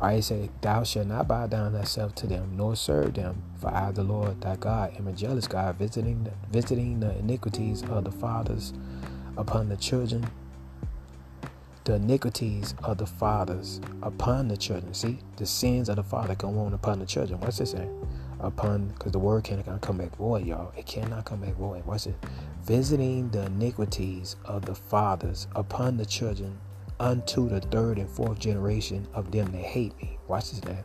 I 0.00 0.20
say, 0.20 0.50
Thou 0.60 0.84
shalt 0.84 1.08
not 1.08 1.26
bow 1.26 1.46
down 1.46 1.72
thyself 1.72 2.14
to 2.16 2.26
them, 2.26 2.56
nor 2.56 2.76
serve 2.76 3.14
them, 3.14 3.42
for 3.60 3.74
I, 3.74 3.90
the 3.90 4.04
Lord 4.04 4.40
thy 4.40 4.56
God, 4.56 4.94
am 4.96 5.08
a 5.08 5.12
jealous 5.12 5.48
God, 5.48 5.76
visiting 5.76 6.24
the, 6.24 6.32
visiting 6.50 7.00
the 7.00 7.16
iniquities 7.18 7.82
of 7.82 8.04
the 8.04 8.12
fathers 8.12 8.72
upon 9.36 9.68
the 9.68 9.76
children, 9.76 10.28
the 11.84 11.94
iniquities 11.94 12.74
of 12.84 12.98
the 12.98 13.06
fathers 13.06 13.80
upon 14.02 14.48
the 14.48 14.56
children. 14.56 14.94
See, 14.94 15.18
the 15.36 15.46
sins 15.46 15.88
of 15.88 15.96
the 15.96 16.04
father 16.04 16.36
go 16.36 16.48
on 16.60 16.74
upon 16.74 17.00
the 17.00 17.06
children. 17.06 17.40
What's 17.40 17.58
this 17.58 17.72
saying? 17.72 18.08
Upon, 18.40 18.88
because 18.88 19.12
the 19.12 19.18
word 19.18 19.44
cannot 19.44 19.80
come 19.80 19.98
back 19.98 20.16
void, 20.16 20.46
y'all. 20.46 20.72
It 20.76 20.86
cannot 20.86 21.24
come 21.24 21.40
back 21.40 21.54
void. 21.56 21.84
What's 21.84 22.06
it? 22.06 22.14
Visiting 22.62 23.30
the 23.30 23.46
iniquities 23.46 24.36
of 24.44 24.64
the 24.64 24.74
fathers 24.74 25.48
upon 25.56 25.96
the 25.96 26.06
children 26.06 26.58
unto 27.00 27.48
the 27.48 27.60
third 27.60 27.98
and 27.98 28.08
fourth 28.08 28.38
generation 28.38 29.08
of 29.12 29.32
them 29.32 29.50
that 29.52 29.62
hate 29.62 29.96
me. 30.00 30.18
Watch 30.28 30.50
this 30.50 30.64
now. 30.64 30.84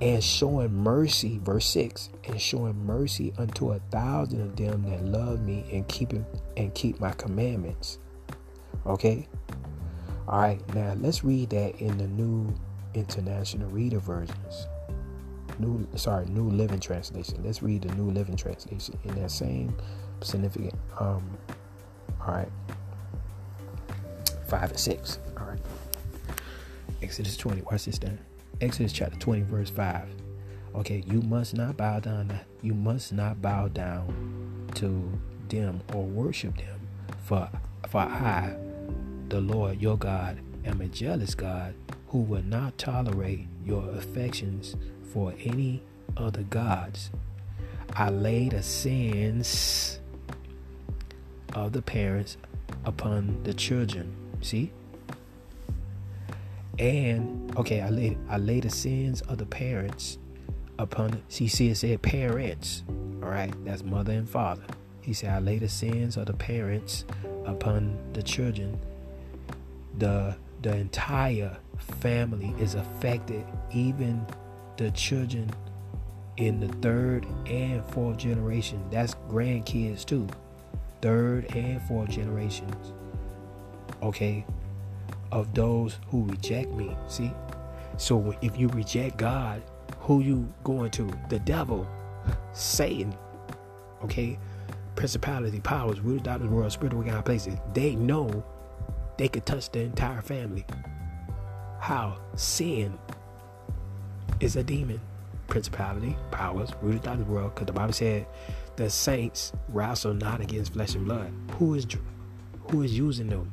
And 0.00 0.22
showing 0.22 0.74
mercy, 0.74 1.38
verse 1.42 1.66
6, 1.66 2.10
and 2.24 2.40
showing 2.40 2.84
mercy 2.84 3.32
unto 3.38 3.72
a 3.72 3.78
thousand 3.90 4.40
of 4.40 4.56
them 4.56 4.82
that 4.90 5.04
love 5.04 5.40
me 5.40 5.64
and 5.72 5.86
keeping 5.88 6.26
and 6.56 6.74
keep 6.74 7.00
my 7.00 7.12
commandments. 7.12 7.98
Okay? 8.86 9.28
Alright, 10.26 10.74
now 10.74 10.94
let's 10.98 11.22
read 11.22 11.50
that 11.50 11.80
in 11.80 11.96
the 11.98 12.08
new 12.08 12.54
international 12.94 13.68
reader 13.70 13.98
versions. 13.98 14.66
New 15.58 15.86
sorry, 15.96 16.26
New 16.26 16.48
Living 16.50 16.80
Translation. 16.80 17.42
Let's 17.44 17.62
read 17.62 17.82
the 17.82 17.94
New 17.94 18.10
Living 18.10 18.36
Translation 18.36 18.98
in 19.04 19.14
that 19.16 19.30
same 19.30 19.76
significant 20.22 20.74
um 20.98 21.36
all 22.20 22.34
right 22.34 22.48
5 24.48 24.70
and 24.70 24.78
6. 24.78 25.18
All 25.38 25.46
right. 25.46 25.58
Exodus 27.02 27.36
20. 27.36 27.62
Watch 27.62 27.86
this 27.86 27.98
then. 27.98 28.18
Exodus 28.60 28.92
chapter 28.92 29.18
20, 29.18 29.42
verse 29.42 29.70
5. 29.70 30.08
Okay, 30.76 31.02
you 31.06 31.22
must 31.22 31.54
not 31.54 31.76
bow 31.76 32.00
down. 32.00 32.40
You 32.62 32.74
must 32.74 33.12
not 33.12 33.40
bow 33.40 33.68
down 33.68 34.70
to 34.74 35.18
them 35.48 35.80
or 35.92 36.04
worship 36.04 36.56
them. 36.56 36.80
For 37.24 37.48
for 37.88 38.00
I, 38.00 38.56
the 39.28 39.40
Lord 39.40 39.80
your 39.80 39.96
God, 39.96 40.40
am 40.64 40.80
a 40.80 40.88
jealous 40.88 41.34
God 41.34 41.74
who 42.08 42.18
will 42.18 42.42
not 42.42 42.76
tolerate 42.78 43.46
your 43.64 43.88
affections 43.90 44.76
for 45.14 45.32
any 45.42 45.82
other 46.18 46.42
gods. 46.42 47.10
I 47.94 48.10
lay 48.10 48.50
the 48.50 48.62
sins 48.62 50.00
of 51.54 51.72
the 51.72 51.80
parents 51.80 52.36
upon 52.84 53.42
the 53.44 53.54
children 53.54 54.14
See? 54.44 54.70
And 56.78 57.56
okay, 57.56 57.80
I 57.80 57.88
lay 57.88 58.18
I 58.28 58.36
lay 58.36 58.60
the 58.60 58.68
sins 58.68 59.22
of 59.22 59.38
the 59.38 59.46
parents 59.46 60.18
upon 60.78 61.22
see 61.28 61.48
see 61.48 61.70
it 61.70 61.76
said 61.76 62.02
parents. 62.02 62.82
Alright, 63.22 63.54
that's 63.64 63.82
mother 63.82 64.12
and 64.12 64.28
father. 64.28 64.64
He 65.00 65.14
said, 65.14 65.30
I 65.30 65.38
lay 65.38 65.58
the 65.58 65.68
sins 65.68 66.18
of 66.18 66.26
the 66.26 66.34
parents 66.34 67.06
upon 67.46 67.98
the 68.12 68.22
children. 68.22 68.78
The 69.96 70.36
the 70.60 70.76
entire 70.76 71.56
family 71.78 72.54
is 72.58 72.74
affected, 72.74 73.46
even 73.72 74.26
the 74.76 74.90
children 74.90 75.50
in 76.36 76.60
the 76.60 76.68
third 76.78 77.26
and 77.46 77.84
fourth 77.86 78.18
generation. 78.18 78.84
That's 78.90 79.14
grandkids 79.28 80.04
too. 80.04 80.28
Third 81.00 81.54
and 81.54 81.80
fourth 81.82 82.10
generations 82.10 82.92
okay, 84.04 84.44
of 85.32 85.52
those 85.54 85.98
who 86.08 86.24
reject 86.24 86.70
me. 86.70 86.96
See? 87.08 87.32
So 87.96 88.36
if 88.42 88.58
you 88.58 88.68
reject 88.68 89.16
God, 89.16 89.62
who 90.00 90.20
you 90.20 90.52
going 90.62 90.90
to? 90.92 91.10
The 91.28 91.38
devil, 91.40 91.88
Satan, 92.52 93.16
okay? 94.02 94.38
Principality, 94.94 95.60
powers, 95.60 96.00
rulers 96.00 96.22
the 96.22 96.46
world, 96.46 96.72
spiritual 96.72 97.02
God 97.02 97.24
places. 97.24 97.56
They 97.72 97.96
know 97.96 98.44
they 99.16 99.28
could 99.28 99.46
touch 99.46 99.70
the 99.70 99.80
entire 99.80 100.22
family. 100.22 100.64
How? 101.80 102.18
Sin 102.36 102.98
is 104.44 104.56
a 104.56 104.62
demon. 104.62 105.00
Principality, 105.48 106.16
powers, 106.30 106.70
rooted 106.80 107.06
out 107.06 107.18
of 107.18 107.26
the 107.26 107.32
world. 107.32 107.54
Because 107.54 107.66
the 107.66 107.72
Bible 107.72 107.92
said 107.92 108.26
the 108.76 108.88
saints 108.88 109.52
wrestle 109.68 110.14
not 110.14 110.40
against 110.40 110.72
flesh 110.72 110.94
and 110.94 111.04
blood. 111.04 111.32
Who 111.58 111.74
is 111.74 111.86
who 112.70 112.82
is 112.82 112.96
using 112.96 113.28
them? 113.28 113.50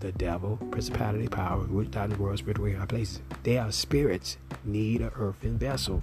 the 0.00 0.12
devil, 0.12 0.58
principality, 0.70 1.26
power, 1.26 1.60
which 1.64 1.90
down 1.90 2.10
the 2.10 2.16
world, 2.16 2.38
spiritual 2.38 2.70
high 2.72 2.86
places. 2.86 3.20
They 3.42 3.58
are 3.58 3.72
spirits, 3.72 4.36
need 4.64 5.00
an 5.00 5.10
earthen 5.16 5.58
vessel. 5.58 6.02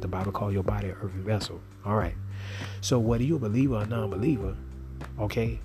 The 0.00 0.08
Bible 0.08 0.32
calls 0.32 0.54
your 0.54 0.62
body 0.62 0.88
an 0.88 0.96
earthen 1.02 1.24
vessel. 1.24 1.60
All 1.84 1.96
right. 1.96 2.14
So 2.80 2.98
whether 2.98 3.24
you're 3.24 3.36
a 3.36 3.40
believer 3.40 3.76
or 3.76 3.86
non-believer, 3.86 4.56
okay, 5.18 5.58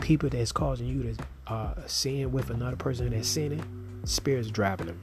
people 0.00 0.28
that's 0.28 0.50
causing 0.50 0.86
you 0.86 1.14
to 1.14 1.52
uh, 1.52 1.86
sin 1.86 2.32
with 2.32 2.50
another 2.50 2.76
person 2.76 3.10
that's 3.10 3.28
sinning, 3.28 3.62
spirits 4.04 4.50
driving 4.50 4.86
them. 4.86 5.00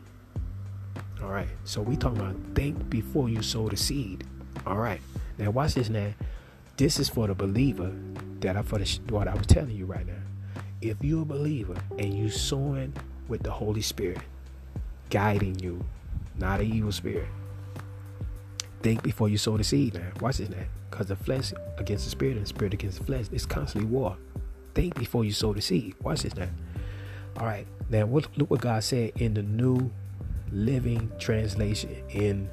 All 1.23 1.29
right. 1.29 1.47
So 1.63 1.81
we 1.81 1.95
talking 1.95 2.19
about 2.19 2.35
think 2.55 2.89
before 2.89 3.29
you 3.29 3.41
sow 3.41 3.69
the 3.69 3.77
seed. 3.77 4.25
All 4.65 4.77
right. 4.77 5.01
Now 5.37 5.51
watch 5.51 5.75
this. 5.75 5.89
Now, 5.89 6.13
this 6.77 6.99
is 6.99 7.09
for 7.09 7.27
the 7.27 7.35
believer 7.35 7.91
that 8.39 8.57
I 8.57 8.61
for 8.61 8.79
the 8.79 8.99
what 9.09 9.27
I 9.27 9.35
was 9.35 9.45
telling 9.45 9.75
you 9.75 9.85
right 9.85 10.05
now 10.05 10.13
if 10.81 10.97
you're 11.01 11.21
a 11.21 11.25
believer 11.25 11.75
and 11.99 12.13
you 12.13 12.29
sowing 12.29 12.93
with 13.27 13.43
the 13.43 13.51
Holy 13.51 13.81
Spirit 13.81 14.21
guiding 15.09 15.59
you, 15.59 15.83
not 16.37 16.59
an 16.59 16.71
evil 16.71 16.91
spirit, 16.91 17.27
think 18.81 19.03
before 19.03 19.29
you 19.29 19.37
sow 19.37 19.57
the 19.57 19.63
seed 19.63 19.93
now. 19.93 20.07
Watch 20.19 20.37
this 20.37 20.49
now. 20.49 20.63
Because 20.89 21.07
the 21.07 21.15
flesh 21.15 21.53
against 21.77 22.05
the 22.05 22.11
spirit 22.11 22.35
and 22.35 22.43
the 22.43 22.49
spirit 22.49 22.73
against 22.73 22.97
the 22.97 23.03
flesh 23.03 23.27
is 23.31 23.45
constantly 23.45 23.89
war. 23.89 24.17
Think 24.73 24.95
before 24.95 25.23
you 25.23 25.31
sow 25.31 25.53
the 25.53 25.61
seed. 25.61 25.95
Watch 26.01 26.23
this 26.23 26.35
now. 26.35 26.49
All 27.37 27.45
right. 27.45 27.67
Now 27.89 28.05
look 28.05 28.49
what 28.49 28.61
God 28.61 28.83
said 28.83 29.11
in 29.17 29.35
the 29.35 29.43
New 29.43 29.91
Living 30.51 31.11
Translation 31.19 32.03
in 32.09 32.49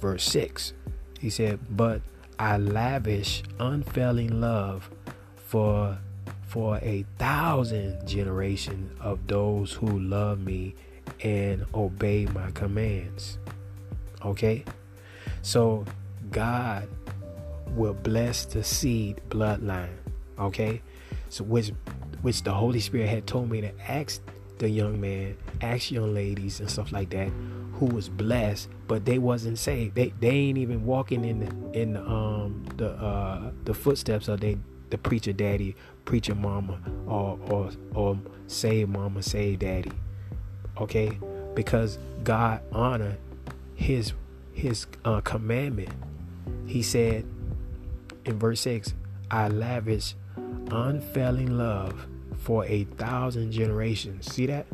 verse 0.00 0.24
6. 0.24 0.72
He 1.20 1.30
said, 1.30 1.60
But 1.70 2.02
I 2.38 2.56
lavish 2.56 3.42
unfailing 3.58 4.40
love 4.40 4.90
for 5.36 5.98
for 6.46 6.76
a 6.82 7.06
thousand 7.18 8.06
generations 8.06 8.94
of 9.00 9.26
those 9.26 9.72
who 9.72 9.98
love 10.00 10.38
me 10.38 10.74
and 11.22 11.64
obey 11.72 12.26
my 12.26 12.50
commands. 12.50 13.38
Okay? 14.22 14.62
So 15.40 15.86
God 16.30 16.88
will 17.68 17.94
bless 17.94 18.44
the 18.44 18.62
seed 18.62 19.22
bloodline. 19.30 19.96
Okay? 20.38 20.82
So 21.30 21.44
which 21.44 21.72
which 22.20 22.42
the 22.42 22.52
Holy 22.52 22.80
Spirit 22.80 23.08
had 23.08 23.26
told 23.26 23.50
me 23.50 23.62
to 23.62 23.72
ask 23.90 24.20
the 24.62 24.70
young 24.70 25.00
man, 25.00 25.36
ask 25.60 25.90
young 25.90 26.14
ladies 26.14 26.60
and 26.60 26.70
stuff 26.70 26.92
like 26.92 27.10
that 27.10 27.30
who 27.74 27.86
was 27.86 28.08
blessed, 28.08 28.68
but 28.86 29.04
they 29.04 29.18
wasn't 29.18 29.58
saved. 29.58 29.96
They 29.96 30.14
they 30.20 30.30
ain't 30.30 30.56
even 30.56 30.86
walking 30.86 31.24
in 31.24 31.40
the, 31.40 31.80
in 31.80 31.94
the, 31.94 32.06
um 32.08 32.64
the 32.76 32.90
uh 32.90 33.50
the 33.64 33.74
footsteps 33.74 34.28
of 34.28 34.38
they 34.40 34.56
the 34.90 34.98
preacher 34.98 35.32
daddy, 35.32 35.74
preacher 36.04 36.36
mama, 36.36 36.78
or 37.08 37.40
or 37.50 37.70
or 37.92 38.18
say 38.46 38.84
mama, 38.84 39.20
say 39.20 39.56
daddy. 39.56 39.90
Okay, 40.80 41.18
because 41.54 41.98
God 42.22 42.62
honor 42.70 43.16
His 43.74 44.12
His 44.52 44.86
uh, 45.04 45.20
commandment. 45.22 45.90
He 46.66 46.82
said 46.82 47.26
in 48.24 48.38
verse 48.38 48.60
six, 48.60 48.94
"I 49.28 49.48
lavish 49.48 50.14
unfailing 50.70 51.58
love 51.58 52.06
for 52.42 52.64
a 52.66 52.84
thousand 52.98 53.52
generations." 53.52 54.32
See 54.32 54.46
that 54.46 54.66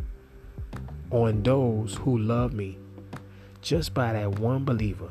on 1.10 1.42
those 1.42 1.94
who 1.94 2.18
love 2.18 2.52
me, 2.52 2.78
just 3.62 3.94
by 3.94 4.12
that 4.12 4.38
one 4.38 4.64
believer. 4.64 5.10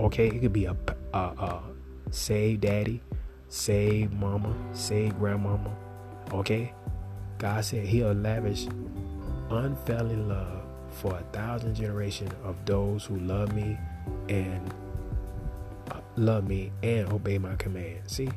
Okay, 0.00 0.28
it 0.28 0.40
could 0.40 0.52
be 0.52 0.66
a, 0.66 0.76
a, 1.14 1.18
a 1.18 1.62
saved 2.10 2.62
daddy, 2.62 3.00
save 3.48 4.12
mama, 4.12 4.54
save 4.72 5.16
grandmama. 5.18 5.74
Okay? 6.32 6.72
God 7.38 7.64
said 7.64 7.86
he'll 7.86 8.12
lavish 8.12 8.66
unfailing 9.50 10.28
love 10.28 10.62
for 10.90 11.16
a 11.16 11.22
thousand 11.32 11.74
generations 11.74 12.32
of 12.44 12.56
those 12.64 13.04
who 13.04 13.18
love 13.20 13.54
me 13.54 13.78
and 14.28 14.72
uh, 15.90 16.00
love 16.16 16.46
me 16.46 16.72
and 16.82 17.12
obey 17.12 17.38
my 17.38 17.54
command. 17.56 18.00
See? 18.06 18.30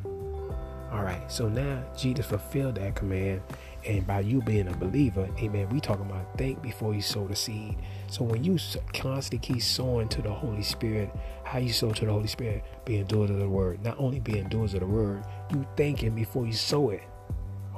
All 0.95 1.03
right. 1.03 1.29
So 1.29 1.49
now 1.49 1.83
Jesus 1.97 2.25
fulfilled 2.25 2.75
that 2.75 2.95
command 2.95 3.41
and 3.85 4.07
by 4.07 4.21
you 4.21 4.41
being 4.41 4.69
a 4.69 4.73
believer, 4.77 5.27
amen, 5.37 5.67
we 5.69 5.81
talking 5.81 6.05
about 6.05 6.37
think 6.37 6.61
before 6.61 6.95
you 6.95 7.01
sow 7.01 7.27
the 7.27 7.35
seed. 7.35 7.75
So 8.07 8.23
when 8.23 8.45
you 8.45 8.57
constantly 8.93 9.39
keep 9.39 9.61
sowing 9.61 10.07
to 10.09 10.21
the 10.21 10.31
Holy 10.31 10.63
Spirit, 10.63 11.09
how 11.43 11.59
you 11.59 11.73
sow 11.73 11.91
to 11.91 12.05
the 12.05 12.11
Holy 12.11 12.27
Spirit, 12.27 12.63
being 12.85 13.03
doers 13.05 13.29
of 13.29 13.39
the 13.39 13.49
word. 13.49 13.83
Not 13.83 13.99
only 13.99 14.21
being 14.21 14.47
doers 14.47 14.73
of 14.73 14.79
the 14.79 14.85
word, 14.85 15.25
you 15.51 15.67
thinking 15.75 16.15
before 16.15 16.45
you 16.45 16.53
sow 16.53 16.91
it. 16.91 17.03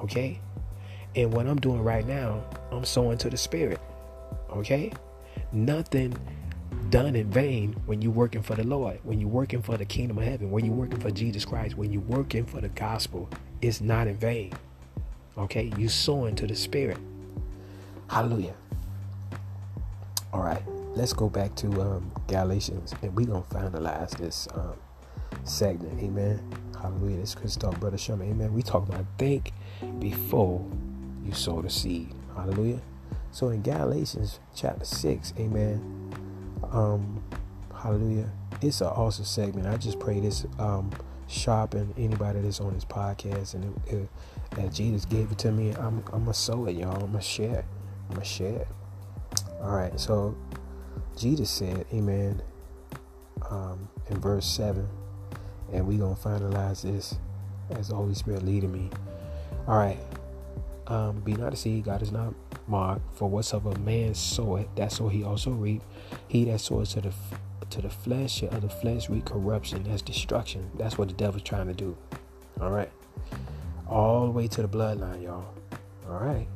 Okay? 0.03 0.39
And 1.15 1.33
what 1.33 1.47
I'm 1.47 1.59
doing 1.59 1.81
right 1.81 2.05
now, 2.05 2.43
I'm 2.71 2.85
sowing 2.85 3.17
to 3.17 3.31
the 3.31 3.37
Spirit. 3.37 3.81
Okay? 4.51 4.93
Nothing 5.51 6.15
done 6.89 7.15
in 7.15 7.29
vain 7.29 7.73
when 7.85 8.01
you're 8.01 8.11
working 8.11 8.41
for 8.41 8.55
the 8.55 8.63
Lord, 8.63 8.99
when 9.03 9.19
you're 9.19 9.29
working 9.29 9.61
for 9.61 9.77
the 9.77 9.85
kingdom 9.85 10.17
of 10.17 10.23
heaven, 10.23 10.51
when 10.51 10.65
you're 10.65 10.73
working 10.73 10.99
for 10.99 11.11
Jesus 11.11 11.45
Christ, 11.45 11.77
when 11.77 11.91
you're 11.91 12.01
working 12.01 12.45
for 12.45 12.61
the 12.61 12.69
gospel, 12.69 13.29
it's 13.61 13.81
not 13.81 14.07
in 14.07 14.17
vain. 14.17 14.53
Okay, 15.37 15.71
you 15.77 15.89
sowing 15.89 16.35
to 16.35 16.47
the 16.47 16.55
spirit. 16.55 16.97
Hallelujah. 18.09 18.55
All 20.33 20.41
right, 20.41 20.61
let's 20.95 21.13
go 21.13 21.29
back 21.29 21.55
to 21.55 21.67
um, 21.81 22.11
Galatians, 22.27 22.93
and 23.01 23.15
we're 23.15 23.25
gonna 23.25 23.41
finalize 23.43 24.17
this 24.17 24.47
um, 24.55 24.75
segment. 25.43 26.01
Amen. 26.01 26.41
Hallelujah. 26.81 27.17
This 27.17 27.35
Christian 27.35 27.61
Talk, 27.61 27.79
brother 27.79 27.97
Sherman. 27.97 28.29
Amen. 28.29 28.53
We 28.53 28.61
talk 28.61 28.87
about 28.87 29.05
think 29.17 29.51
before 29.99 30.65
you 31.23 31.33
sow 31.33 31.61
the 31.61 31.69
seed. 31.69 32.13
Hallelujah. 32.35 32.81
So 33.31 33.49
in 33.49 33.61
Galatians 33.61 34.39
chapter 34.55 34.85
six, 34.85 35.33
Amen. 35.39 36.06
Um, 36.71 37.23
hallelujah. 37.75 38.29
It's 38.61 38.81
an 38.81 38.87
awesome 38.87 39.25
segment. 39.25 39.67
I 39.67 39.77
just 39.77 39.99
pray 39.99 40.19
this 40.19 40.45
um 40.59 40.91
sharpen 41.27 41.93
anybody 41.97 42.39
that's 42.39 42.61
on 42.61 42.73
this 42.73 42.85
podcast 42.85 43.53
and 43.53 43.65
it, 43.87 43.93
it, 43.93 44.09
that 44.51 44.73
Jesus 44.73 45.03
gave 45.03 45.29
it 45.31 45.37
to 45.39 45.51
me, 45.51 45.71
I'm 45.71 46.03
I'm 46.13 46.21
gonna 46.21 46.33
sow 46.33 46.65
it, 46.65 46.75
y'all. 46.75 46.95
I'm 46.95 47.11
gonna 47.11 47.21
share 47.21 47.59
it. 47.59 47.65
I'm 48.09 48.15
gonna 48.15 48.25
share 48.25 48.61
it. 48.61 48.67
All 49.61 49.75
right. 49.75 49.97
So 49.99 50.35
Jesus 51.17 51.49
said, 51.49 51.85
Amen. 51.93 52.41
Um, 53.49 53.87
in 54.09 54.19
verse 54.19 54.45
seven, 54.45 54.87
and 55.71 55.85
we 55.85 55.97
gonna 55.97 56.15
finalize 56.15 56.81
this 56.81 57.15
as 57.71 57.89
the 57.89 57.95
Holy 57.95 58.15
Spirit 58.15 58.43
leading 58.43 58.71
me. 58.71 58.89
All 59.67 59.77
right. 59.77 59.99
Um, 60.87 61.19
be 61.19 61.33
not 61.33 61.51
deceived, 61.51 61.85
God 61.85 62.01
is 62.01 62.11
not 62.11 62.33
marked. 62.67 63.15
For 63.15 63.29
whatsoever 63.29 63.77
man 63.79 64.13
soweth, 64.13 64.67
that's 64.75 64.99
what 64.99 65.13
he 65.13 65.23
also 65.23 65.51
reap. 65.51 65.81
He 66.27 66.45
that 66.45 66.61
soweth 66.61 66.89
to 66.91 67.01
the 67.01 67.13
to 67.69 67.81
the 67.81 67.89
flesh 67.89 68.43
of 68.43 68.61
the 68.61 68.69
flesh 68.69 69.09
reap 69.09 69.25
corruption. 69.25 69.83
That's 69.83 70.01
destruction. 70.01 70.71
That's 70.77 70.97
what 70.97 71.09
the 71.09 71.13
devil's 71.13 71.43
trying 71.43 71.67
to 71.67 71.73
do. 71.73 71.97
All 72.61 72.71
right 72.71 72.91
all 73.89 74.25
the 74.25 74.31
way 74.31 74.47
to 74.47 74.61
the 74.61 74.67
bloodline, 74.67 75.23
y'all. 75.23 75.45
All 76.09 76.19
right. 76.19 76.47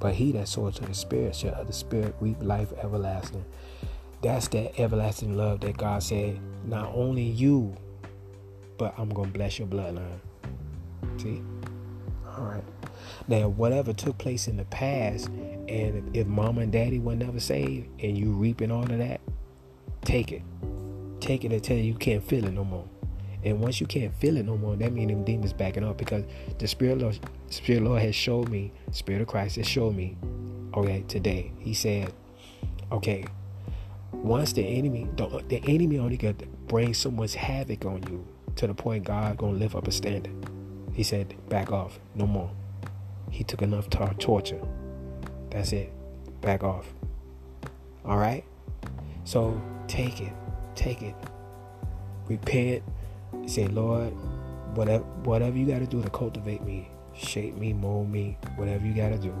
But 0.00 0.14
he 0.14 0.32
that 0.32 0.48
soweth 0.48 0.76
to 0.76 0.86
the 0.86 0.94
spirit 0.94 1.34
shall 1.34 1.54
of 1.54 1.66
the 1.66 1.72
spirit 1.72 2.14
reap 2.20 2.36
life 2.40 2.72
everlasting. 2.82 3.44
That's 4.22 4.48
that 4.48 4.78
everlasting 4.78 5.36
love 5.36 5.60
that 5.60 5.76
God 5.76 6.02
said, 6.02 6.40
not 6.64 6.92
only 6.94 7.22
you, 7.22 7.76
but 8.76 8.94
I'm 8.98 9.08
to 9.10 9.24
bless 9.32 9.58
your 9.58 9.68
bloodline. 9.68 10.20
See? 11.18 11.42
All 12.36 12.44
right. 12.44 12.64
Now, 13.28 13.48
whatever 13.48 13.92
took 13.92 14.16
place 14.16 14.48
in 14.48 14.56
the 14.56 14.64
past, 14.64 15.28
and 15.28 16.16
if 16.16 16.26
mama 16.26 16.62
and 16.62 16.72
daddy 16.72 16.98
were 16.98 17.14
never 17.14 17.38
saved, 17.38 17.88
and 18.00 18.16
you 18.16 18.32
reaping 18.32 18.70
all 18.70 18.82
of 18.82 18.98
that, 18.98 19.20
take 20.04 20.32
it. 20.32 20.42
Take 21.20 21.44
it 21.44 21.52
until 21.52 21.76
you 21.76 21.94
can't 21.94 22.26
feel 22.26 22.46
it 22.46 22.52
no 22.52 22.64
more. 22.64 22.88
And 23.44 23.60
once 23.60 23.80
you 23.80 23.86
can't 23.86 24.14
feel 24.14 24.36
it 24.38 24.46
no 24.46 24.56
more, 24.56 24.76
that 24.76 24.92
means 24.92 25.10
them 25.10 25.24
demons 25.24 25.52
backing 25.52 25.84
up 25.84 25.98
because 25.98 26.24
the 26.58 26.66
Spirit 26.66 26.98
Lord, 26.98 27.18
Spirit 27.50 27.82
Lord 27.82 28.00
has 28.02 28.14
showed 28.14 28.48
me, 28.48 28.72
Spirit 28.92 29.22
of 29.22 29.28
Christ 29.28 29.56
has 29.56 29.68
showed 29.68 29.94
me, 29.94 30.16
okay, 30.74 31.04
today. 31.06 31.52
He 31.58 31.74
said, 31.74 32.12
okay, 32.90 33.26
once 34.12 34.54
the 34.54 34.62
enemy, 34.62 35.06
the, 35.16 35.44
the 35.48 35.62
enemy 35.68 35.98
only 35.98 36.16
to 36.16 36.32
bring 36.66 36.94
so 36.94 37.10
much 37.10 37.34
havoc 37.34 37.84
on 37.84 38.02
you 38.04 38.26
to 38.56 38.66
the 38.66 38.74
point 38.74 39.04
God 39.04 39.36
gonna 39.36 39.52
lift 39.52 39.74
up 39.74 39.86
a 39.86 39.92
standard. 39.92 40.32
He 40.94 41.02
said, 41.02 41.34
back 41.48 41.70
off, 41.70 42.00
no 42.14 42.26
more. 42.26 42.50
He 43.30 43.44
took 43.44 43.62
enough 43.62 43.90
tar- 43.90 44.14
torture. 44.14 44.60
That's 45.50 45.72
it. 45.72 45.92
Back 46.40 46.62
off. 46.62 46.92
All 48.04 48.18
right. 48.18 48.44
So 49.24 49.60
take 49.86 50.20
it, 50.20 50.32
take 50.74 51.02
it. 51.02 51.14
Repent, 52.26 52.82
say, 53.46 53.66
Lord, 53.66 54.12
whatever 54.74 55.04
whatever 55.24 55.56
you 55.56 55.66
got 55.66 55.80
to 55.80 55.86
do 55.86 56.02
to 56.02 56.10
cultivate 56.10 56.62
me, 56.62 56.88
shape 57.14 57.56
me, 57.56 57.72
mold 57.72 58.10
me, 58.10 58.38
whatever 58.56 58.86
you 58.86 58.94
got 58.94 59.10
to 59.10 59.18
do. 59.18 59.34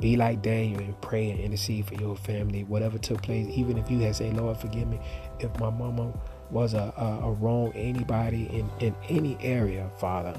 Be 0.00 0.16
like 0.16 0.40
Daniel 0.40 0.80
and 0.80 0.98
pray 1.02 1.30
and 1.30 1.38
intercede 1.38 1.86
for 1.86 1.94
your 1.94 2.16
family, 2.16 2.64
whatever 2.64 2.96
took 2.96 3.22
place. 3.22 3.46
Even 3.50 3.76
if 3.76 3.90
you 3.90 3.98
had 3.98 4.16
said, 4.16 4.34
Lord, 4.34 4.56
forgive 4.56 4.88
me. 4.88 4.98
If 5.38 5.58
my 5.60 5.68
mama 5.68 6.18
was 6.50 6.72
a, 6.72 6.92
a, 6.96 7.26
a 7.26 7.32
wrong 7.32 7.72
anybody 7.74 8.46
in, 8.46 8.70
in 8.80 8.94
any 9.10 9.36
area, 9.42 9.90
Father, 9.98 10.34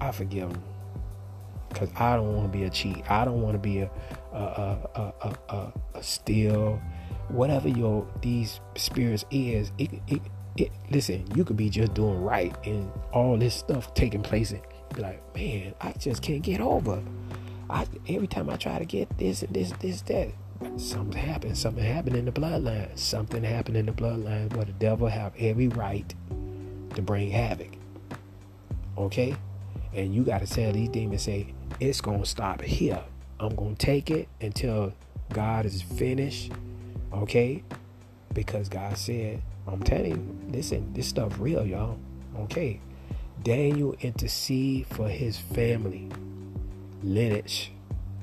I 0.00 0.12
forgive 0.12 0.50
them. 0.50 0.62
Because 1.68 1.90
I 1.96 2.16
don't 2.16 2.34
want 2.34 2.50
to 2.50 2.58
be 2.58 2.64
a 2.64 2.70
cheat. 2.70 3.10
I 3.10 3.24
don't 3.24 3.42
want 3.42 3.54
to 3.54 3.58
be 3.58 3.80
a, 3.80 3.90
a, 4.32 4.36
a, 4.36 5.12
a, 5.22 5.54
a, 5.54 5.72
a 5.94 6.02
steal. 6.02 6.80
Whatever 7.28 7.68
your 7.68 8.06
these 8.22 8.60
spirits 8.76 9.24
is, 9.30 9.72
it, 9.78 9.90
it, 10.06 10.22
it, 10.56 10.72
listen, 10.90 11.26
you 11.34 11.44
could 11.44 11.56
be 11.56 11.68
just 11.68 11.94
doing 11.94 12.22
right 12.22 12.54
and 12.64 12.90
all 13.12 13.36
this 13.36 13.54
stuff 13.54 13.92
taking 13.94 14.22
place 14.22 14.52
and 14.52 14.62
be 14.94 15.02
like, 15.02 15.34
man, 15.34 15.74
I 15.80 15.92
just 15.92 16.22
can't 16.22 16.42
get 16.42 16.60
over. 16.60 17.02
I 17.68 17.86
every 18.08 18.28
time 18.28 18.48
I 18.48 18.56
try 18.56 18.78
to 18.78 18.84
get 18.84 19.18
this 19.18 19.42
and 19.42 19.52
this, 19.52 19.72
this, 19.80 20.02
that, 20.02 20.30
something 20.76 21.20
happens. 21.20 21.60
Something 21.60 21.84
happened 21.84 22.16
in 22.16 22.24
the 22.24 22.32
bloodline. 22.32 22.96
Something 22.98 23.42
happened 23.42 23.76
in 23.76 23.86
the 23.86 23.92
bloodline 23.92 24.54
where 24.54 24.64
the 24.64 24.72
devil 24.72 25.08
have 25.08 25.32
every 25.38 25.68
right 25.68 26.14
to 26.94 27.02
bring 27.02 27.30
havoc. 27.30 27.72
Okay? 28.96 29.36
And 29.94 30.14
you 30.14 30.22
gotta 30.22 30.46
tell 30.46 30.72
these 30.72 30.88
demons 30.88 31.22
say, 31.22 31.54
it's 31.80 32.00
gonna 32.00 32.26
stop 32.26 32.62
here. 32.62 33.02
I'm 33.38 33.54
gonna 33.54 33.74
take 33.74 34.10
it 34.10 34.28
until 34.40 34.92
God 35.32 35.66
is 35.66 35.82
finished. 35.82 36.52
Okay? 37.12 37.62
Because 38.32 38.68
God 38.68 38.96
said 38.96 39.42
I'm 39.68 39.82
telling 39.82 40.12
you, 40.12 40.52
listen, 40.52 40.92
this 40.92 41.08
stuff 41.08 41.34
real, 41.40 41.66
y'all. 41.66 41.98
Okay. 42.38 42.80
Daniel 43.42 43.96
intercede 44.00 44.86
for 44.86 45.08
his 45.08 45.38
family 45.38 46.08
lineage. 47.02 47.72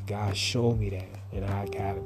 God 0.08 0.36
showed 0.36 0.80
me 0.80 0.90
that, 0.92 1.08
and 1.34 1.46
I 1.46 1.66
got 1.66 1.98
it. 1.98 2.04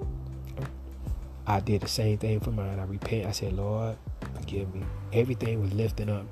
I 1.45 1.59
did 1.59 1.81
the 1.81 1.87
same 1.87 2.17
thing 2.17 2.39
for 2.39 2.51
mine. 2.51 2.79
I 2.79 2.83
repent. 2.83 3.25
I 3.27 3.31
said, 3.31 3.53
Lord, 3.53 3.95
forgive 4.35 4.73
me. 4.73 4.83
Everything 5.13 5.61
was 5.61 5.71
lifting 5.73 6.09
up. 6.09 6.25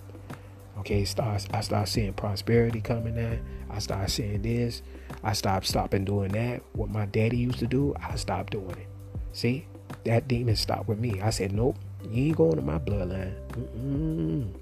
Okay, 0.79 1.05
start, 1.05 1.47
I 1.53 1.61
started 1.61 1.89
seeing 1.89 2.13
prosperity 2.13 2.81
coming 2.81 3.15
in. 3.17 3.43
I 3.69 3.79
started 3.79 4.09
seeing 4.09 4.41
this. 4.41 4.81
I 5.25 5.33
stopped 5.33 5.65
stopping 5.65 6.05
doing 6.05 6.31
that. 6.33 6.61
What 6.73 6.91
my 6.91 7.07
daddy 7.07 7.37
used 7.37 7.57
to 7.59 7.67
do, 7.67 7.95
I 7.99 8.15
stopped 8.15 8.51
doing 8.51 8.69
it. 8.69 8.87
See, 9.33 9.65
that 10.05 10.27
demon 10.27 10.55
stopped 10.55 10.87
with 10.87 10.99
me. 10.99 11.19
I 11.19 11.31
said, 11.31 11.51
nope, 11.51 11.77
you 12.09 12.27
ain't 12.27 12.37
going 12.37 12.55
to 12.55 12.61
my 12.61 12.77
bloodline. 12.77 13.33
Mm-mm. 13.49 14.53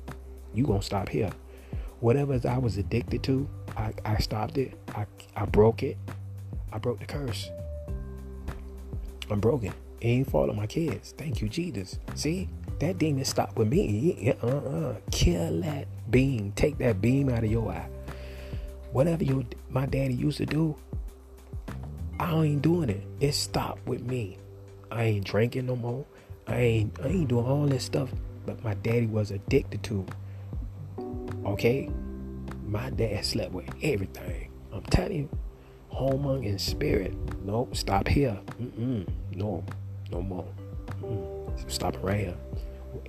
You 0.53 0.65
gonna 0.65 0.81
stop 0.81 1.09
here. 1.09 1.31
Whatever 1.99 2.39
I 2.47 2.57
was 2.57 2.77
addicted 2.77 3.23
to, 3.23 3.49
I, 3.75 3.93
I 4.05 4.17
stopped 4.17 4.57
it. 4.57 4.73
I, 4.95 5.05
I 5.35 5.45
broke 5.45 5.83
it. 5.83 5.97
I 6.71 6.77
broke 6.77 6.99
the 6.99 7.05
curse. 7.05 7.49
I'm 9.29 9.41
broken. 9.41 9.73
It 9.99 10.07
ain't 10.07 10.33
of 10.33 10.55
my 10.55 10.67
kids. 10.67 11.13
Thank 11.17 11.41
you, 11.41 11.49
Jesus. 11.49 11.99
See, 12.15 12.49
that 12.79 12.97
demon 12.97 13.25
stopped 13.25 13.57
with 13.57 13.67
me. 13.67 14.33
Uh-uh. 14.41 14.95
Kill 15.11 15.61
that 15.61 15.87
beam. 16.09 16.53
Take 16.55 16.77
that 16.77 17.01
beam 17.01 17.29
out 17.29 17.43
of 17.43 17.51
your 17.51 17.71
eye. 17.71 17.87
Whatever 18.93 19.25
your 19.25 19.43
my 19.69 19.85
daddy 19.85 20.13
used 20.13 20.37
to 20.37 20.45
do, 20.45 20.77
I 22.19 22.31
ain't 22.33 22.61
doing 22.61 22.89
it. 22.89 23.03
It 23.19 23.33
stopped 23.33 23.85
with 23.85 24.01
me. 24.01 24.37
I 24.89 25.03
ain't 25.03 25.25
drinking 25.25 25.65
no 25.65 25.75
more. 25.75 26.05
I 26.47 26.55
ain't 26.55 26.99
I 27.01 27.07
ain't 27.07 27.27
doing 27.27 27.45
all 27.45 27.65
this 27.65 27.83
stuff 27.83 28.09
but 28.45 28.63
my 28.63 28.73
daddy 28.75 29.07
was 29.07 29.31
addicted 29.31 29.83
to. 29.83 30.05
Okay? 31.45 31.89
My 32.65 32.89
dad 32.89 33.25
slept 33.25 33.51
with 33.51 33.69
everything. 33.81 34.51
I'm 34.71 34.83
telling 34.83 35.17
you. 35.17 35.29
Home 35.89 36.25
in 36.43 36.57
spirit. 36.57 37.13
Nope, 37.43 37.75
stop 37.75 38.07
here. 38.07 38.39
Mm-mm. 38.59 39.07
No, 39.35 39.63
no 40.11 40.21
more. 40.23 40.47
Mm-mm. 41.03 41.71
Stop 41.71 41.95
right 42.01 42.21
here. 42.21 42.37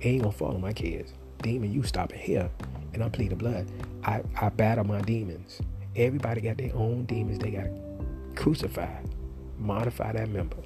Ain't 0.03 0.21
gonna 0.21 0.31
follow 0.31 0.59
my 0.59 0.71
kids. 0.71 1.13
Demon, 1.41 1.71
you 1.71 1.81
stopping 1.81 2.19
here. 2.19 2.49
And 2.93 3.03
I 3.03 3.09
plead 3.09 3.31
the 3.31 3.35
blood. 3.35 3.67
I, 4.03 4.21
I 4.39 4.49
battle 4.49 4.83
my 4.83 5.01
demons. 5.01 5.61
Everybody 5.95 6.41
got 6.41 6.57
their 6.57 6.75
own 6.75 7.05
demons 7.05 7.39
they 7.39 7.51
got 7.51 7.63
to 7.63 8.33
crucify, 8.35 9.01
modify 9.57 10.13
that 10.13 10.29
member. 10.29 10.57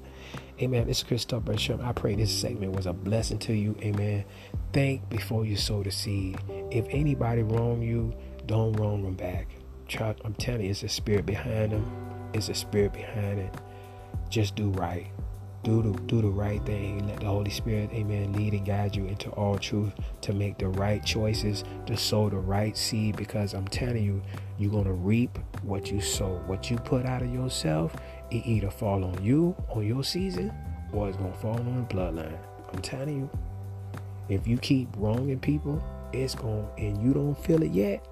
Amen. 0.62 0.88
This 0.88 0.98
is 0.98 1.04
Christopher 1.04 1.58
Sherman. 1.58 1.86
I 1.86 1.94
pray 1.94 2.16
this 2.16 2.38
segment 2.38 2.74
was 2.74 2.86
a 2.86 2.94
blessing 2.94 3.40
to 3.40 3.54
you. 3.54 3.76
Amen. 3.82 4.26
Think 4.74 5.08
before 5.10 5.46
you 5.46 5.56
sow 5.56 5.84
the 5.84 5.92
seed. 5.92 6.40
If 6.72 6.86
anybody 6.90 7.44
wrong 7.44 7.82
you, 7.82 8.14
don't 8.46 8.74
wrong 8.74 9.04
them 9.04 9.16
back. 9.16 9.48
I'm 10.24 10.34
telling 10.36 10.66
you, 10.66 10.72
it's 10.72 10.84
a 10.84 10.90
spirit 10.90 11.26
behind 11.26 11.72
them. 11.72 12.30
It's 12.34 12.50
a 12.50 12.54
spirit 12.54 12.94
behind 12.94 13.40
it. 13.40 13.54
Just 14.30 14.56
do 14.56 14.70
right 14.72 15.08
do 15.64 15.82
the 15.82 15.92
do 16.04 16.22
the 16.22 16.30
right 16.30 16.64
thing. 16.66 17.08
Let 17.08 17.20
the 17.20 17.26
Holy 17.26 17.50
Spirit, 17.50 17.90
Amen, 17.92 18.34
lead 18.34 18.54
and 18.54 18.66
guide 18.66 18.96
you 18.96 19.06
into 19.06 19.30
all 19.32 19.58
truth 19.58 19.94
to 20.22 20.34
make 20.34 20.58
the 20.58 20.68
right 20.68 21.04
choices, 21.04 21.64
to 21.86 21.98
sow 21.98 22.30
the 22.30 22.38
right 22.38 22.78
seed. 22.78 23.18
Because 23.18 23.54
I'm 23.54 23.68
telling 23.68 24.04
you, 24.04 24.22
you're 24.60 24.72
gonna 24.72 24.94
reap 24.94 25.40
what 25.64 25.90
you 25.90 26.02
sow. 26.02 26.42
What 26.46 26.70
you 26.70 26.78
put 26.78 27.06
out 27.06 27.22
of 27.22 27.34
yourself, 27.34 27.96
it 28.30 28.46
either 28.46 28.70
fall 28.70 29.04
on 29.04 29.24
you 29.24 29.56
on 29.70 29.88
your 29.88 30.04
season, 30.04 30.54
or 30.94 31.08
it's 31.08 31.18
gonna 31.18 31.34
fall 31.34 31.58
on 31.58 31.88
the 31.88 31.96
bloodline. 31.96 32.38
I'm 32.72 32.82
telling 32.82 33.18
you, 33.18 33.30
if 34.28 34.46
you 34.48 34.58
keep 34.58 34.90
wronging 34.98 35.40
people, 35.40 35.84
it's 36.14 36.36
going 36.36 36.68
and 36.78 37.02
you 37.02 37.14
don't 37.14 37.36
feel 37.36 37.64
it 37.64 37.72
yet. 37.72 38.06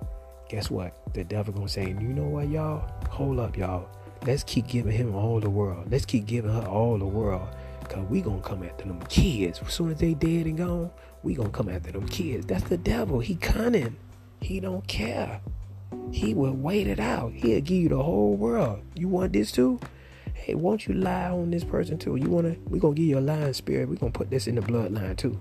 Guess 0.49 0.71
what? 0.71 1.13
The 1.13 1.23
devil 1.23 1.53
gonna 1.53 1.69
say, 1.69 1.89
you 1.89 2.13
know 2.13 2.27
what, 2.27 2.49
y'all? 2.49 2.89
Hold 3.09 3.39
up, 3.39 3.57
y'all 3.57 3.87
Let's 4.25 4.43
keep 4.43 4.67
giving 4.67 4.91
him 4.91 5.15
all 5.15 5.39
the 5.39 5.49
world. 5.49 5.89
Let's 5.91 6.05
keep 6.05 6.25
giving 6.25 6.51
her 6.51 6.67
all 6.67 6.97
the 6.97 7.05
world. 7.05 7.47
Cause 7.87 8.05
we 8.09 8.21
gonna 8.21 8.41
come 8.41 8.63
after 8.63 8.85
them 8.85 8.99
kids. 9.07 9.61
As 9.65 9.73
soon 9.73 9.91
as 9.91 9.99
they 9.99 10.13
dead 10.13 10.45
and 10.47 10.57
gone, 10.57 10.91
we 11.23 11.35
gonna 11.35 11.49
come 11.49 11.69
after 11.69 11.91
them 11.91 12.07
kids. 12.07 12.45
That's 12.45 12.63
the 12.65 12.77
devil. 12.77 13.19
He 13.19 13.35
cunning. 13.35 13.95
He 14.41 14.59
don't 14.59 14.85
care. 14.87 15.39
He 16.11 16.33
will 16.33 16.53
wait 16.53 16.87
it 16.87 16.99
out. 16.99 17.33
He'll 17.33 17.61
give 17.61 17.77
you 17.77 17.89
the 17.89 18.01
whole 18.01 18.35
world. 18.35 18.81
You 18.95 19.07
want 19.07 19.33
this 19.33 19.51
too? 19.51 19.79
Hey, 20.33 20.55
won't 20.55 20.87
you 20.87 20.93
lie 20.93 21.29
on 21.29 21.51
this 21.51 21.63
person 21.63 21.97
too? 21.97 22.15
You 22.15 22.29
wanna? 22.29 22.55
We 22.69 22.79
gonna 22.79 22.95
give 22.95 23.05
you 23.05 23.19
a 23.19 23.21
lying 23.21 23.53
spirit. 23.53 23.89
We 23.89 23.97
gonna 23.97 24.11
put 24.11 24.29
this 24.29 24.47
in 24.47 24.55
the 24.55 24.61
bloodline 24.61 25.17
too. 25.17 25.39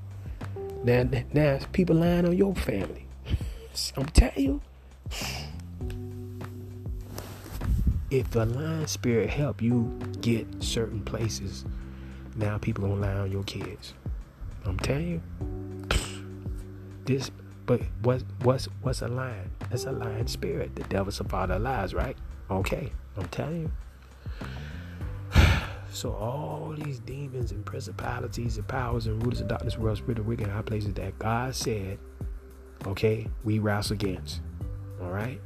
Now, 0.84 1.08
now 1.32 1.58
people 1.72 1.96
lying 1.96 2.26
on 2.26 2.36
your 2.36 2.54
family. 2.54 3.06
I'm 3.96 4.06
telling 4.06 4.44
you 4.44 4.60
if 8.10 8.30
the 8.30 8.46
lying 8.46 8.86
spirit 8.86 9.30
help 9.30 9.60
you 9.60 9.96
get 10.20 10.46
certain 10.62 11.02
places, 11.02 11.64
now 12.36 12.58
people 12.58 12.88
gonna 12.88 13.00
lie 13.00 13.20
on 13.20 13.32
your 13.32 13.44
kids. 13.44 13.94
I'm 14.64 14.78
telling 14.78 15.08
you. 15.08 15.22
This 17.06 17.30
but 17.66 17.80
what 18.02 18.22
what's 18.42 18.66
what's 18.82 19.02
a 19.02 19.08
lying? 19.08 19.50
That's 19.70 19.84
a 19.84 19.92
lying 19.92 20.26
spirit. 20.26 20.74
The 20.76 20.84
devil's 20.84 21.20
a 21.20 21.24
father 21.24 21.54
of 21.54 21.62
lies, 21.62 21.94
right? 21.94 22.16
Okay, 22.50 22.92
I'm 23.16 23.28
telling 23.28 23.62
you. 23.62 23.72
So 25.92 26.12
all 26.12 26.74
these 26.76 26.98
demons 26.98 27.52
and 27.52 27.64
principalities 27.64 28.58
and 28.58 28.68
powers 28.68 29.06
and 29.06 29.22
rulers 29.22 29.40
of 29.40 29.48
darkness, 29.48 29.78
world, 29.78 29.96
spirit 29.96 30.18
of 30.18 30.26
wicked 30.26 30.46
high 30.46 30.60
places 30.60 30.92
that 30.92 31.18
God 31.18 31.54
said, 31.54 31.98
okay, 32.86 33.26
we 33.44 33.60
wrestle 33.60 33.94
against. 33.94 34.42
All 35.00 35.08
right, 35.08 35.40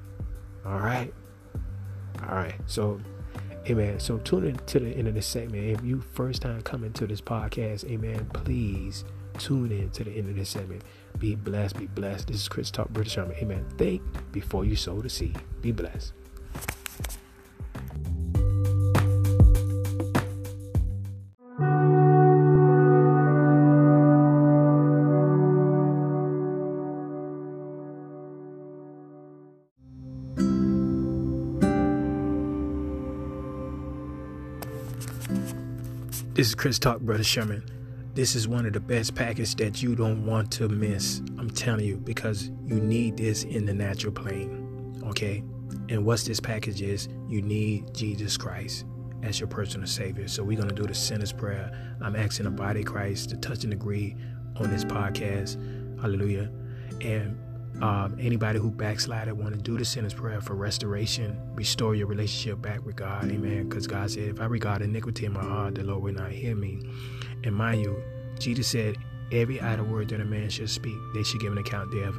all 0.66 0.80
right. 0.80 1.14
All 2.28 2.36
right. 2.36 2.54
So, 2.66 3.00
amen. 3.68 4.00
So 4.00 4.18
tune 4.18 4.44
in 4.44 4.56
to 4.56 4.80
the 4.80 4.90
end 4.90 5.08
of 5.08 5.14
this 5.14 5.26
segment. 5.26 5.64
If 5.64 5.84
you 5.84 6.00
first 6.00 6.42
time 6.42 6.60
coming 6.62 6.92
to 6.94 7.06
this 7.06 7.20
podcast, 7.20 7.84
amen, 7.90 8.28
please 8.32 9.04
tune 9.38 9.72
in 9.72 9.90
to 9.90 10.04
the 10.04 10.10
end 10.10 10.28
of 10.28 10.36
this 10.36 10.50
segment. 10.50 10.82
Be 11.18 11.34
blessed. 11.34 11.78
Be 11.78 11.86
blessed. 11.86 12.28
This 12.28 12.36
is 12.36 12.48
Christian 12.48 12.76
Talk 12.76 12.88
Brother 12.90 13.10
Sherman. 13.10 13.36
Amen. 13.36 13.66
Think 13.76 14.02
before 14.32 14.64
you 14.64 14.76
sow 14.76 15.00
the 15.00 15.10
seed. 15.10 15.38
Be 15.60 15.72
blessed. 15.72 16.12
This 36.40 36.48
is 36.48 36.54
Christian 36.54 36.92
Talk, 36.92 37.00
Brother 37.00 37.22
Sherman. 37.22 37.79
This 38.12 38.34
is 38.34 38.48
one 38.48 38.66
of 38.66 38.72
the 38.72 38.80
best 38.80 39.14
packages 39.14 39.54
that 39.56 39.82
you 39.82 39.94
don't 39.94 40.26
want 40.26 40.50
to 40.52 40.68
miss. 40.68 41.20
I'm 41.38 41.50
telling 41.50 41.84
you, 41.84 41.96
because 41.96 42.50
you 42.64 42.80
need 42.80 43.16
this 43.16 43.44
in 43.44 43.66
the 43.66 43.74
natural 43.74 44.12
plane. 44.12 45.00
Okay? 45.06 45.44
And 45.88 46.04
what's 46.04 46.24
this 46.24 46.40
package 46.40 46.82
is 46.82 47.08
you 47.28 47.40
need 47.40 47.94
Jesus 47.94 48.36
Christ 48.36 48.84
as 49.22 49.38
your 49.38 49.48
personal 49.48 49.86
savior. 49.86 50.26
So 50.26 50.42
we're 50.42 50.58
gonna 50.58 50.72
do 50.72 50.84
the 50.84 50.94
sinner's 50.94 51.32
prayer. 51.32 51.70
I'm 52.00 52.16
asking 52.16 52.44
the 52.44 52.50
body 52.50 52.80
of 52.80 52.86
Christ 52.86 53.30
to 53.30 53.36
touch 53.36 53.64
and 53.64 53.72
agree 53.72 54.16
on 54.56 54.70
this 54.70 54.84
podcast. 54.84 55.56
Hallelujah. 56.00 56.50
And 57.00 57.38
um, 57.82 58.16
anybody 58.20 58.58
who 58.58 58.70
backslided 58.70 59.34
want 59.34 59.54
to 59.54 59.60
do 59.60 59.78
the 59.78 59.84
sinner's 59.84 60.14
prayer 60.14 60.40
for 60.40 60.54
restoration, 60.54 61.40
restore 61.54 61.94
your 61.94 62.06
relationship 62.08 62.60
back 62.60 62.84
with 62.84 62.96
God. 62.96 63.24
Amen. 63.30 63.68
Because 63.68 63.86
God 63.86 64.10
said, 64.10 64.24
if 64.24 64.40
I 64.40 64.46
regard 64.46 64.82
iniquity 64.82 65.26
in 65.26 65.32
my 65.32 65.44
heart, 65.44 65.76
the 65.76 65.84
Lord 65.84 66.02
will 66.02 66.14
not 66.14 66.32
hear 66.32 66.56
me. 66.56 66.82
And 67.44 67.54
mind 67.54 67.82
you, 67.82 68.02
Jesus 68.38 68.68
said, 68.68 68.96
every 69.32 69.60
idle 69.60 69.86
word 69.86 70.08
that 70.08 70.20
a 70.20 70.24
man 70.24 70.50
should 70.50 70.70
speak, 70.70 70.96
they 71.14 71.22
should 71.22 71.40
give 71.40 71.52
an 71.52 71.58
account 71.58 71.90
thereof 71.90 72.18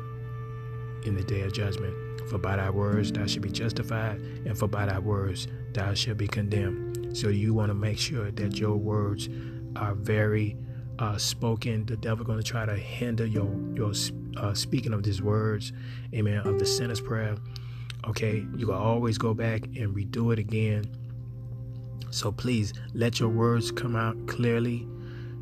in 1.06 1.16
the 1.16 1.24
day 1.24 1.42
of 1.42 1.54
judgment. 1.54 1.96
For 2.30 2.38
by 2.38 2.56
thy 2.56 2.70
words 2.70 3.12
thou 3.12 3.26
shalt 3.26 3.44
be 3.44 3.52
justified, 3.52 4.20
and 4.46 4.58
for 4.58 4.68
by 4.68 4.86
thy 4.86 5.00
words 5.00 5.48
thou 5.74 5.94
shalt 5.94 6.18
be 6.18 6.28
condemned. 6.28 7.18
So 7.18 7.28
you 7.28 7.54
want 7.54 7.70
to 7.70 7.74
make 7.74 7.98
sure 7.98 8.32
that 8.32 8.58
your 8.58 8.78
words 8.78 9.28
are 9.76 9.96
very 9.96 10.56
uh, 11.00 11.18
spoken. 11.18 11.86
The 11.86 11.98
devil 11.98 12.24
going 12.24 12.38
to 12.38 12.44
try 12.44 12.66
to 12.66 12.76
hinder 12.76 13.26
your 13.26 13.50
your 13.76 13.94
uh, 14.38 14.54
speaking 14.54 14.94
of 14.94 15.04
these 15.04 15.22
words, 15.22 15.74
amen, 16.14 16.48
of 16.48 16.60
the 16.60 16.66
sinner's 16.66 17.02
prayer. 17.02 17.36
Okay, 18.08 18.46
you 18.56 18.68
can 18.68 18.76
always 18.76 19.18
go 19.18 19.34
back 19.34 19.66
and 19.66 19.96
redo 19.96 20.32
it 20.32 20.40
again. 20.40 20.86
So 22.12 22.32
please 22.32 22.74
let 22.94 23.20
your 23.20 23.30
words 23.30 23.72
come 23.72 23.96
out 23.96 24.28
clearly. 24.28 24.88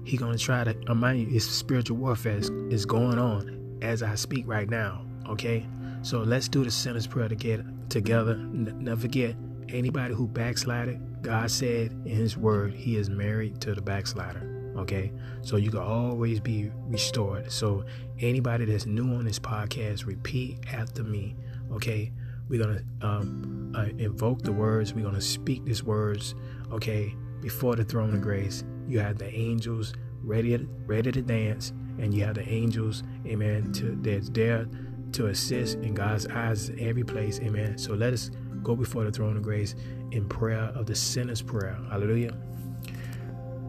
He 0.05 0.17
gonna 0.17 0.37
try 0.37 0.63
to 0.63 0.75
remind 0.87 1.19
you, 1.19 1.35
it's 1.35 1.45
spiritual 1.45 1.97
warfare 1.97 2.37
is, 2.37 2.49
is 2.69 2.85
going 2.85 3.19
on 3.19 3.79
as 3.81 4.01
I 4.03 4.15
speak 4.15 4.47
right 4.47 4.69
now. 4.69 5.05
Okay, 5.27 5.65
so 6.01 6.19
let's 6.19 6.47
do 6.47 6.63
the 6.63 6.71
sinner's 6.71 7.07
prayer 7.07 7.29
to 7.29 7.35
get 7.35 7.61
together. 7.89 8.33
N- 8.33 8.75
never 8.79 9.01
forget, 9.01 9.35
anybody 9.69 10.13
who 10.13 10.27
backslided, 10.27 10.99
God 11.21 11.51
said 11.51 11.91
in 12.05 12.15
His 12.15 12.37
Word, 12.37 12.73
He 12.73 12.95
is 12.95 13.09
married 13.09 13.61
to 13.61 13.75
the 13.75 13.81
backslider. 13.81 14.73
Okay, 14.77 15.11
so 15.41 15.57
you 15.57 15.69
can 15.69 15.81
always 15.81 16.39
be 16.39 16.71
restored. 16.87 17.51
So 17.51 17.83
anybody 18.19 18.65
that's 18.65 18.85
new 18.85 19.13
on 19.15 19.25
this 19.25 19.39
podcast, 19.39 20.05
repeat 20.05 20.59
after 20.71 21.03
me. 21.03 21.35
Okay, 21.71 22.11
we're 22.47 22.63
gonna 22.63 22.81
um, 23.01 23.73
uh, 23.75 23.85
invoke 23.97 24.41
the 24.41 24.51
words. 24.51 24.93
We're 24.93 25.05
gonna 25.05 25.21
speak 25.21 25.65
these 25.65 25.83
words. 25.83 26.33
Okay, 26.71 27.13
before 27.41 27.75
the 27.75 27.83
throne 27.83 28.13
of 28.13 28.21
grace, 28.21 28.63
you 28.89 28.99
have 28.99 29.17
the 29.17 29.33
angels 29.33 29.93
ready, 30.23 30.57
ready 30.85 31.11
to 31.11 31.21
dance, 31.21 31.71
and 31.99 32.13
you 32.13 32.25
have 32.25 32.35
the 32.35 32.47
angels, 32.49 33.03
amen, 33.25 33.71
to 33.73 33.97
that's 34.01 34.29
there 34.29 34.67
to 35.13 35.27
assist 35.27 35.77
in 35.79 35.93
God's 35.93 36.27
eyes 36.27 36.71
every 36.79 37.03
place, 37.03 37.39
amen. 37.39 37.77
So 37.77 37.93
let 37.93 38.13
us 38.13 38.31
go 38.61 38.75
before 38.75 39.03
the 39.03 39.11
throne 39.11 39.37
of 39.37 39.43
grace 39.43 39.75
in 40.11 40.27
prayer 40.27 40.71
of 40.75 40.85
the 40.85 40.95
sinner's 40.95 41.41
prayer. 41.41 41.77
Hallelujah. 41.89 42.35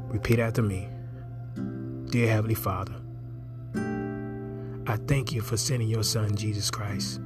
Repeat 0.09 0.39
after 0.39 0.63
me. 0.63 0.89
Dear 2.07 2.29
Heavenly 2.29 2.55
Father, 2.55 2.95
I 4.87 4.97
thank 5.07 5.33
you 5.33 5.41
for 5.41 5.57
sending 5.57 5.89
your 5.89 6.03
Son, 6.03 6.35
Jesus 6.35 6.71
Christ, 6.71 7.21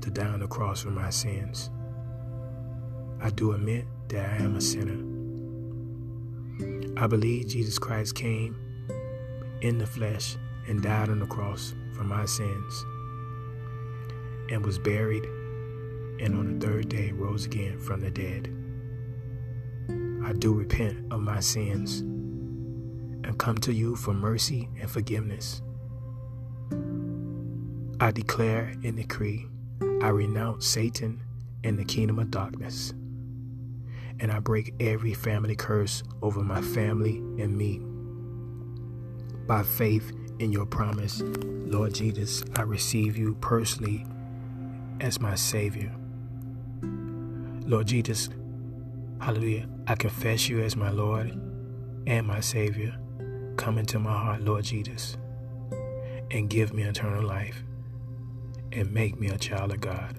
to 0.00 0.10
die 0.10 0.26
on 0.26 0.40
the 0.40 0.46
cross 0.46 0.82
for 0.82 0.90
my 0.90 1.10
sins. 1.10 1.70
I 3.20 3.30
do 3.30 3.52
admit 3.52 3.86
that 4.08 4.40
I 4.40 4.44
am 4.44 4.56
a 4.56 4.60
sinner. 4.60 5.13
I 6.96 7.08
believe 7.08 7.48
Jesus 7.48 7.78
Christ 7.78 8.14
came 8.14 8.56
in 9.62 9.78
the 9.78 9.86
flesh 9.86 10.36
and 10.68 10.80
died 10.80 11.08
on 11.08 11.18
the 11.18 11.26
cross 11.26 11.74
for 11.92 12.04
my 12.04 12.24
sins 12.24 12.84
and 14.50 14.64
was 14.64 14.78
buried 14.78 15.24
and 16.20 16.36
on 16.36 16.58
the 16.58 16.66
third 16.66 16.88
day 16.88 17.10
rose 17.10 17.46
again 17.46 17.80
from 17.80 18.00
the 18.00 18.10
dead. 18.10 18.48
I 20.24 20.32
do 20.34 20.52
repent 20.54 21.12
of 21.12 21.20
my 21.20 21.40
sins 21.40 22.00
and 22.00 23.36
come 23.38 23.58
to 23.58 23.72
you 23.72 23.96
for 23.96 24.14
mercy 24.14 24.68
and 24.80 24.88
forgiveness. 24.88 25.62
I 28.00 28.12
declare 28.12 28.72
and 28.84 28.96
decree 28.96 29.48
I 30.00 30.08
renounce 30.08 30.66
Satan 30.66 31.22
and 31.64 31.76
the 31.76 31.84
kingdom 31.84 32.18
of 32.18 32.30
darkness. 32.30 32.94
And 34.20 34.30
I 34.30 34.38
break 34.38 34.74
every 34.80 35.14
family 35.14 35.56
curse 35.56 36.02
over 36.22 36.40
my 36.40 36.62
family 36.62 37.16
and 37.16 37.56
me. 37.56 37.80
By 39.46 39.62
faith 39.62 40.12
in 40.38 40.52
your 40.52 40.66
promise, 40.66 41.22
Lord 41.22 41.94
Jesus, 41.94 42.44
I 42.56 42.62
receive 42.62 43.16
you 43.16 43.34
personally 43.40 44.06
as 45.00 45.20
my 45.20 45.34
Savior. 45.34 45.94
Lord 47.66 47.86
Jesus, 47.86 48.28
hallelujah, 49.20 49.68
I 49.86 49.94
confess 49.94 50.48
you 50.48 50.62
as 50.62 50.76
my 50.76 50.90
Lord 50.90 51.32
and 52.06 52.26
my 52.26 52.40
Savior. 52.40 52.96
Come 53.56 53.78
into 53.78 53.98
my 53.98 54.12
heart, 54.12 54.42
Lord 54.42 54.64
Jesus, 54.64 55.16
and 56.30 56.48
give 56.50 56.72
me 56.72 56.82
eternal 56.82 57.22
life 57.22 57.62
and 58.72 58.92
make 58.92 59.18
me 59.18 59.28
a 59.28 59.38
child 59.38 59.72
of 59.72 59.80
God. 59.80 60.18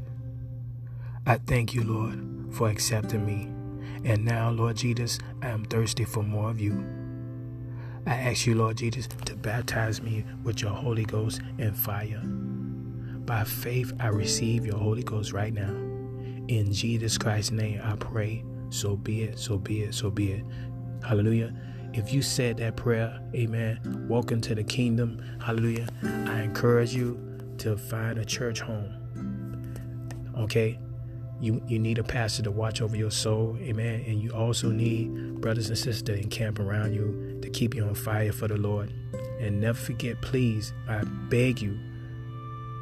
I 1.25 1.37
thank 1.37 1.73
you, 1.73 1.83
Lord, 1.83 2.53
for 2.53 2.69
accepting 2.69 3.25
me. 3.25 3.54
And 4.05 4.23
now, 4.23 4.51
Lord 4.51 4.77
Jesus, 4.77 5.17
I 5.41 5.47
am 5.47 5.65
thirsty 5.65 6.05
for 6.05 6.21
more 6.21 6.51
of 6.51 6.61
you. 6.61 6.85
I 8.05 8.13
ask 8.13 8.45
you, 8.45 8.53
Lord 8.53 8.77
Jesus, 8.77 9.07
to 9.25 9.35
baptize 9.35 9.99
me 9.99 10.23
with 10.43 10.61
your 10.61 10.69
Holy 10.69 11.05
Ghost 11.05 11.41
and 11.57 11.75
fire. 11.75 12.21
By 12.23 13.43
faith, 13.43 13.91
I 13.99 14.09
receive 14.09 14.63
your 14.63 14.77
Holy 14.77 15.01
Ghost 15.01 15.33
right 15.33 15.51
now. 15.51 15.71
In 16.47 16.71
Jesus 16.71 17.17
Christ's 17.17 17.49
name, 17.49 17.81
I 17.83 17.95
pray. 17.95 18.45
So 18.69 18.95
be 18.95 19.23
it, 19.23 19.39
so 19.39 19.57
be 19.57 19.81
it, 19.81 19.95
so 19.95 20.11
be 20.11 20.33
it. 20.33 20.45
Hallelujah. 21.03 21.51
If 21.93 22.13
you 22.13 22.21
said 22.21 22.57
that 22.57 22.75
prayer, 22.75 23.19
amen, 23.33 24.05
welcome 24.07 24.39
to 24.41 24.53
the 24.53 24.63
kingdom. 24.63 25.19
Hallelujah. 25.43 25.87
I 26.03 26.41
encourage 26.41 26.93
you 26.93 27.19
to 27.57 27.75
find 27.75 28.19
a 28.19 28.25
church 28.25 28.59
home. 28.59 29.73
Okay? 30.37 30.77
You, 31.45 31.61
you 31.67 31.79
need 31.79 31.99
a 31.99 32.03
pastor 32.03 32.43
to 32.43 32.51
watch 32.51 32.81
over 32.81 32.95
your 32.95 33.11
soul, 33.11 33.57
amen. 33.61 34.03
And 34.07 34.21
you 34.21 34.31
also 34.31 34.69
need 34.69 35.41
brothers 35.41 35.69
and 35.69 35.77
sisters 35.77 36.01
to 36.03 36.15
encamp 36.15 36.59
around 36.59 36.93
you 36.93 37.39
to 37.41 37.49
keep 37.49 37.75
you 37.75 37.83
on 37.83 37.93
fire 37.93 38.31
for 38.31 38.47
the 38.47 38.57
Lord. 38.57 38.91
And 39.39 39.61
never 39.61 39.77
forget, 39.77 40.21
please, 40.21 40.73
I 40.87 41.03
beg 41.29 41.61
you, 41.61 41.77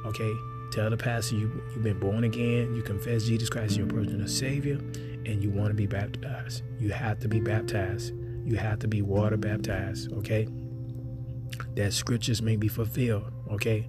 okay, 0.06 0.32
tell 0.72 0.90
the 0.90 0.98
pastor 0.98 1.36
you, 1.36 1.64
you've 1.74 1.84
been 1.84 2.00
born 2.00 2.24
again, 2.24 2.74
you 2.76 2.82
confess 2.82 3.26
Jesus 3.26 3.50
Christ 3.50 3.72
as 3.72 3.78
your 3.78 3.88
personal 3.88 4.28
Savior, 4.28 4.76
and 5.26 5.44
you 5.44 5.50
want 5.50 5.70
to 5.70 5.74
be 5.74 5.88
baptized. 5.88 6.64
You 6.80 6.92
have 6.92 7.20
to 7.20 7.28
be 7.28 7.40
baptized 7.40 8.14
you 8.46 8.58
have 8.58 8.80
to 8.80 8.88
be 8.88 9.02
water 9.02 9.38
baptized, 9.38 10.12
okay? 10.14 10.48
That 11.76 11.94
scriptures 11.94 12.42
may 12.42 12.56
be 12.56 12.68
fulfilled, 12.68 13.32
okay? 13.52 13.88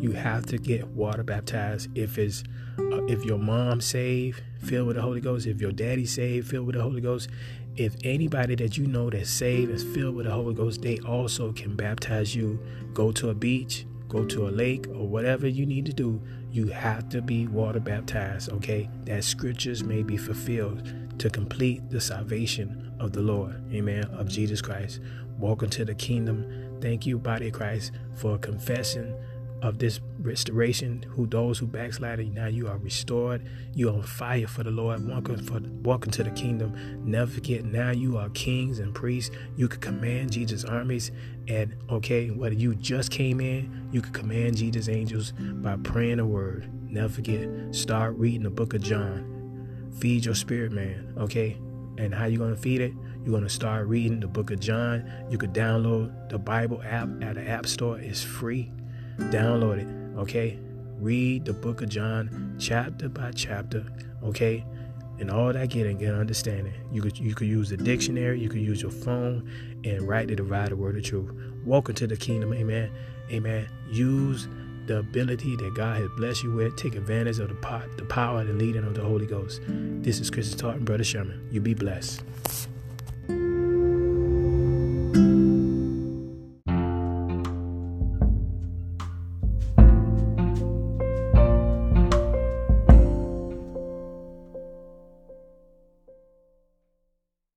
You 0.00 0.12
have 0.12 0.46
to 0.46 0.58
get 0.58 0.86
water 0.88 1.22
baptized 1.22 1.90
if 1.96 2.18
it's 2.18 2.44
uh, 2.78 3.04
if 3.06 3.24
your 3.24 3.38
mom 3.38 3.80
saved, 3.80 4.42
filled 4.60 4.86
with 4.86 4.96
the 4.96 5.02
Holy 5.02 5.20
Ghost, 5.20 5.46
if 5.46 5.60
your 5.60 5.72
daddy 5.72 6.06
saved, 6.06 6.48
filled 6.48 6.66
with 6.66 6.76
the 6.76 6.82
Holy 6.82 7.00
Ghost, 7.00 7.28
if 7.76 7.94
anybody 8.02 8.54
that 8.56 8.76
you 8.76 8.86
know 8.86 9.10
that's 9.10 9.30
saved 9.30 9.70
is 9.70 9.84
filled 9.84 10.16
with 10.16 10.26
the 10.26 10.32
Holy 10.32 10.54
Ghost, 10.54 10.82
they 10.82 10.98
also 11.00 11.52
can 11.52 11.76
baptize 11.76 12.34
you. 12.34 12.58
Go 12.92 13.12
to 13.12 13.30
a 13.30 13.34
beach, 13.34 13.86
go 14.08 14.24
to 14.24 14.48
a 14.48 14.50
lake, 14.50 14.88
or 14.88 15.06
whatever 15.06 15.46
you 15.46 15.64
need 15.66 15.86
to 15.86 15.92
do. 15.92 16.20
You 16.50 16.68
have 16.68 17.08
to 17.10 17.22
be 17.22 17.46
water 17.46 17.78
baptized, 17.78 18.50
okay? 18.50 18.88
That 19.04 19.22
scriptures 19.22 19.84
may 19.84 20.02
be 20.02 20.16
fulfilled 20.16 20.92
to 21.18 21.30
complete 21.30 21.88
the 21.90 22.00
salvation 22.00 22.92
of 22.98 23.12
the 23.12 23.20
Lord, 23.20 23.62
amen, 23.72 24.04
of 24.06 24.28
Jesus 24.28 24.60
Christ. 24.60 25.00
Welcome 25.38 25.70
to 25.70 25.84
the 25.84 25.94
kingdom. 25.94 26.67
Thank 26.80 27.06
you, 27.06 27.18
body 27.18 27.48
of 27.48 27.54
Christ, 27.54 27.92
for 28.14 28.38
confessing 28.38 29.14
of 29.62 29.78
this 29.78 30.00
restoration. 30.20 31.04
Who 31.10 31.26
those 31.26 31.58
who 31.58 31.66
backslided, 31.66 32.32
now 32.32 32.46
you 32.46 32.68
are 32.68 32.78
restored. 32.78 33.42
You 33.74 33.90
are 33.90 33.94
on 33.94 34.02
fire 34.02 34.46
for 34.46 34.62
the 34.62 34.70
Lord. 34.70 35.06
Welcome 35.06 35.44
for 35.44 35.60
welcome 35.82 36.12
to 36.12 36.22
the 36.22 36.30
kingdom. 36.30 36.74
Never 37.04 37.30
forget, 37.30 37.64
now 37.64 37.90
you 37.90 38.16
are 38.16 38.28
kings 38.30 38.78
and 38.78 38.94
priests. 38.94 39.34
You 39.56 39.66
could 39.66 39.80
command 39.80 40.32
Jesus' 40.32 40.64
armies, 40.64 41.10
and 41.48 41.74
okay, 41.90 42.30
whether 42.30 42.54
you 42.54 42.76
just 42.76 43.10
came 43.10 43.40
in, 43.40 43.88
you 43.90 44.00
could 44.00 44.14
command 44.14 44.58
Jesus' 44.58 44.88
angels 44.88 45.32
by 45.38 45.76
praying 45.76 46.20
a 46.20 46.26
word. 46.26 46.70
Never 46.88 47.08
forget, 47.08 47.48
start 47.74 48.14
reading 48.16 48.44
the 48.44 48.50
book 48.50 48.74
of 48.74 48.82
John. 48.82 49.90
Feed 49.98 50.24
your 50.24 50.36
spirit 50.36 50.70
man, 50.70 51.12
okay? 51.18 51.58
And 51.98 52.14
how 52.14 52.26
you 52.26 52.38
gonna 52.38 52.56
feed 52.56 52.80
it? 52.80 52.92
You're 53.28 53.36
gonna 53.36 53.50
start 53.50 53.88
reading 53.88 54.20
the 54.20 54.26
book 54.26 54.50
of 54.50 54.58
John. 54.58 55.04
You 55.28 55.36
could 55.36 55.52
download 55.52 56.30
the 56.30 56.38
Bible 56.38 56.80
app 56.82 57.10
at 57.22 57.34
the 57.34 57.46
App 57.46 57.66
Store. 57.66 57.98
It's 57.98 58.22
free. 58.22 58.72
Download 59.18 59.80
it, 59.80 60.18
okay? 60.18 60.58
Read 60.98 61.44
the 61.44 61.52
book 61.52 61.82
of 61.82 61.90
John 61.90 62.56
chapter 62.58 63.10
by 63.10 63.32
chapter, 63.32 63.84
okay? 64.24 64.64
And 65.18 65.30
all 65.30 65.52
that 65.52 65.68
getting 65.68 65.98
get 65.98 66.14
understanding. 66.14 66.72
You 66.90 67.02
could 67.02 67.18
you 67.18 67.34
could 67.34 67.48
use 67.48 67.68
the 67.68 67.76
dictionary, 67.76 68.40
you 68.40 68.48
could 68.48 68.62
use 68.62 68.80
your 68.80 68.90
phone 68.90 69.46
and 69.84 70.08
write 70.08 70.28
to 70.28 70.34
divide 70.34 70.70
the 70.70 70.76
word 70.76 70.96
of 70.96 71.02
truth. 71.04 71.30
Welcome 71.66 71.96
to 71.96 72.06
the 72.06 72.16
kingdom, 72.16 72.54
amen. 72.54 72.90
Amen. 73.30 73.68
Use 73.90 74.48
the 74.86 75.00
ability 75.00 75.54
that 75.56 75.74
God 75.74 76.00
has 76.00 76.08
blessed 76.16 76.44
you 76.44 76.52
with. 76.52 76.76
Take 76.76 76.94
advantage 76.94 77.40
of 77.40 77.50
the, 77.50 77.56
pot, 77.56 77.94
the 77.98 78.06
power 78.06 78.40
and 78.40 78.48
the 78.48 78.54
leading 78.54 78.84
of 78.84 78.94
the 78.94 79.02
Holy 79.02 79.26
Ghost. 79.26 79.60
This 79.66 80.18
is 80.18 80.30
Chris 80.30 80.54
Talking, 80.54 80.86
Brother 80.86 81.04
Sherman. 81.04 81.46
You 81.50 81.60
be 81.60 81.74
blessed. 81.74 82.22